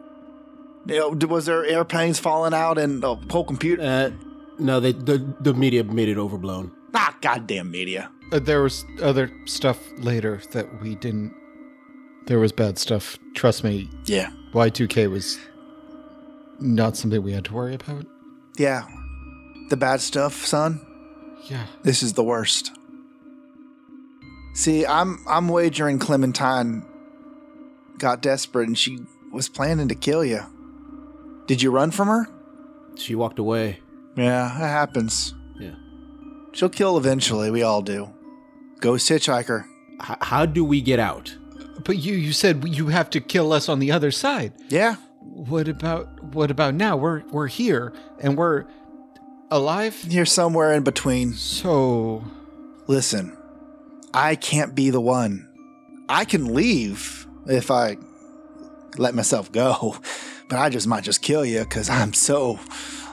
You 0.87 1.15
know, 1.15 1.27
was 1.27 1.45
there 1.45 1.63
airplanes 1.65 2.19
falling 2.19 2.53
out 2.53 2.77
and 2.77 3.01
the 3.01 3.15
whole 3.29 3.43
computer? 3.45 3.81
Uh, 3.83 4.11
no, 4.59 4.79
they 4.79 4.91
the 4.91 5.33
the 5.39 5.53
media 5.53 5.83
made 5.83 6.09
it 6.09 6.17
overblown. 6.17 6.71
Ah, 6.93 7.15
goddamn 7.21 7.71
media. 7.71 8.09
Uh, 8.31 8.39
there 8.39 8.61
was 8.61 8.83
other 9.01 9.31
stuff 9.45 9.79
later 9.97 10.41
that 10.51 10.81
we 10.81 10.95
didn't. 10.95 11.33
There 12.25 12.39
was 12.39 12.51
bad 12.51 12.77
stuff. 12.77 13.17
Trust 13.33 13.63
me, 13.63 13.89
Yeah, 14.05 14.31
Y2K 14.53 15.09
was 15.09 15.37
not 16.63 16.97
something 16.97 17.21
we 17.21 17.33
had 17.33 17.45
to 17.45 17.53
worry 17.53 17.75
about. 17.75 18.05
yeah. 18.57 18.83
The 19.69 19.77
bad 19.77 20.01
stuff, 20.01 20.45
son. 20.45 20.81
Yeah. 21.45 21.65
This 21.83 22.03
is 22.03 22.13
the 22.13 22.23
worst. 22.23 22.71
See, 24.53 24.85
I'm 24.85 25.19
I'm 25.27 25.47
wagering 25.47 25.99
Clementine 25.99 26.85
got 27.97 28.21
desperate 28.21 28.67
and 28.67 28.77
she 28.77 28.99
was 29.31 29.49
planning 29.49 29.87
to 29.87 29.95
kill 29.95 30.23
you. 30.23 30.41
Did 31.47 31.61
you 31.61 31.71
run 31.71 31.91
from 31.91 32.07
her? 32.07 32.27
She 32.95 33.15
walked 33.15 33.39
away. 33.39 33.79
Yeah, 34.15 34.55
that 34.59 34.67
happens. 34.67 35.33
Yeah. 35.59 35.75
She'll 36.51 36.69
kill 36.69 36.97
eventually. 36.97 37.49
We 37.49 37.63
all 37.63 37.81
do. 37.81 38.09
Ghost 38.79 39.09
hitchhiker. 39.09 39.65
H- 40.01 40.17
how 40.21 40.45
do 40.45 40.63
we 40.63 40.81
get 40.81 40.99
out? 40.99 41.35
But 41.83 41.97
you 41.97 42.13
you 42.13 42.31
said 42.33 42.67
you 42.67 42.87
have 42.87 43.09
to 43.11 43.21
kill 43.21 43.51
us 43.53 43.67
on 43.69 43.79
the 43.79 43.91
other 43.91 44.11
side. 44.11 44.53
Yeah. 44.69 44.97
What 45.47 45.67
about 45.67 46.23
what 46.23 46.51
about 46.51 46.73
now? 46.73 46.95
We're 46.95 47.23
we're 47.31 47.47
here 47.47 47.93
and 48.19 48.37
we're 48.37 48.65
alive. 49.51 50.03
You're 50.07 50.25
somewhere 50.25 50.73
in 50.73 50.83
between. 50.83 51.33
So 51.33 52.23
Listen, 52.87 53.37
I 54.13 54.35
can't 54.35 54.75
be 54.75 54.89
the 54.89 54.99
one. 54.99 55.47
I 56.09 56.25
can 56.25 56.53
leave 56.53 57.25
if 57.47 57.71
I 57.71 57.97
let 58.97 59.15
myself 59.15 59.51
go, 59.51 59.97
but 60.49 60.59
I 60.59 60.69
just 60.69 60.87
might 60.87 61.03
just 61.03 61.21
kill 61.21 61.45
you 61.45 61.61
because 61.61 61.89
I'm 61.89 62.13
so 62.13 62.59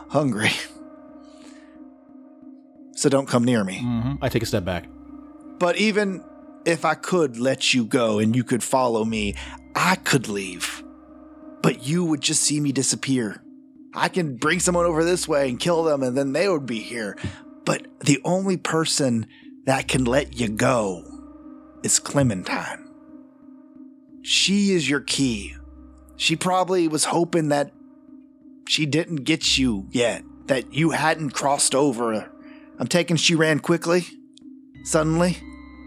hungry. 0.08 0.50
So 2.96 3.08
don't 3.08 3.26
come 3.26 3.44
near 3.44 3.64
me. 3.64 3.78
Mm-hmm. 3.78 4.14
I 4.22 4.28
take 4.28 4.42
a 4.42 4.46
step 4.46 4.64
back. 4.64 4.86
But 5.58 5.76
even 5.76 6.22
if 6.66 6.84
I 6.84 6.94
could 6.94 7.38
let 7.38 7.72
you 7.72 7.84
go 7.84 8.18
and 8.18 8.34
you 8.34 8.44
could 8.44 8.62
follow 8.62 9.04
me, 9.04 9.34
I 9.74 9.94
could 9.96 10.28
leave. 10.28 10.82
But 11.62 11.86
you 11.86 12.04
would 12.04 12.20
just 12.20 12.42
see 12.42 12.60
me 12.60 12.72
disappear. 12.72 13.42
I 13.94 14.08
can 14.08 14.36
bring 14.36 14.60
someone 14.60 14.86
over 14.86 15.04
this 15.04 15.26
way 15.26 15.48
and 15.48 15.58
kill 15.58 15.82
them, 15.84 16.02
and 16.02 16.16
then 16.16 16.32
they 16.32 16.48
would 16.48 16.66
be 16.66 16.80
here. 16.80 17.16
But 17.64 17.86
the 18.00 18.20
only 18.24 18.56
person 18.56 19.26
that 19.66 19.88
can 19.88 20.04
let 20.04 20.38
you 20.38 20.48
go 20.48 21.04
is 21.82 21.98
Clementine. 21.98 22.88
She 24.22 24.72
is 24.72 24.88
your 24.88 25.00
key. 25.00 25.54
She 26.16 26.36
probably 26.36 26.86
was 26.88 27.06
hoping 27.06 27.48
that 27.48 27.72
she 28.68 28.86
didn't 28.86 29.24
get 29.24 29.58
you 29.58 29.88
yet, 29.90 30.22
that 30.46 30.72
you 30.72 30.90
hadn't 30.90 31.30
crossed 31.30 31.74
over. 31.74 32.30
I'm 32.78 32.86
taking 32.86 33.16
she 33.16 33.34
ran 33.34 33.60
quickly, 33.60 34.06
suddenly. 34.84 35.38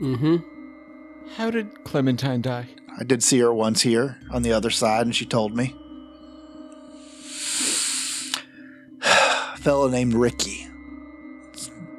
Mm-hmm. 0.02 0.38
how 1.36 1.50
did 1.50 1.84
Clementine 1.86 2.42
die? 2.42 2.68
I 2.98 3.04
did 3.04 3.24
see 3.24 3.40
her 3.40 3.54
once 3.54 3.82
here 3.82 4.18
on 4.32 4.44
the 4.44 4.54
other 4.54 4.70
side, 4.70 5.06
and 5.06 5.16
she 5.16 5.26
told 5.26 5.56
me. 5.56 5.76
A 9.02 9.58
fellow 9.58 9.88
named 9.88 10.14
Ricky 10.14 10.68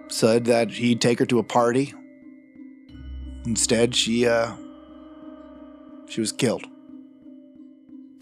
said 0.09 0.45
that 0.45 0.70
he'd 0.70 1.01
take 1.01 1.18
her 1.18 1.26
to 1.26 1.38
a 1.38 1.42
party. 1.42 1.92
Instead, 3.45 3.95
she 3.95 4.26
uh 4.26 4.53
she 6.09 6.20
was 6.20 6.32
killed. 6.32 6.66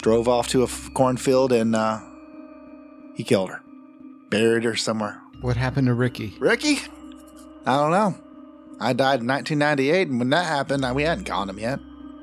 Drove 0.00 0.26
off 0.26 0.48
to 0.48 0.62
a 0.62 0.64
f- 0.64 0.90
cornfield 0.94 1.52
and 1.52 1.76
uh 1.76 2.00
he 3.14 3.22
killed 3.24 3.50
her. 3.50 3.60
Buried 4.30 4.64
her 4.64 4.74
somewhere. 4.74 5.20
What 5.42 5.56
happened 5.56 5.86
to 5.88 5.94
Ricky? 5.94 6.34
Ricky? 6.38 6.78
I 7.66 7.76
don't 7.76 7.90
know. 7.90 8.14
I 8.80 8.94
died 8.94 9.20
in 9.20 9.26
1998, 9.28 10.08
and 10.08 10.18
when 10.18 10.30
that 10.30 10.46
happened, 10.46 10.84
we 10.94 11.02
hadn't 11.02 11.24
caught 11.24 11.48
him 11.48 11.58
yet. 11.58 11.78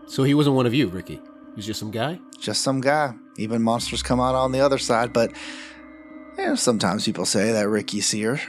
So 0.10 0.24
he 0.24 0.34
wasn't 0.34 0.56
one 0.56 0.66
of 0.66 0.74
you, 0.74 0.88
Ricky. 0.88 1.16
He 1.16 1.56
was 1.56 1.66
just 1.66 1.80
some 1.80 1.92
guy. 1.92 2.20
just 2.40 2.62
some 2.62 2.82
guy. 2.82 3.14
Even 3.38 3.62
monsters 3.62 4.02
come 4.04 4.20
out 4.20 4.36
on 4.36 4.52
the 4.52 4.60
other 4.60 4.78
side, 4.78 5.14
but 5.14 5.32
yeah, 6.38 6.56
sometimes 6.56 7.06
people 7.06 7.26
say 7.26 7.52
that 7.52 7.70
Ricky's 7.70 8.08
Seer. 8.08 8.42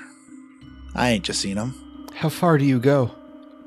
I 0.95 1.11
ain't 1.11 1.25
just 1.25 1.41
seen 1.41 1.57
him. 1.57 1.75
How 2.15 2.29
far 2.29 2.57
do 2.59 2.65
you 2.65 2.81
go? 2.81 3.13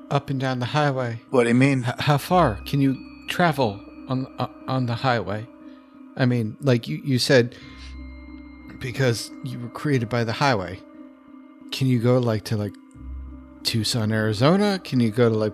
Up 0.09 0.29
and 0.29 0.39
down 0.39 0.59
the 0.59 0.65
highway. 0.65 1.21
What 1.29 1.43
do 1.43 1.49
you 1.49 1.55
mean? 1.55 1.85
H- 1.87 1.95
how 1.99 2.17
far 2.17 2.59
can 2.65 2.81
you 2.81 2.97
travel 3.29 3.79
on 4.07 4.27
uh, 4.39 4.47
on 4.67 4.85
the 4.85 4.95
highway? 4.95 5.47
I 6.17 6.25
mean, 6.25 6.57
like 6.61 6.87
you, 6.87 7.01
you 7.03 7.19
said, 7.19 7.55
because 8.79 9.31
you 9.43 9.59
were 9.59 9.69
created 9.69 10.09
by 10.09 10.23
the 10.23 10.33
highway. 10.33 10.79
Can 11.71 11.87
you 11.87 11.99
go 11.99 12.17
like 12.19 12.43
to 12.45 12.57
like 12.57 12.73
Tucson, 13.63 14.11
Arizona? 14.11 14.79
Can 14.83 14.99
you 14.99 15.09
go 15.09 15.29
to 15.29 15.35
like 15.35 15.53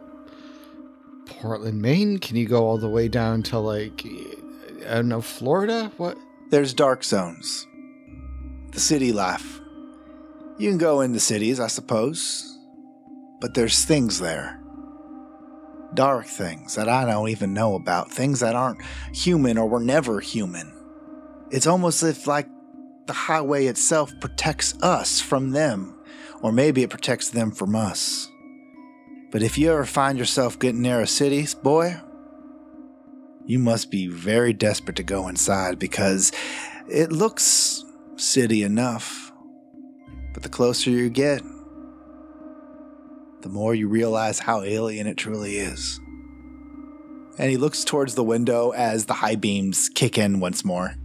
Portland, 1.30 1.82
Maine? 1.82 2.18
Can 2.18 2.36
you 2.36 2.48
go 2.48 2.66
all 2.66 2.78
the 2.78 2.90
way 2.90 3.08
down 3.08 3.44
to 3.44 3.60
like 3.60 4.06
I 4.88 4.96
don't 4.96 5.10
know, 5.10 5.22
Florida? 5.22 5.92
What? 5.98 6.18
There's 6.50 6.74
dark 6.74 7.04
zones. 7.04 7.68
The 8.72 8.80
city 8.80 9.12
life. 9.12 9.60
You 10.58 10.70
can 10.70 10.78
go 10.78 11.02
in 11.02 11.14
the 11.14 11.20
cities, 11.20 11.60
I 11.60 11.68
suppose. 11.68 12.58
But 13.40 13.54
there's 13.54 13.86
things 13.86 14.20
there. 14.20 14.60
Dark 15.94 16.26
things 16.26 16.76
that 16.76 16.90
I 16.90 17.06
don't 17.06 17.30
even 17.30 17.54
know 17.54 17.76
about. 17.76 18.12
Things 18.12 18.40
that 18.40 18.56
aren't 18.56 18.82
human 19.14 19.58
or 19.58 19.68
were 19.68 19.80
never 19.80 20.20
human. 20.20 20.74
It's 21.52 21.68
almost 21.68 22.04
if, 22.04 22.28
like, 22.28 22.48
the 23.08 23.14
highway 23.14 23.66
itself 23.66 24.12
protects 24.20 24.76
us 24.82 25.20
from 25.20 25.52
them. 25.52 25.96
Or 26.42 26.52
maybe 26.52 26.84
it 26.84 26.90
protects 26.90 27.30
them 27.30 27.52
from 27.52 27.76
us. 27.76 28.29
But 29.32 29.44
if 29.44 29.58
you 29.58 29.72
ever 29.72 29.86
find 29.86 30.18
yourself 30.18 30.58
getting 30.58 30.82
near 30.82 31.02
a 31.02 31.08
city, 31.08 31.46
boy, 31.62 31.98
you 33.46 33.60
must 33.60 33.92
be 33.92 34.08
very 34.08 34.54
desperate 34.54 34.96
to 34.98 35.04
go 35.04 35.28
inside 35.28 35.78
because 35.78 36.32
it 36.88 37.12
looks 37.12 37.84
city 38.16 38.64
enough. 38.64 39.32
But 40.34 40.44
the 40.44 40.50
closer 40.50 40.90
you 40.90 41.10
get, 41.10 41.44
the 43.42 43.50
more 43.50 43.76
you 43.76 43.88
realize 43.88 44.40
how 44.40 44.64
alien 44.64 45.08
it 45.08 45.18
truly 45.18 45.58
is. 45.58 46.00
And 47.38 47.50
he 47.50 47.58
looks 47.58 47.84
towards 47.84 48.16
the 48.16 48.24
window 48.24 48.72
as 48.72 49.06
the 49.06 49.14
high 49.14 49.36
beams 49.36 49.90
kick 49.90 50.18
in 50.18 50.40
once 50.40 50.66
more. 50.66 50.96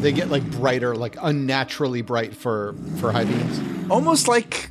They 0.00 0.12
get 0.12 0.28
like 0.28 0.44
brighter, 0.50 0.94
like 0.94 1.16
unnaturally 1.20 2.02
bright 2.02 2.34
for 2.34 2.74
for 2.98 3.12
high 3.12 3.24
beams. 3.24 3.90
Almost 3.90 4.28
like 4.28 4.70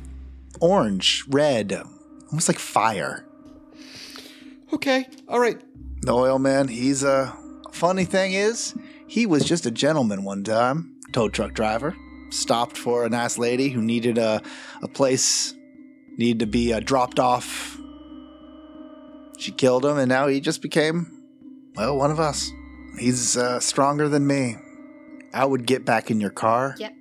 orange, 0.60 1.24
red, 1.28 1.82
almost 2.30 2.48
like 2.48 2.58
fire. 2.58 3.24
Okay, 4.72 5.06
all 5.28 5.40
right. 5.40 5.60
The 6.02 6.12
oil 6.12 6.38
man, 6.38 6.68
he's 6.68 7.02
a 7.02 7.36
funny 7.72 8.04
thing 8.04 8.32
is, 8.32 8.74
he 9.06 9.26
was 9.26 9.44
just 9.44 9.66
a 9.66 9.70
gentleman 9.70 10.24
one 10.24 10.44
time, 10.44 10.96
tow 11.12 11.28
truck 11.28 11.52
driver. 11.52 11.96
Stopped 12.30 12.76
for 12.76 13.04
a 13.04 13.08
nice 13.08 13.38
lady 13.38 13.70
who 13.70 13.82
needed 13.82 14.16
a, 14.16 14.40
a 14.82 14.88
place, 14.88 15.52
needed 16.16 16.38
to 16.38 16.46
be 16.46 16.72
uh, 16.72 16.80
dropped 16.80 17.18
off. 17.18 17.76
She 19.36 19.50
killed 19.50 19.84
him, 19.84 19.98
and 19.98 20.08
now 20.08 20.28
he 20.28 20.40
just 20.40 20.62
became, 20.62 21.10
well, 21.74 21.96
one 21.96 22.12
of 22.12 22.20
us. 22.20 22.50
He's 22.98 23.36
uh, 23.36 23.58
stronger 23.58 24.08
than 24.08 24.26
me. 24.26 24.56
I 25.32 25.44
would 25.44 25.66
get 25.66 25.84
back 25.84 26.10
in 26.10 26.20
your 26.20 26.30
car 26.30 26.74
Yep. 26.78 26.94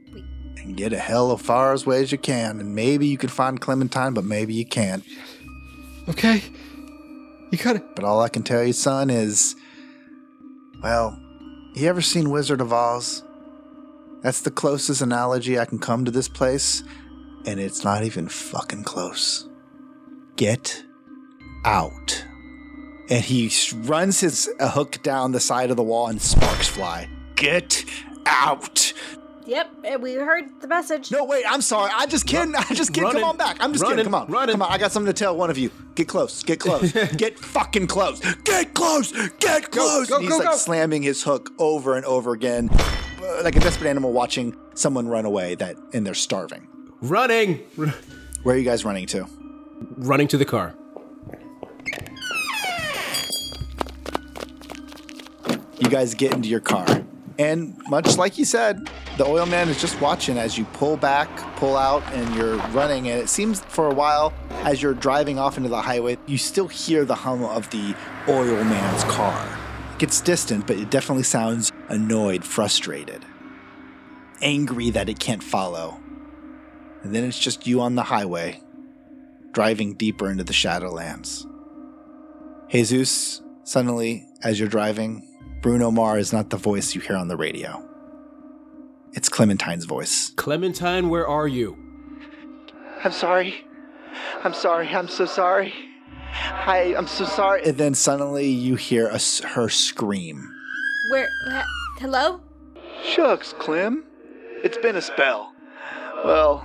And 0.70 0.78
get 0.78 0.94
a 0.94 1.00
hell 1.00 1.32
of 1.32 1.42
far 1.42 1.74
as 1.74 1.88
way 1.88 2.04
as 2.04 2.12
you 2.12 2.20
can, 2.20 2.60
and 2.60 2.76
maybe 2.76 3.08
you 3.08 3.18
can 3.18 3.30
find 3.30 3.60
Clementine, 3.60 4.14
but 4.14 4.24
maybe 4.24 4.54
you 4.54 4.68
can't. 4.68 5.04
Okay. 6.08 6.44
You 7.50 7.58
got 7.58 7.76
it. 7.76 7.96
But 7.96 8.06
all 8.06 8.22
I 8.22 8.30
can 8.30 8.44
tell 8.44 8.64
you, 8.64 8.72
son, 8.74 9.10
is 9.10 9.56
well, 10.84 11.20
you 11.74 11.88
ever 11.90 12.02
seen 12.04 12.30
Wizard 12.30 12.62
of 12.62 12.72
Oz? 12.72 13.24
That's 14.22 14.42
the 14.42 14.52
closest 14.52 15.02
analogy 15.02 15.58
I 15.58 15.66
can 15.66 15.80
come 15.80 16.06
to 16.06 16.12
this 16.12 16.28
place, 16.28 16.84
and 17.48 17.60
it's 17.60 17.84
not 17.84 18.04
even 18.04 18.28
fucking 18.30 18.84
close. 18.84 19.50
Get 20.36 20.84
out. 21.66 22.26
and 23.10 23.24
he 23.24 23.52
runs 23.86 24.20
his 24.20 24.48
hook 24.60 25.02
down 25.02 25.32
the 25.32 25.40
side 25.40 25.72
of 25.72 25.78
the 25.78 25.84
wall, 25.84 26.06
and 26.08 26.22
sparks 26.22 26.68
fly. 26.68 27.10
Get 27.36 27.84
out! 28.28 28.79
Yep, 29.50 30.02
we 30.02 30.14
heard 30.14 30.62
the 30.62 30.68
message. 30.68 31.12
No, 31.12 31.26
wait, 31.26 31.44
I'm 31.48 31.62
sorry. 31.62 31.90
I 31.96 32.06
just 32.06 32.28
kidding. 32.28 32.54
I 32.56 32.62
just 32.76 32.94
kidding. 32.94 33.06
Running. 33.06 33.22
Come 33.22 33.30
on 33.32 33.38
back. 33.38 33.58
I'm 33.60 33.72
just 33.72 33.82
Running. 33.82 33.98
kidding. 33.98 34.12
Come 34.12 34.22
on. 34.22 34.32
Running. 34.32 34.54
Come 34.54 34.62
on. 34.62 34.72
I 34.72 34.78
got 34.78 34.92
something 34.92 35.12
to 35.12 35.18
tell 35.18 35.36
one 35.36 35.50
of 35.50 35.58
you. 35.58 35.72
Get 35.96 36.08
close. 36.08 36.44
Get 36.44 36.60
close. 36.60 36.92
get 37.18 37.40
fucking 37.40 37.88
close. 37.88 38.20
Get 38.44 38.76
close. 38.76 39.12
Get 39.40 39.72
close. 39.72 40.08
go, 40.08 40.18
And 40.18 40.24
he's 40.26 40.32
go, 40.32 40.38
like 40.38 40.50
go. 40.50 40.56
slamming 40.56 41.02
his 41.02 41.24
hook 41.24 41.52
over 41.58 41.96
and 41.96 42.06
over 42.06 42.34
again, 42.34 42.70
uh, 42.72 43.42
like 43.44 43.56
a 43.56 43.60
desperate 43.60 43.90
animal 43.90 44.14
watching 44.14 44.56
someone 44.76 45.08
run 45.08 45.26
away 45.26 45.56
that 45.56 45.78
and 45.94 46.06
they're 46.06 46.14
starving. 46.14 46.68
Running! 47.02 47.58
Where 48.44 48.56
are 48.56 48.58
you 48.58 48.66
guys 48.66 48.86
running 48.86 49.08
to? 49.08 49.26
running 49.98 50.28
to 50.28 50.38
the 50.38 50.46
car. 50.46 50.76
You 55.80 55.90
guys 55.90 56.14
get 56.14 56.34
into 56.34 56.50
your 56.50 56.60
car. 56.60 56.86
And 57.40 57.82
much 57.88 58.18
like 58.18 58.38
you 58.38 58.44
said, 58.44 58.90
the 59.18 59.26
oil 59.26 59.46
man 59.46 59.70
is 59.70 59.80
just 59.80 60.00
watching 60.02 60.38
as 60.38 60.58
you 60.58 60.66
pull 60.66 60.98
back, 60.98 61.30
pull 61.56 61.78
out, 61.78 62.04
and 62.12 62.36
you're 62.36 62.58
running. 62.74 63.08
And 63.08 63.22
it 63.22 63.30
seems 63.30 63.62
for 63.62 63.90
a 63.90 63.94
while, 63.94 64.34
as 64.64 64.82
you're 64.82 64.94
driving 64.94 65.40
off 65.40 65.56
into 65.56 65.70
the 65.70 65.82
highway, 65.82 66.18
you 66.28 66.38
still 66.38 66.68
hear 66.68 67.06
the 67.06 67.16
hum 67.16 67.46
of 67.46 67.70
the 67.70 67.96
oil 68.28 68.62
man's 68.66 69.06
car. 69.06 69.58
It 69.94 70.00
gets 70.00 70.20
distant, 70.20 70.68
but 70.68 70.78
it 70.78 70.92
definitely 70.92 71.24
sounds 71.24 71.72
annoyed, 71.88 72.44
frustrated, 72.44 73.24
angry 74.42 74.90
that 74.90 75.08
it 75.08 75.20
can't 75.20 75.42
follow. 75.42 75.98
And 77.04 77.16
then 77.16 77.24
it's 77.24 77.40
just 77.40 77.66
you 77.66 77.80
on 77.80 77.96
the 77.96 78.04
highway, 78.04 78.62
driving 79.54 79.94
deeper 79.94 80.30
into 80.30 80.44
the 80.44 80.52
Shadowlands. 80.52 81.46
Jesus, 82.68 83.42
suddenly, 83.64 84.28
as 84.44 84.60
you're 84.60 84.68
driving, 84.68 85.26
Bruno 85.62 85.92
Mars 85.92 86.28
is 86.28 86.34
not 86.34 86.50
the 86.50 86.58
voice 86.58 86.96
you 86.96 87.02
hear 87.02 87.16
on 87.16 87.28
the 87.28 87.36
radio. 87.38 87.84
It's 89.14 89.28
Clementine's 89.28 89.86
voice. 89.86 90.32
Clementine, 90.36 91.10
where 91.10 91.28
are 91.28 91.48
you? 91.48 91.78
I'm 93.04 93.12
sorry. 93.12 93.66
I'm 94.44 94.54
sorry. 94.54 94.88
I'm 94.88 95.08
so 95.08 95.26
sorry. 95.26 95.74
Hi, 96.32 96.96
I'm 96.96 97.08
so 97.08 97.26
sorry. 97.26 97.64
And 97.66 97.78
then 97.78 97.94
suddenly 97.94 98.48
you 98.48 98.76
hear 98.76 99.08
a 99.08 99.16
s 99.16 99.40
her 99.40 99.68
scream. 99.68 100.48
Where? 101.12 101.28
wha- 101.48 101.64
hello? 102.00 102.42
Shucks, 103.04 103.54
Clem. 103.54 104.06
It's 104.64 104.78
been 104.78 104.96
a 104.96 105.02
spell. 105.02 105.54
Well, 106.24 106.62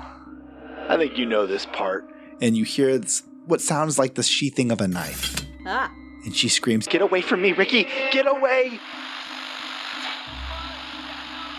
I 0.89 0.97
think 0.99 1.17
you 1.17 1.27
know 1.27 1.47
this 1.47 1.67
part. 1.67 2.05
And 2.41 2.57
you 2.57 2.65
hear 2.65 3.01
what 3.47 3.61
sounds 3.61 3.99
like 3.99 4.15
the 4.15 4.23
sheathing 4.23 4.71
of 4.71 4.81
a 4.81 4.89
knife. 4.89 5.37
Ah. 5.67 5.91
And 6.25 6.35
she 6.35 6.49
screams, 6.49 6.87
Get 6.87 7.03
away 7.03 7.21
from 7.21 7.43
me, 7.43 7.53
Ricky! 7.53 7.85
Get 8.11 8.27
away! 8.27 8.81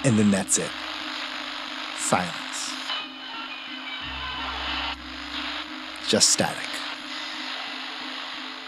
And 0.03 0.19
then 0.19 0.31
that's 0.31 0.57
it. 0.57 0.69
Silence. 1.97 2.73
Just 6.07 6.29
static. 6.29 6.69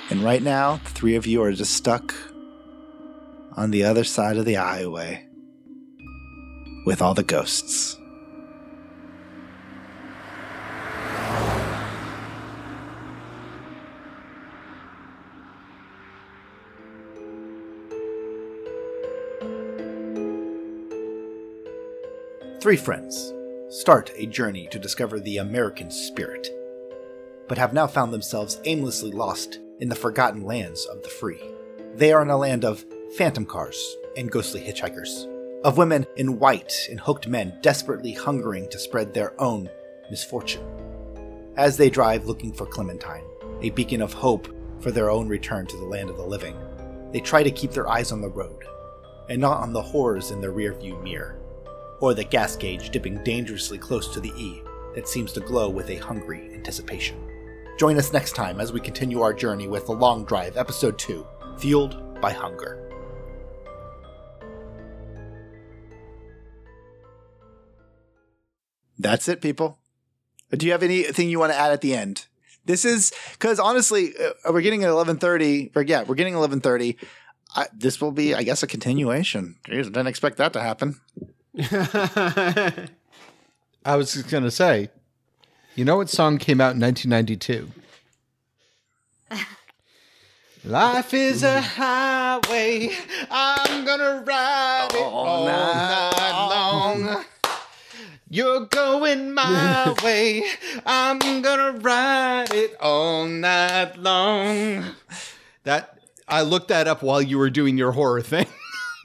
And 0.10 0.24
right 0.24 0.42
now, 0.42 0.80
the 0.84 0.90
three 0.90 1.16
of 1.16 1.28
you 1.28 1.44
are 1.44 1.52
just 1.52 1.74
stuck 1.74 2.16
on 3.56 3.72
the 3.72 3.84
other 3.84 4.04
side 4.04 4.38
of 4.38 4.46
the 4.46 4.56
highway 4.56 5.28
with 6.86 7.02
all 7.02 7.14
the 7.14 7.24
ghosts. 7.24 7.98
Three 22.68 22.76
friends 22.76 23.34
start 23.70 24.12
a 24.18 24.26
journey 24.26 24.68
to 24.72 24.78
discover 24.78 25.22
the 25.22 25.38
American 25.38 25.90
spirit, 25.90 26.50
but 27.48 27.58
have 27.58 27.72
now 27.72 27.88
found 27.88 28.12
themselves 28.12 28.60
aimlessly 28.66 29.10
lost 29.10 29.60
in 29.80 29.88
the 29.88 29.96
forgotten 29.96 30.44
lands 30.44 30.86
of 30.88 31.02
the 31.02 31.08
free. 31.08 31.40
They 31.96 32.12
are 32.12 32.22
in 32.22 32.30
a 32.30 32.36
land 32.36 32.66
of 32.66 32.84
phantom 33.16 33.46
cars 33.46 33.96
and 34.18 34.30
ghostly 34.30 34.60
hitchhikers, 34.60 35.28
of 35.64 35.78
women 35.78 36.06
in 36.18 36.40
white 36.40 36.90
and 36.90 37.00
hooked 37.00 37.26
men 37.26 37.58
desperately 37.62 38.12
hungering 38.12 38.68
to 38.68 38.80
spread 38.80 39.14
their 39.14 39.42
own 39.42 39.70
misfortune. 40.12 40.66
As 41.56 41.78
they 41.78 41.90
drive 41.90 42.26
looking 42.26 42.52
for 42.52 42.66
Clementine, 42.66 43.24
a 43.62 43.70
beacon 43.70 44.02
of 44.02 44.12
hope 44.12 44.54
for 44.82 44.92
their 44.92 45.10
own 45.10 45.30
return 45.30 45.68
to 45.68 45.78
the 45.78 45.86
land 45.86 46.10
of 46.10 46.18
the 46.18 46.26
living, 46.26 46.58
they 47.14 47.22
try 47.22 47.44
to 47.44 47.50
keep 47.50 47.72
their 47.72 47.88
eyes 47.88 48.12
on 48.12 48.20
the 48.20 48.28
road 48.28 48.66
and 49.30 49.40
not 49.40 49.62
on 49.62 49.72
the 49.72 49.82
horrors 49.82 50.32
in 50.32 50.42
their 50.42 50.52
rearview 50.52 51.02
mirror 51.02 51.40
or 52.00 52.14
the 52.14 52.24
gas 52.24 52.56
gauge 52.56 52.90
dipping 52.90 53.24
dangerously 53.24 53.78
close 53.78 54.08
to 54.14 54.20
the 54.20 54.34
E 54.38 54.62
that 54.96 55.08
seems 55.08 55.32
to 55.34 55.40
glow 55.40 55.70
with 55.70 55.90
a 55.90 55.98
hungry 55.98 56.54
anticipation. 56.54 57.22
Join 57.78 57.98
us 57.98 58.12
next 58.14 58.36
time 58.36 58.60
as 58.60 58.74
we 58.74 58.80
continue 58.80 59.22
our 59.22 59.34
journey 59.34 59.68
with 59.68 59.86
The 59.86 59.92
Long 59.92 60.26
Drive, 60.26 60.58
Episode 60.58 60.98
2 60.98 61.26
Fueled 61.60 62.20
by 62.22 62.32
Hunger. 62.32 62.84
That's 69.00 69.28
it, 69.28 69.42
people. 69.42 69.78
Do 70.52 70.66
you 70.66 70.72
have 70.72 70.84
anything 70.84 71.30
you 71.30 71.40
want 71.40 71.52
to 71.52 71.58
add 71.58 71.72
at 71.72 71.82
the 71.82 71.94
end? 71.94 72.26
This 72.66 72.84
is 72.84 73.14
because 73.34 73.60
honestly, 73.60 74.14
uh, 74.18 74.52
we're 74.52 74.62
getting 74.62 74.84
at 74.84 74.90
eleven 74.90 75.18
thirty. 75.18 75.72
Yeah, 75.86 76.04
we're 76.04 76.16
getting 76.16 76.34
eleven 76.34 76.60
thirty. 76.60 76.98
This 77.74 78.02
will 78.02 78.12
be, 78.12 78.36
I 78.36 78.44
guess, 78.44 78.62
a 78.62 78.68
continuation. 78.68 79.56
Jeez, 79.68 79.80
I 79.80 79.84
didn't 79.84 80.08
expect 80.08 80.38
that 80.38 80.54
to 80.54 80.62
happen. 80.62 81.00
I 83.84 83.96
was 83.96 84.14
just 84.14 84.30
gonna 84.30 84.52
say, 84.52 84.90
you 85.76 85.86
know 85.86 85.98
what 85.98 86.08
song 86.08 86.38
came 86.38 86.62
out 86.62 86.76
in 86.76 86.82
1992? 86.82 87.72
Life 90.64 91.16
is 91.16 91.42
a 91.42 91.60
highway. 91.62 92.92
I'm 93.32 93.86
gonna 93.86 94.24
ride 94.24 94.90
it 94.94 95.02
all 95.02 95.46
night 95.46 96.48
long. 96.50 97.26
You're 98.30 98.66
going 98.68 99.34
my 99.34 99.96
way. 100.04 100.44
I'm 100.86 101.42
gonna 101.42 101.80
ride 101.80 102.54
it 102.54 102.76
all 102.80 103.26
night 103.26 103.98
long. 103.98 104.84
That 105.64 105.98
I 106.28 106.44
looked 106.44 106.68
that 106.68 106.88
up 106.88 107.02
while 107.02 107.22
you 107.22 107.40
were 107.40 107.50
doing 107.50 107.80
your 107.80 107.94
horror 107.94 108.22
thing. 108.22 108.46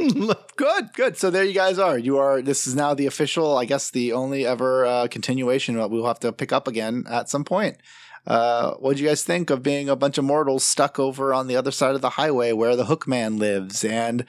Good, 0.57 0.93
good. 0.95 1.17
So 1.17 1.31
there 1.31 1.45
you 1.45 1.55
guys 1.55 1.79
are. 1.79 1.99
You 1.99 2.19
are. 2.19 2.43
This 2.43 2.67
is 2.67 2.75
now 2.75 2.95
the 2.95 3.07
official. 3.07 3.57
I 3.57 3.65
guess 3.65 3.91
the 3.91 4.13
only 4.13 4.47
ever 4.47 4.85
uh, 4.85 5.09
continuation. 5.09 5.77
But 5.77 5.91
we'll 5.91 6.07
have 6.07 6.21
to 6.21 6.33
pick 6.33 6.53
up 6.53 6.69
again 6.69 7.05
at 7.09 7.29
some 7.29 7.45
point. 7.45 7.79
Uh, 8.27 8.75
what 8.75 8.97
do 8.97 9.03
you 9.03 9.09
guys 9.09 9.25
think 9.25 9.51
of 9.51 9.63
being 9.63 9.89
a 9.89 9.97
bunch 9.97 10.19
of 10.19 10.25
mortals 10.25 10.65
stuck 10.65 10.99
over 10.99 11.35
on 11.35 11.49
the 11.49 11.57
other 11.57 11.73
side 11.73 11.95
of 11.95 12.01
the 12.01 12.11
highway 12.11 12.53
where 12.53 12.77
the 12.77 12.85
Hookman 12.85 13.39
lives? 13.39 13.85
And 13.85 14.25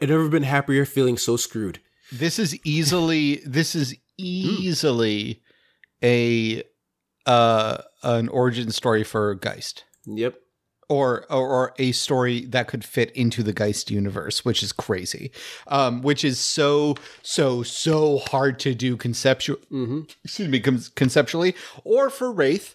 I've 0.00 0.08
never 0.08 0.28
been 0.28 0.44
happier 0.44 0.86
feeling 0.86 1.18
so 1.18 1.36
screwed. 1.36 1.80
This 2.10 2.38
is 2.38 2.58
easily 2.64 3.42
this 3.44 3.74
is 3.74 3.94
easily 4.16 5.42
a 6.02 6.62
uh 7.26 7.82
an 8.02 8.28
origin 8.28 8.70
story 8.70 9.04
for 9.04 9.34
Geist. 9.34 9.84
Yep. 10.06 10.36
Or, 10.90 11.26
or 11.30 11.46
or 11.46 11.74
a 11.78 11.92
story 11.92 12.46
that 12.46 12.66
could 12.66 12.82
fit 12.82 13.10
into 13.10 13.42
the 13.42 13.52
Geist 13.52 13.90
universe, 13.90 14.42
which 14.42 14.62
is 14.62 14.72
crazy. 14.72 15.30
Um, 15.66 16.00
which 16.00 16.24
is 16.24 16.38
so 16.40 16.94
so 17.22 17.62
so 17.62 18.18
hard 18.30 18.58
to 18.60 18.74
do 18.74 18.96
conceptual 18.96 19.58
Mm-hmm. 19.70 20.00
excuse 20.24 20.48
me 20.48 20.60
con- 20.60 20.80
conceptually 20.94 21.54
or 21.84 22.08
for 22.08 22.32
Wraith. 22.32 22.74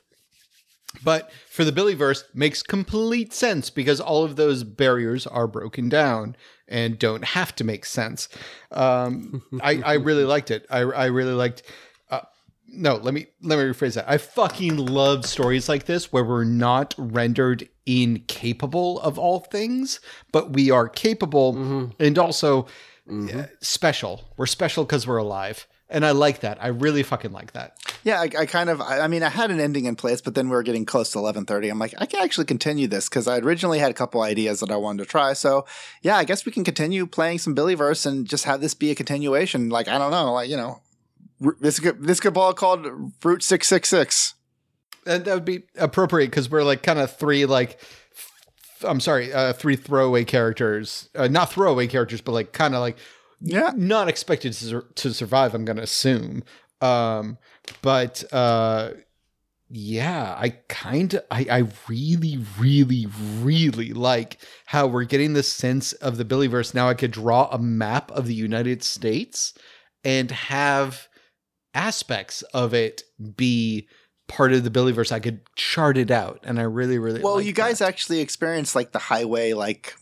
But 1.04 1.32
for 1.50 1.66
the 1.66 1.72
Billyverse 1.72 2.24
makes 2.36 2.62
complete 2.62 3.34
sense 3.34 3.72
because 3.72 4.00
all 4.00 4.24
of 4.24 4.36
those 4.36 4.64
barriers 4.64 5.26
are 5.26 5.48
broken 5.48 5.90
down 5.90 6.36
and 6.68 7.00
don't 7.00 7.24
have 7.24 7.56
to 7.56 7.64
make 7.64 7.84
sense. 7.84 8.30
Um, 8.72 9.42
I, 9.60 9.82
I 9.84 9.94
really 9.96 10.24
liked 10.24 10.52
it. 10.52 10.68
I, 10.70 10.82
I 10.82 11.06
really 11.08 11.34
liked. 11.34 11.64
No, 12.76 12.96
let 12.96 13.14
me 13.14 13.28
let 13.42 13.60
me 13.60 13.66
rephrase 13.66 13.94
that. 13.96 14.10
I 14.10 14.18
fucking 14.18 14.78
love 14.78 15.26
stories 15.26 15.70
like 15.70 15.86
this 15.86 16.12
where 16.12 16.24
we're 16.24 16.44
not 16.44 16.96
rendered 16.98 17.70
incapable 17.86 19.00
of 19.02 19.20
all 19.20 19.40
things, 19.42 20.00
but 20.32 20.54
we 20.54 20.72
are 20.72 20.90
capable 20.90 21.92
and 22.00 22.18
also 22.18 22.68
uh, 23.12 23.44
special. 23.62 24.32
We're 24.38 24.46
special 24.48 24.86
because 24.86 25.06
we're 25.06 25.18
alive, 25.18 25.68
and 25.90 26.06
I 26.06 26.12
like 26.12 26.40
that. 26.40 26.58
I 26.64 26.68
really 26.70 27.04
fucking 27.04 27.32
like 27.32 27.52
that. 27.54 27.78
yeah, 28.04 28.20
I, 28.22 28.30
I 28.40 28.46
kind 28.46 28.70
of. 28.70 28.82
I, 28.82 29.02
I 29.02 29.08
mean, 29.08 29.24
I 29.24 29.30
had 29.30 29.52
an 29.52 29.60
ending 29.60 29.86
in 29.86 29.96
place, 29.96 30.22
but 30.22 30.34
then 30.36 30.50
we 30.50 30.56
were 30.56 30.64
getting 30.64 30.86
close 30.86 31.12
to 31.12 31.20
eleven 31.20 31.46
thirty. 31.46 31.70
I'm 31.70 31.80
like, 31.80 31.94
I 31.98 32.06
can 32.06 32.24
actually 32.24 32.46
continue 32.46 32.88
this 32.88 33.10
because 33.10 33.28
I 33.28 33.38
originally 33.40 33.80
had 33.80 33.92
a 33.92 33.94
couple 33.94 34.22
ideas 34.22 34.62
that 34.62 34.72
I 34.72 34.78
wanted 34.78 35.04
to 35.04 35.10
try. 35.10 35.34
So 35.34 35.66
yeah, 36.02 36.18
I 36.18 36.24
guess 36.24 36.46
we 36.46 36.52
can 36.52 36.64
continue 36.64 37.06
playing 37.06 37.40
some 37.40 37.56
Billyverse 37.56 38.06
and 38.06 38.26
just 38.28 38.46
have 38.46 38.62
this 38.62 38.74
be 38.74 38.90
a 38.92 38.96
continuation. 38.96 39.70
Like 39.70 39.88
I 39.88 39.98
don't 39.98 40.12
know, 40.12 40.34
like 40.34 40.50
you 40.50 40.58
know, 40.58 40.82
this 41.60 41.80
could 41.80 42.04
this 42.04 42.20
could 42.20 42.34
ball 42.34 42.54
called 42.54 42.88
Route 43.24 43.44
Six 43.44 43.68
Six 43.68 43.90
Six. 43.90 44.34
That, 45.06 45.26
would 45.26 45.44
be 45.46 45.64
appropriate 45.78 46.28
because 46.28 46.50
we're 46.50 46.64
like 46.64 46.82
kind 46.84 47.00
of 47.00 47.16
three 47.16 47.46
like 47.46 47.80
I'm 48.86 49.00
sorry, 49.00 49.34
uh, 49.34 49.54
three 49.54 49.76
throwaway 49.76 50.24
characters, 50.26 51.10
uh, 51.16 51.28
not 51.28 51.52
throwaway 51.52 51.88
characters, 51.88 52.22
but 52.22 52.32
like 52.34 52.52
kind 52.54 52.74
of 52.76 52.82
like 52.82 52.98
Yeah. 53.42 53.72
not 53.76 54.08
expected 54.10 54.54
to, 54.54 54.66
sur- 54.66 54.88
to 54.96 55.14
survive. 55.14 55.54
I'm 55.54 55.66
gonna 55.66 55.82
assume, 55.82 56.44
um, 56.82 57.38
but 57.82 58.24
uh, 58.34 58.92
yeah, 59.70 60.36
I 60.38 60.50
kind 60.70 61.14
of, 61.16 61.24
I, 61.32 61.48
I 61.50 61.64
really, 61.88 62.40
really, 62.60 63.08
really 63.42 63.92
like 63.94 64.38
how 64.66 64.88
we're 64.88 65.06
getting 65.06 65.34
the 65.34 65.44
sense 65.44 65.94
of 65.94 66.18
the 66.18 66.26
Billyverse. 66.26 66.74
Now 66.74 66.90
I 66.90 66.94
could 66.94 67.12
draw 67.12 67.50
a 67.52 67.58
map 67.58 68.12
of 68.12 68.28
the 68.28 68.36
United 68.36 68.84
States 68.84 69.54
and 70.04 70.30
have 70.30 71.08
aspects 71.74 72.42
of 72.54 72.74
it 72.74 73.04
be 73.36 73.88
part 74.28 74.54
of 74.54 74.64
the 74.64 74.70
Billyverse. 74.70 75.12
I 75.12 75.20
could 75.20 75.42
chart 75.56 75.98
it 75.98 76.12
out, 76.12 76.40
and 76.44 76.60
I 76.60 76.64
really, 76.64 76.98
really 76.98 77.22
Well, 77.22 77.42
you 77.42 77.52
guys 77.54 77.80
that. 77.80 77.88
actually 77.90 78.20
experienced 78.20 78.76
like 78.76 78.92
the 78.92 79.00
highway 79.00 79.54
like 79.54 79.96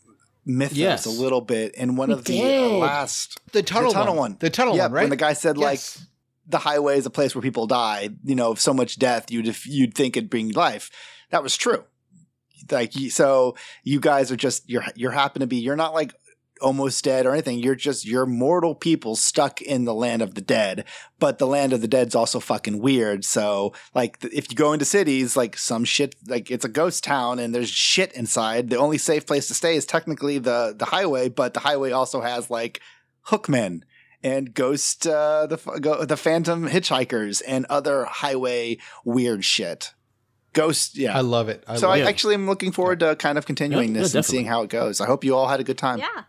mythos 0.46 0.78
Yes. 0.78 1.06
a 1.06 1.10
little 1.10 1.42
bit 1.42 1.76
in 1.76 1.96
one 1.96 2.10
We 2.10 2.14
of 2.16 2.24
the 2.26 2.40
uh, 2.42 2.44
did. 2.44 2.72
last 2.80 3.40
the 3.52 3.62
tunnel, 3.64 3.92
the 3.92 3.94
tunnel 4.00 4.14
one. 4.16 4.32
one. 4.32 4.38
the 4.40 4.50
tunnel 4.50 4.76
yeah, 4.76 4.84
one, 4.84 4.92
right? 4.94 5.02
when 5.04 5.10
the 5.12 5.16
guy 5.16 5.34
said 5.34 5.58
like 5.58 5.80
the 6.48 6.58
highway 6.58 6.98
is 6.98 7.06
a 7.06 7.10
place 7.12 7.36
where 7.36 7.42
people 7.42 7.68
die, 7.68 8.10
you 8.24 8.36
know, 8.36 8.56
so 8.56 8.74
much 8.74 8.98
death, 9.00 9.32
you'd 9.32 9.56
you'd 9.66 9.94
think 9.94 10.18
it'd 10.18 10.30
bring 10.30 10.52
life. 10.52 10.90
That 11.30 11.44
was 11.44 11.56
true. 11.56 11.84
Like 12.70 12.94
so, 13.10 13.56
you 13.84 14.00
guys 14.00 14.32
are 14.32 14.36
just 14.36 14.70
you're 14.70 14.84
you're 14.96 15.12
happen 15.12 15.40
to 15.42 15.48
be 15.48 15.58
you're 15.58 15.76
not 15.76 15.94
like 15.94 16.14
almost 16.62 17.04
dead 17.04 17.26
or 17.26 17.32
anything. 17.34 17.60
You're 17.60 17.76
just 17.76 18.06
you're 18.06 18.26
mortal 18.26 18.76
people 18.76 19.16
stuck 19.16 19.62
in 19.62 19.86
the 19.86 19.94
land 19.94 20.22
of 20.22 20.36
the 20.36 20.42
dead. 20.42 20.86
But 21.20 21.38
the 21.38 21.48
land 21.48 21.74
of 21.74 21.82
the 21.82 21.88
dead's 21.88 22.16
also 22.16 22.40
fucking 22.40 22.80
weird. 22.82 23.26
So 23.26 23.74
like 23.94 24.20
th- 24.20 24.34
if 24.34 24.50
you 24.50 24.56
go 24.56 24.74
into 24.74 24.86
cities, 24.86 25.36
like 25.38 25.58
some 25.58 25.84
shit, 25.84 26.16
like 26.28 26.50
it's 26.50 26.66
a 26.66 26.70
ghost 26.70 27.04
town 27.04 27.40
and 27.40 27.54
there's 27.54 27.70
shit 27.70 28.12
inside. 28.14 28.70
The 28.70 28.78
only 28.78 28.98
safe 28.98 29.26
place 29.28 29.48
to 29.48 29.54
stay 29.54 29.76
is 29.76 29.86
technically 29.86 30.38
the 30.38 30.74
the 30.78 30.86
highway, 30.86 31.30
but 31.30 31.54
the 31.54 31.60
highway 31.62 31.92
also 31.92 32.22
has 32.22 32.50
like 32.50 32.82
hookmen 33.28 33.84
and 34.24 34.54
ghost 34.54 35.08
uh, 35.08 35.48
the 35.48 35.58
go, 35.80 36.06
the 36.06 36.18
phantom 36.18 36.68
hitchhikers 36.68 37.42
and 37.48 37.66
other 37.70 38.06
highway 38.06 38.78
weird 39.04 39.44
shit. 39.44 39.94
Ghost, 40.54 40.98
yeah. 40.98 41.18
I 41.18 41.22
love 41.22 41.48
it. 41.48 41.64
I 41.66 41.78
so 41.78 41.88
love 41.88 41.98
I 41.98 42.02
it. 42.02 42.08
actually 42.08 42.34
am 42.34 42.46
looking 42.46 42.74
forward 42.74 43.00
to 43.00 43.16
kind 43.16 43.38
of 43.38 43.46
continuing 43.46 43.96
Yeah, 43.96 44.02
this 44.02 44.14
yeah, 44.14 44.18
and 44.20 44.26
seeing 44.26 44.46
how 44.46 44.64
it 44.64 44.70
goes. 44.70 45.00
I 45.00 45.06
hope 45.06 45.24
you 45.24 45.36
all 45.36 45.48
had 45.48 45.62
a 45.62 45.64
good 45.64 45.78
time. 45.78 46.00
Yeah. 46.00 46.24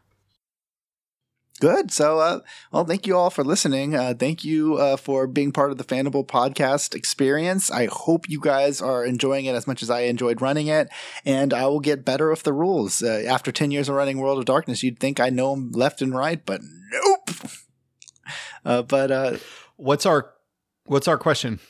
Good. 1.62 1.92
So, 1.92 2.18
uh, 2.18 2.40
well, 2.72 2.84
thank 2.84 3.06
you 3.06 3.16
all 3.16 3.30
for 3.30 3.44
listening. 3.44 3.94
Uh, 3.94 4.14
thank 4.18 4.42
you 4.44 4.78
uh, 4.78 4.96
for 4.96 5.28
being 5.28 5.52
part 5.52 5.70
of 5.70 5.78
the 5.78 5.84
Fandible 5.84 6.26
podcast 6.26 6.92
experience. 6.92 7.70
I 7.70 7.86
hope 7.86 8.28
you 8.28 8.40
guys 8.40 8.82
are 8.82 9.04
enjoying 9.04 9.44
it 9.44 9.54
as 9.54 9.64
much 9.68 9.80
as 9.80 9.88
I 9.88 10.00
enjoyed 10.00 10.42
running 10.42 10.66
it, 10.66 10.88
and 11.24 11.54
I 11.54 11.66
will 11.66 11.78
get 11.78 12.04
better 12.04 12.30
with 12.30 12.42
the 12.42 12.52
rules. 12.52 13.00
Uh, 13.00 13.22
after 13.28 13.52
10 13.52 13.70
years 13.70 13.88
of 13.88 13.94
running 13.94 14.18
World 14.18 14.40
of 14.40 14.44
Darkness, 14.44 14.82
you'd 14.82 14.98
think 14.98 15.20
I 15.20 15.30
know 15.30 15.54
them 15.54 15.70
left 15.70 16.02
and 16.02 16.12
right, 16.12 16.44
but 16.44 16.62
nope. 16.90 17.30
Uh, 18.64 18.80
but 18.82 19.10
uh, 19.10 19.36
What's 19.76 20.06
our 20.06 20.32
What's 20.84 21.08
our 21.08 21.18
question? 21.18 21.60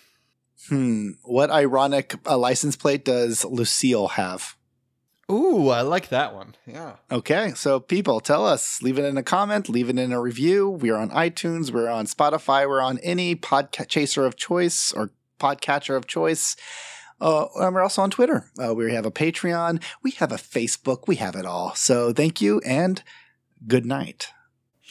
hmm, 0.68 1.10
what 1.22 1.50
ironic 1.50 2.14
uh, 2.26 2.38
license 2.38 2.76
plate 2.76 3.04
does 3.04 3.44
Lucille 3.44 4.08
have? 4.08 4.56
Ooh, 5.32 5.70
I 5.70 5.80
like 5.80 6.10
that 6.10 6.34
one. 6.34 6.54
Yeah. 6.66 6.96
Okay, 7.10 7.52
so 7.54 7.80
people, 7.80 8.20
tell 8.20 8.46
us. 8.46 8.82
Leave 8.82 8.98
it 8.98 9.04
in 9.06 9.16
a 9.16 9.22
comment. 9.22 9.68
Leave 9.68 9.88
it 9.88 9.98
in 9.98 10.12
a 10.12 10.20
review. 10.20 10.68
We're 10.68 10.96
on 10.96 11.08
iTunes. 11.10 11.72
We're 11.72 11.88
on 11.88 12.06
Spotify. 12.06 12.68
We're 12.68 12.82
on 12.82 12.98
any 12.98 13.34
podcast 13.34 13.88
chaser 13.88 14.26
of 14.26 14.36
choice 14.36 14.92
or 14.92 15.10
podcatcher 15.40 15.96
of 15.96 16.06
choice. 16.06 16.54
Uh, 17.18 17.46
and 17.56 17.74
we're 17.74 17.82
also 17.82 18.02
on 18.02 18.10
Twitter. 18.10 18.50
Uh, 18.62 18.74
we 18.74 18.92
have 18.92 19.06
a 19.06 19.10
Patreon. 19.10 19.82
We 20.02 20.10
have 20.12 20.32
a 20.32 20.36
Facebook. 20.36 21.06
We 21.06 21.16
have 21.16 21.34
it 21.34 21.46
all. 21.46 21.74
So 21.76 22.12
thank 22.12 22.42
you 22.42 22.60
and 22.66 23.02
good 23.66 23.86
night. 23.86 24.28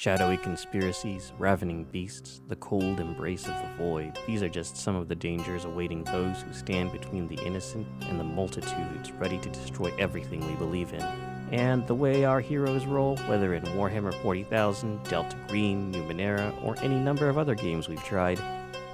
Shadowy 0.01 0.37
conspiracies, 0.37 1.31
ravening 1.37 1.83
beasts, 1.91 2.41
the 2.47 2.55
cold 2.55 2.99
embrace 2.99 3.45
of 3.45 3.53
the 3.53 3.69
void. 3.77 4.17
These 4.25 4.41
are 4.41 4.49
just 4.49 4.75
some 4.75 4.95
of 4.95 5.07
the 5.07 5.13
dangers 5.13 5.65
awaiting 5.65 6.03
those 6.05 6.41
who 6.41 6.51
stand 6.53 6.91
between 6.91 7.27
the 7.27 7.39
innocent 7.45 7.85
and 8.09 8.19
the 8.19 8.23
multitudes 8.23 9.11
ready 9.19 9.37
to 9.37 9.49
destroy 9.49 9.93
everything 9.99 10.39
we 10.39 10.55
believe 10.55 10.91
in. 10.91 11.03
And 11.51 11.85
the 11.85 11.93
way 11.93 12.25
our 12.25 12.39
heroes 12.39 12.87
roll, 12.87 13.15
whether 13.27 13.53
in 13.53 13.61
Warhammer 13.61 14.19
40,000, 14.23 15.03
Delta 15.03 15.37
Green, 15.47 15.93
Numenera, 15.93 16.51
or 16.63 16.75
any 16.79 16.97
number 16.97 17.29
of 17.29 17.37
other 17.37 17.53
games 17.53 17.87
we've 17.87 18.03
tried, 18.03 18.41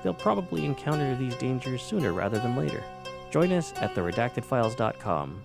they'll 0.04 0.14
probably 0.14 0.66
encounter 0.66 1.16
these 1.16 1.36
dangers 1.36 1.82
sooner 1.84 2.12
rather 2.12 2.38
than 2.38 2.58
later. 2.58 2.84
Join 3.32 3.54
us 3.54 3.72
at 3.78 3.96
theredactedfiles.com 3.96 5.42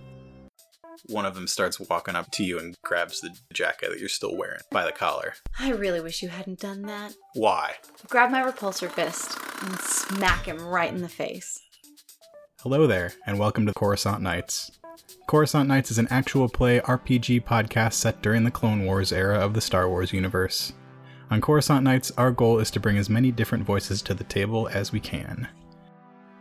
One 1.07 1.25
of 1.25 1.35
them 1.35 1.47
starts 1.47 1.81
walking 1.81 2.15
up 2.15 2.31
to 2.31 2.45
you 2.45 2.57
and 2.57 2.77
grabs 2.81 3.19
the 3.19 3.35
jacket 3.51 3.89
that 3.89 3.99
you're 3.99 4.07
still 4.07 4.37
wearing 4.37 4.61
by 4.71 4.85
the 4.85 4.93
collar. 4.93 5.33
I 5.59 5.71
really 5.71 5.99
wish 5.99 6.23
you 6.23 6.29
hadn't 6.29 6.61
done 6.61 6.83
that. 6.83 7.13
Why? 7.33 7.73
Grab 8.07 8.31
my 8.31 8.41
repulsor 8.41 8.89
fist 8.89 9.37
and 9.63 9.77
smack 9.81 10.45
him 10.45 10.65
right 10.65 10.93
in 10.93 11.01
the 11.01 11.09
face. 11.09 11.59
Hello 12.61 12.87
there, 12.87 13.11
and 13.27 13.37
welcome 13.37 13.65
to 13.65 13.73
Coruscant 13.73 14.21
Nights. 14.21 14.71
Coruscant 15.27 15.67
Nights 15.67 15.91
is 15.91 15.97
an 15.97 16.07
actual 16.09 16.47
play 16.47 16.79
RPG 16.79 17.43
podcast 17.43 17.95
set 17.95 18.21
during 18.21 18.45
the 18.45 18.51
Clone 18.51 18.85
Wars 18.85 19.11
era 19.11 19.37
of 19.37 19.53
the 19.53 19.61
Star 19.61 19.89
Wars 19.89 20.13
universe. 20.13 20.71
On 21.29 21.41
Coruscant 21.41 21.83
Nights, 21.83 22.13
our 22.17 22.31
goal 22.31 22.59
is 22.59 22.71
to 22.71 22.79
bring 22.79 22.97
as 22.97 23.09
many 23.09 23.29
different 23.29 23.65
voices 23.65 24.01
to 24.03 24.13
the 24.13 24.23
table 24.23 24.69
as 24.71 24.93
we 24.93 25.01
can. 25.01 25.49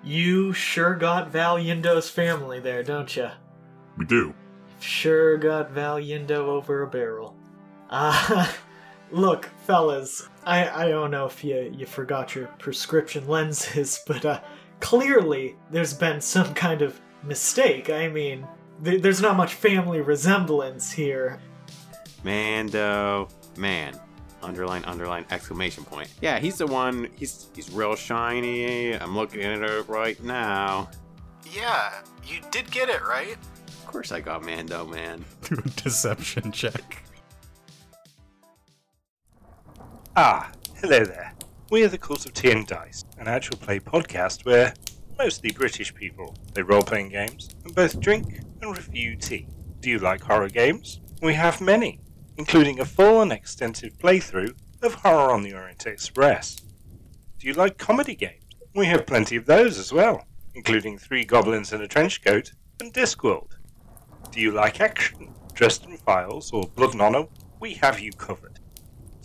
You 0.04 0.52
sure 0.52 0.94
got 0.94 1.32
Val 1.32 1.58
Yindo's 1.58 2.08
family 2.08 2.60
there, 2.60 2.84
don't 2.84 3.16
you? 3.16 3.28
We 3.98 4.04
do. 4.04 4.32
Sure 4.82 5.36
got 5.36 5.70
Val 5.70 6.00
Yindo 6.00 6.30
over 6.30 6.82
a 6.82 6.88
barrel. 6.88 7.36
Uh, 7.88 8.52
look, 9.12 9.48
fellas, 9.64 10.28
I, 10.44 10.68
I 10.68 10.88
don't 10.88 11.12
know 11.12 11.24
if 11.24 11.44
you, 11.44 11.72
you 11.72 11.86
forgot 11.86 12.34
your 12.34 12.48
prescription 12.58 13.28
lenses, 13.28 14.00
but 14.08 14.24
uh, 14.24 14.40
clearly 14.80 15.54
there's 15.70 15.94
been 15.94 16.20
some 16.20 16.52
kind 16.54 16.82
of 16.82 17.00
mistake. 17.22 17.90
I 17.90 18.08
mean, 18.08 18.44
th- 18.82 19.00
there's 19.02 19.20
not 19.22 19.36
much 19.36 19.54
family 19.54 20.00
resemblance 20.00 20.90
here. 20.90 21.38
Mando, 22.24 23.28
man. 23.56 23.94
Underline, 24.42 24.84
underline, 24.84 25.24
exclamation 25.30 25.84
point. 25.84 26.08
Yeah, 26.20 26.40
he's 26.40 26.58
the 26.58 26.66
one. 26.66 27.08
He's 27.14 27.46
he's 27.54 27.70
real 27.70 27.94
shiny. 27.94 28.92
I'm 28.94 29.14
looking 29.14 29.42
at 29.42 29.62
it 29.62 29.88
right 29.88 30.20
now. 30.24 30.90
Yeah, 31.48 32.02
you 32.26 32.40
did 32.50 32.68
get 32.72 32.88
it 32.88 33.02
right. 33.06 33.38
Of 33.92 33.96
course, 33.96 34.12
I 34.12 34.20
got 34.20 34.42
Mando, 34.42 34.86
man. 34.86 35.22
Do 35.42 35.56
a 35.62 35.68
deception 35.68 36.50
check. 36.50 37.02
Ah, 40.16 40.50
hello 40.80 41.04
there. 41.04 41.34
We 41.70 41.84
are 41.84 41.88
the 41.88 41.98
Course 41.98 42.24
of 42.24 42.32
Tea 42.32 42.52
and 42.52 42.66
Dice, 42.66 43.04
an 43.18 43.28
actual 43.28 43.58
play 43.58 43.80
podcast 43.80 44.46
where 44.46 44.72
mostly 45.18 45.50
British 45.50 45.94
people 45.94 46.34
play 46.54 46.62
role 46.62 46.80
playing 46.80 47.10
games 47.10 47.50
and 47.66 47.74
both 47.74 48.00
drink 48.00 48.40
and 48.62 48.74
review 48.74 49.14
tea. 49.14 49.46
Do 49.80 49.90
you 49.90 49.98
like 49.98 50.22
horror 50.22 50.48
games? 50.48 51.02
We 51.20 51.34
have 51.34 51.60
many, 51.60 52.00
including 52.38 52.80
a 52.80 52.86
full 52.86 53.20
and 53.20 53.30
extensive 53.30 53.98
playthrough 53.98 54.54
of 54.80 54.94
Horror 54.94 55.32
on 55.32 55.42
the 55.42 55.52
Orient 55.52 55.84
Express. 55.84 56.56
Do 57.38 57.46
you 57.46 57.52
like 57.52 57.76
comedy 57.76 58.14
games? 58.14 58.42
We 58.74 58.86
have 58.86 59.06
plenty 59.06 59.36
of 59.36 59.44
those 59.44 59.76
as 59.76 59.92
well, 59.92 60.24
including 60.54 60.96
Three 60.96 61.26
Goblins 61.26 61.74
in 61.74 61.82
a 61.82 61.86
Trench 61.86 62.24
Coat 62.24 62.52
and 62.80 62.90
Discworld. 62.94 63.50
Do 64.32 64.40
you 64.40 64.50
like 64.50 64.80
action? 64.80 65.34
Dresden 65.52 65.98
Files 65.98 66.52
or 66.52 66.64
Blood 66.74 66.94
and 66.94 67.02
Honor? 67.02 67.26
We 67.60 67.74
have 67.74 68.00
you 68.00 68.12
covered. 68.12 68.58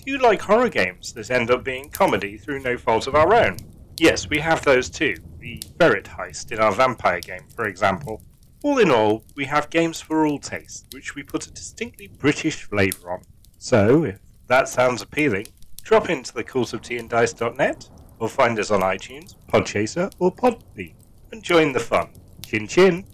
Do 0.03 0.12
you 0.12 0.18
like 0.18 0.41
horror 0.41 0.68
games 0.68 1.14
that 1.14 1.32
end 1.32 1.49
up 1.49 1.64
being 1.64 1.89
comedy 1.89 2.38
through 2.38 2.60
no 2.60 2.78
fault 2.78 3.08
of 3.08 3.16
our 3.16 3.34
own? 3.34 3.58
Yes, 3.97 4.30
we 4.30 4.39
have 4.39 4.66
those 4.66 4.89
too. 4.89 5.16
The 5.39 5.64
Ferret 5.80 6.03
Heist 6.05 6.51
in 6.51 6.60
our 6.60 6.74
vampire 6.74 7.22
game, 7.22 7.47
for 7.55 7.68
example. 7.68 8.22
All 8.64 8.80
in 8.80 8.91
all, 8.91 9.24
we 9.34 9.45
have 9.45 9.70
games 9.70 10.01
for 10.01 10.26
all 10.26 10.39
tastes, 10.39 10.86
which 10.91 11.16
we 11.16 11.24
put 11.24 11.47
a 11.47 11.51
distinctly 11.51 12.08
British 12.08 12.64
flavour 12.64 13.12
on. 13.12 13.22
So, 13.58 14.03
if 14.03 14.20
that 14.47 14.68
sounds 14.68 15.01
appealing, 15.01 15.47
drop 15.84 16.10
into 16.10 16.34
the 16.34 16.43
courseofteandice.net 16.43 17.89
or 18.20 18.28
find 18.28 18.60
us 18.60 18.72
on 18.72 18.82
iTunes, 18.82 19.36
Podchaser, 19.47 20.12
or 20.20 20.36
Podbean 20.36 20.95
and 21.32 21.41
join 21.41 21.72
the 21.72 21.80
fun. 21.80 22.10
Chin 22.45 22.68
chin! 22.68 23.05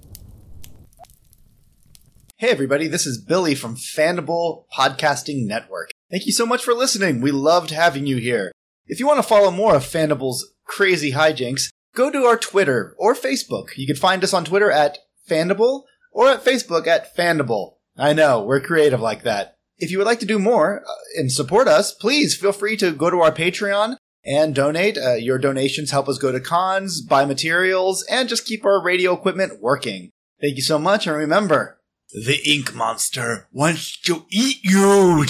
Hey, 2.38 2.50
everybody, 2.50 2.88
this 2.88 3.06
is 3.06 3.24
Billy 3.24 3.54
from 3.54 3.76
Fandible 3.76 4.66
Podcasting 4.76 5.46
Network. 5.46 5.92
Thank 6.10 6.26
you 6.26 6.32
so 6.32 6.48
much 6.48 6.64
for 6.64 6.74
listening. 6.74 7.22
We 7.22 7.30
loved 7.32 7.70
having 7.70 8.08
you 8.08 8.18
here. 8.18 8.52
If 8.88 9.00
you 9.00 9.06
want 9.06 9.20
to 9.20 9.28
follow 9.28 9.52
more 9.52 9.76
of 9.76 9.84
Fandible's 9.84 10.52
crazy 10.66 11.12
hijinks, 11.12 11.70
go 11.96 12.10
to 12.10 12.24
our 12.26 12.36
Twitter 12.36 12.96
or 12.98 13.14
Facebook. 13.14 13.78
You 13.78 13.86
can 13.86 13.96
find 13.96 14.24
us 14.24 14.34
on 14.34 14.46
Twitter 14.46 14.72
at 14.72 14.98
Fandible 15.30 15.84
or 16.12 16.28
at 16.28 16.44
Facebook 16.44 16.88
at 16.88 17.16
Fandible. 17.16 17.76
I 17.98 18.14
know, 18.14 18.44
we're 18.44 18.60
creative 18.60 19.00
like 19.00 19.22
that. 19.24 19.56
If 19.78 19.92
you 19.92 20.00
would 20.00 20.08
like 20.08 20.20
to 20.22 20.26
do 20.26 20.40
more 20.40 20.82
uh, 20.82 20.94
and 21.16 21.32
support 21.32 21.68
us, 21.68 21.94
please 21.94 22.36
feel 22.36 22.52
free 22.52 22.76
to 22.78 22.92
go 22.94 23.12
to 23.12 23.22
our 23.22 23.32
Patreon 23.32 23.98
and 24.26 24.56
donate. 24.56 24.98
Uh, 24.98 25.14
your 25.14 25.38
donations 25.38 25.92
help 25.92 26.10
us 26.10 26.18
go 26.18 26.32
to 26.32 26.40
cons, 26.40 27.00
buy 27.00 27.26
materials, 27.26 28.04
and 28.10 28.28
just 28.28 28.48
keep 28.48 28.66
our 28.66 28.84
radio 28.84 29.14
equipment 29.14 29.62
working. 29.62 30.10
Thank 30.42 30.56
you 30.56 30.64
so 30.64 30.80
much, 30.80 31.06
and 31.06 31.16
remember, 31.16 31.80
The 32.14 32.40
ink 32.46 32.76
monster 32.76 33.48
wants 33.52 33.98
to 34.02 34.26
eat 34.30 34.64
you. 34.64 35.26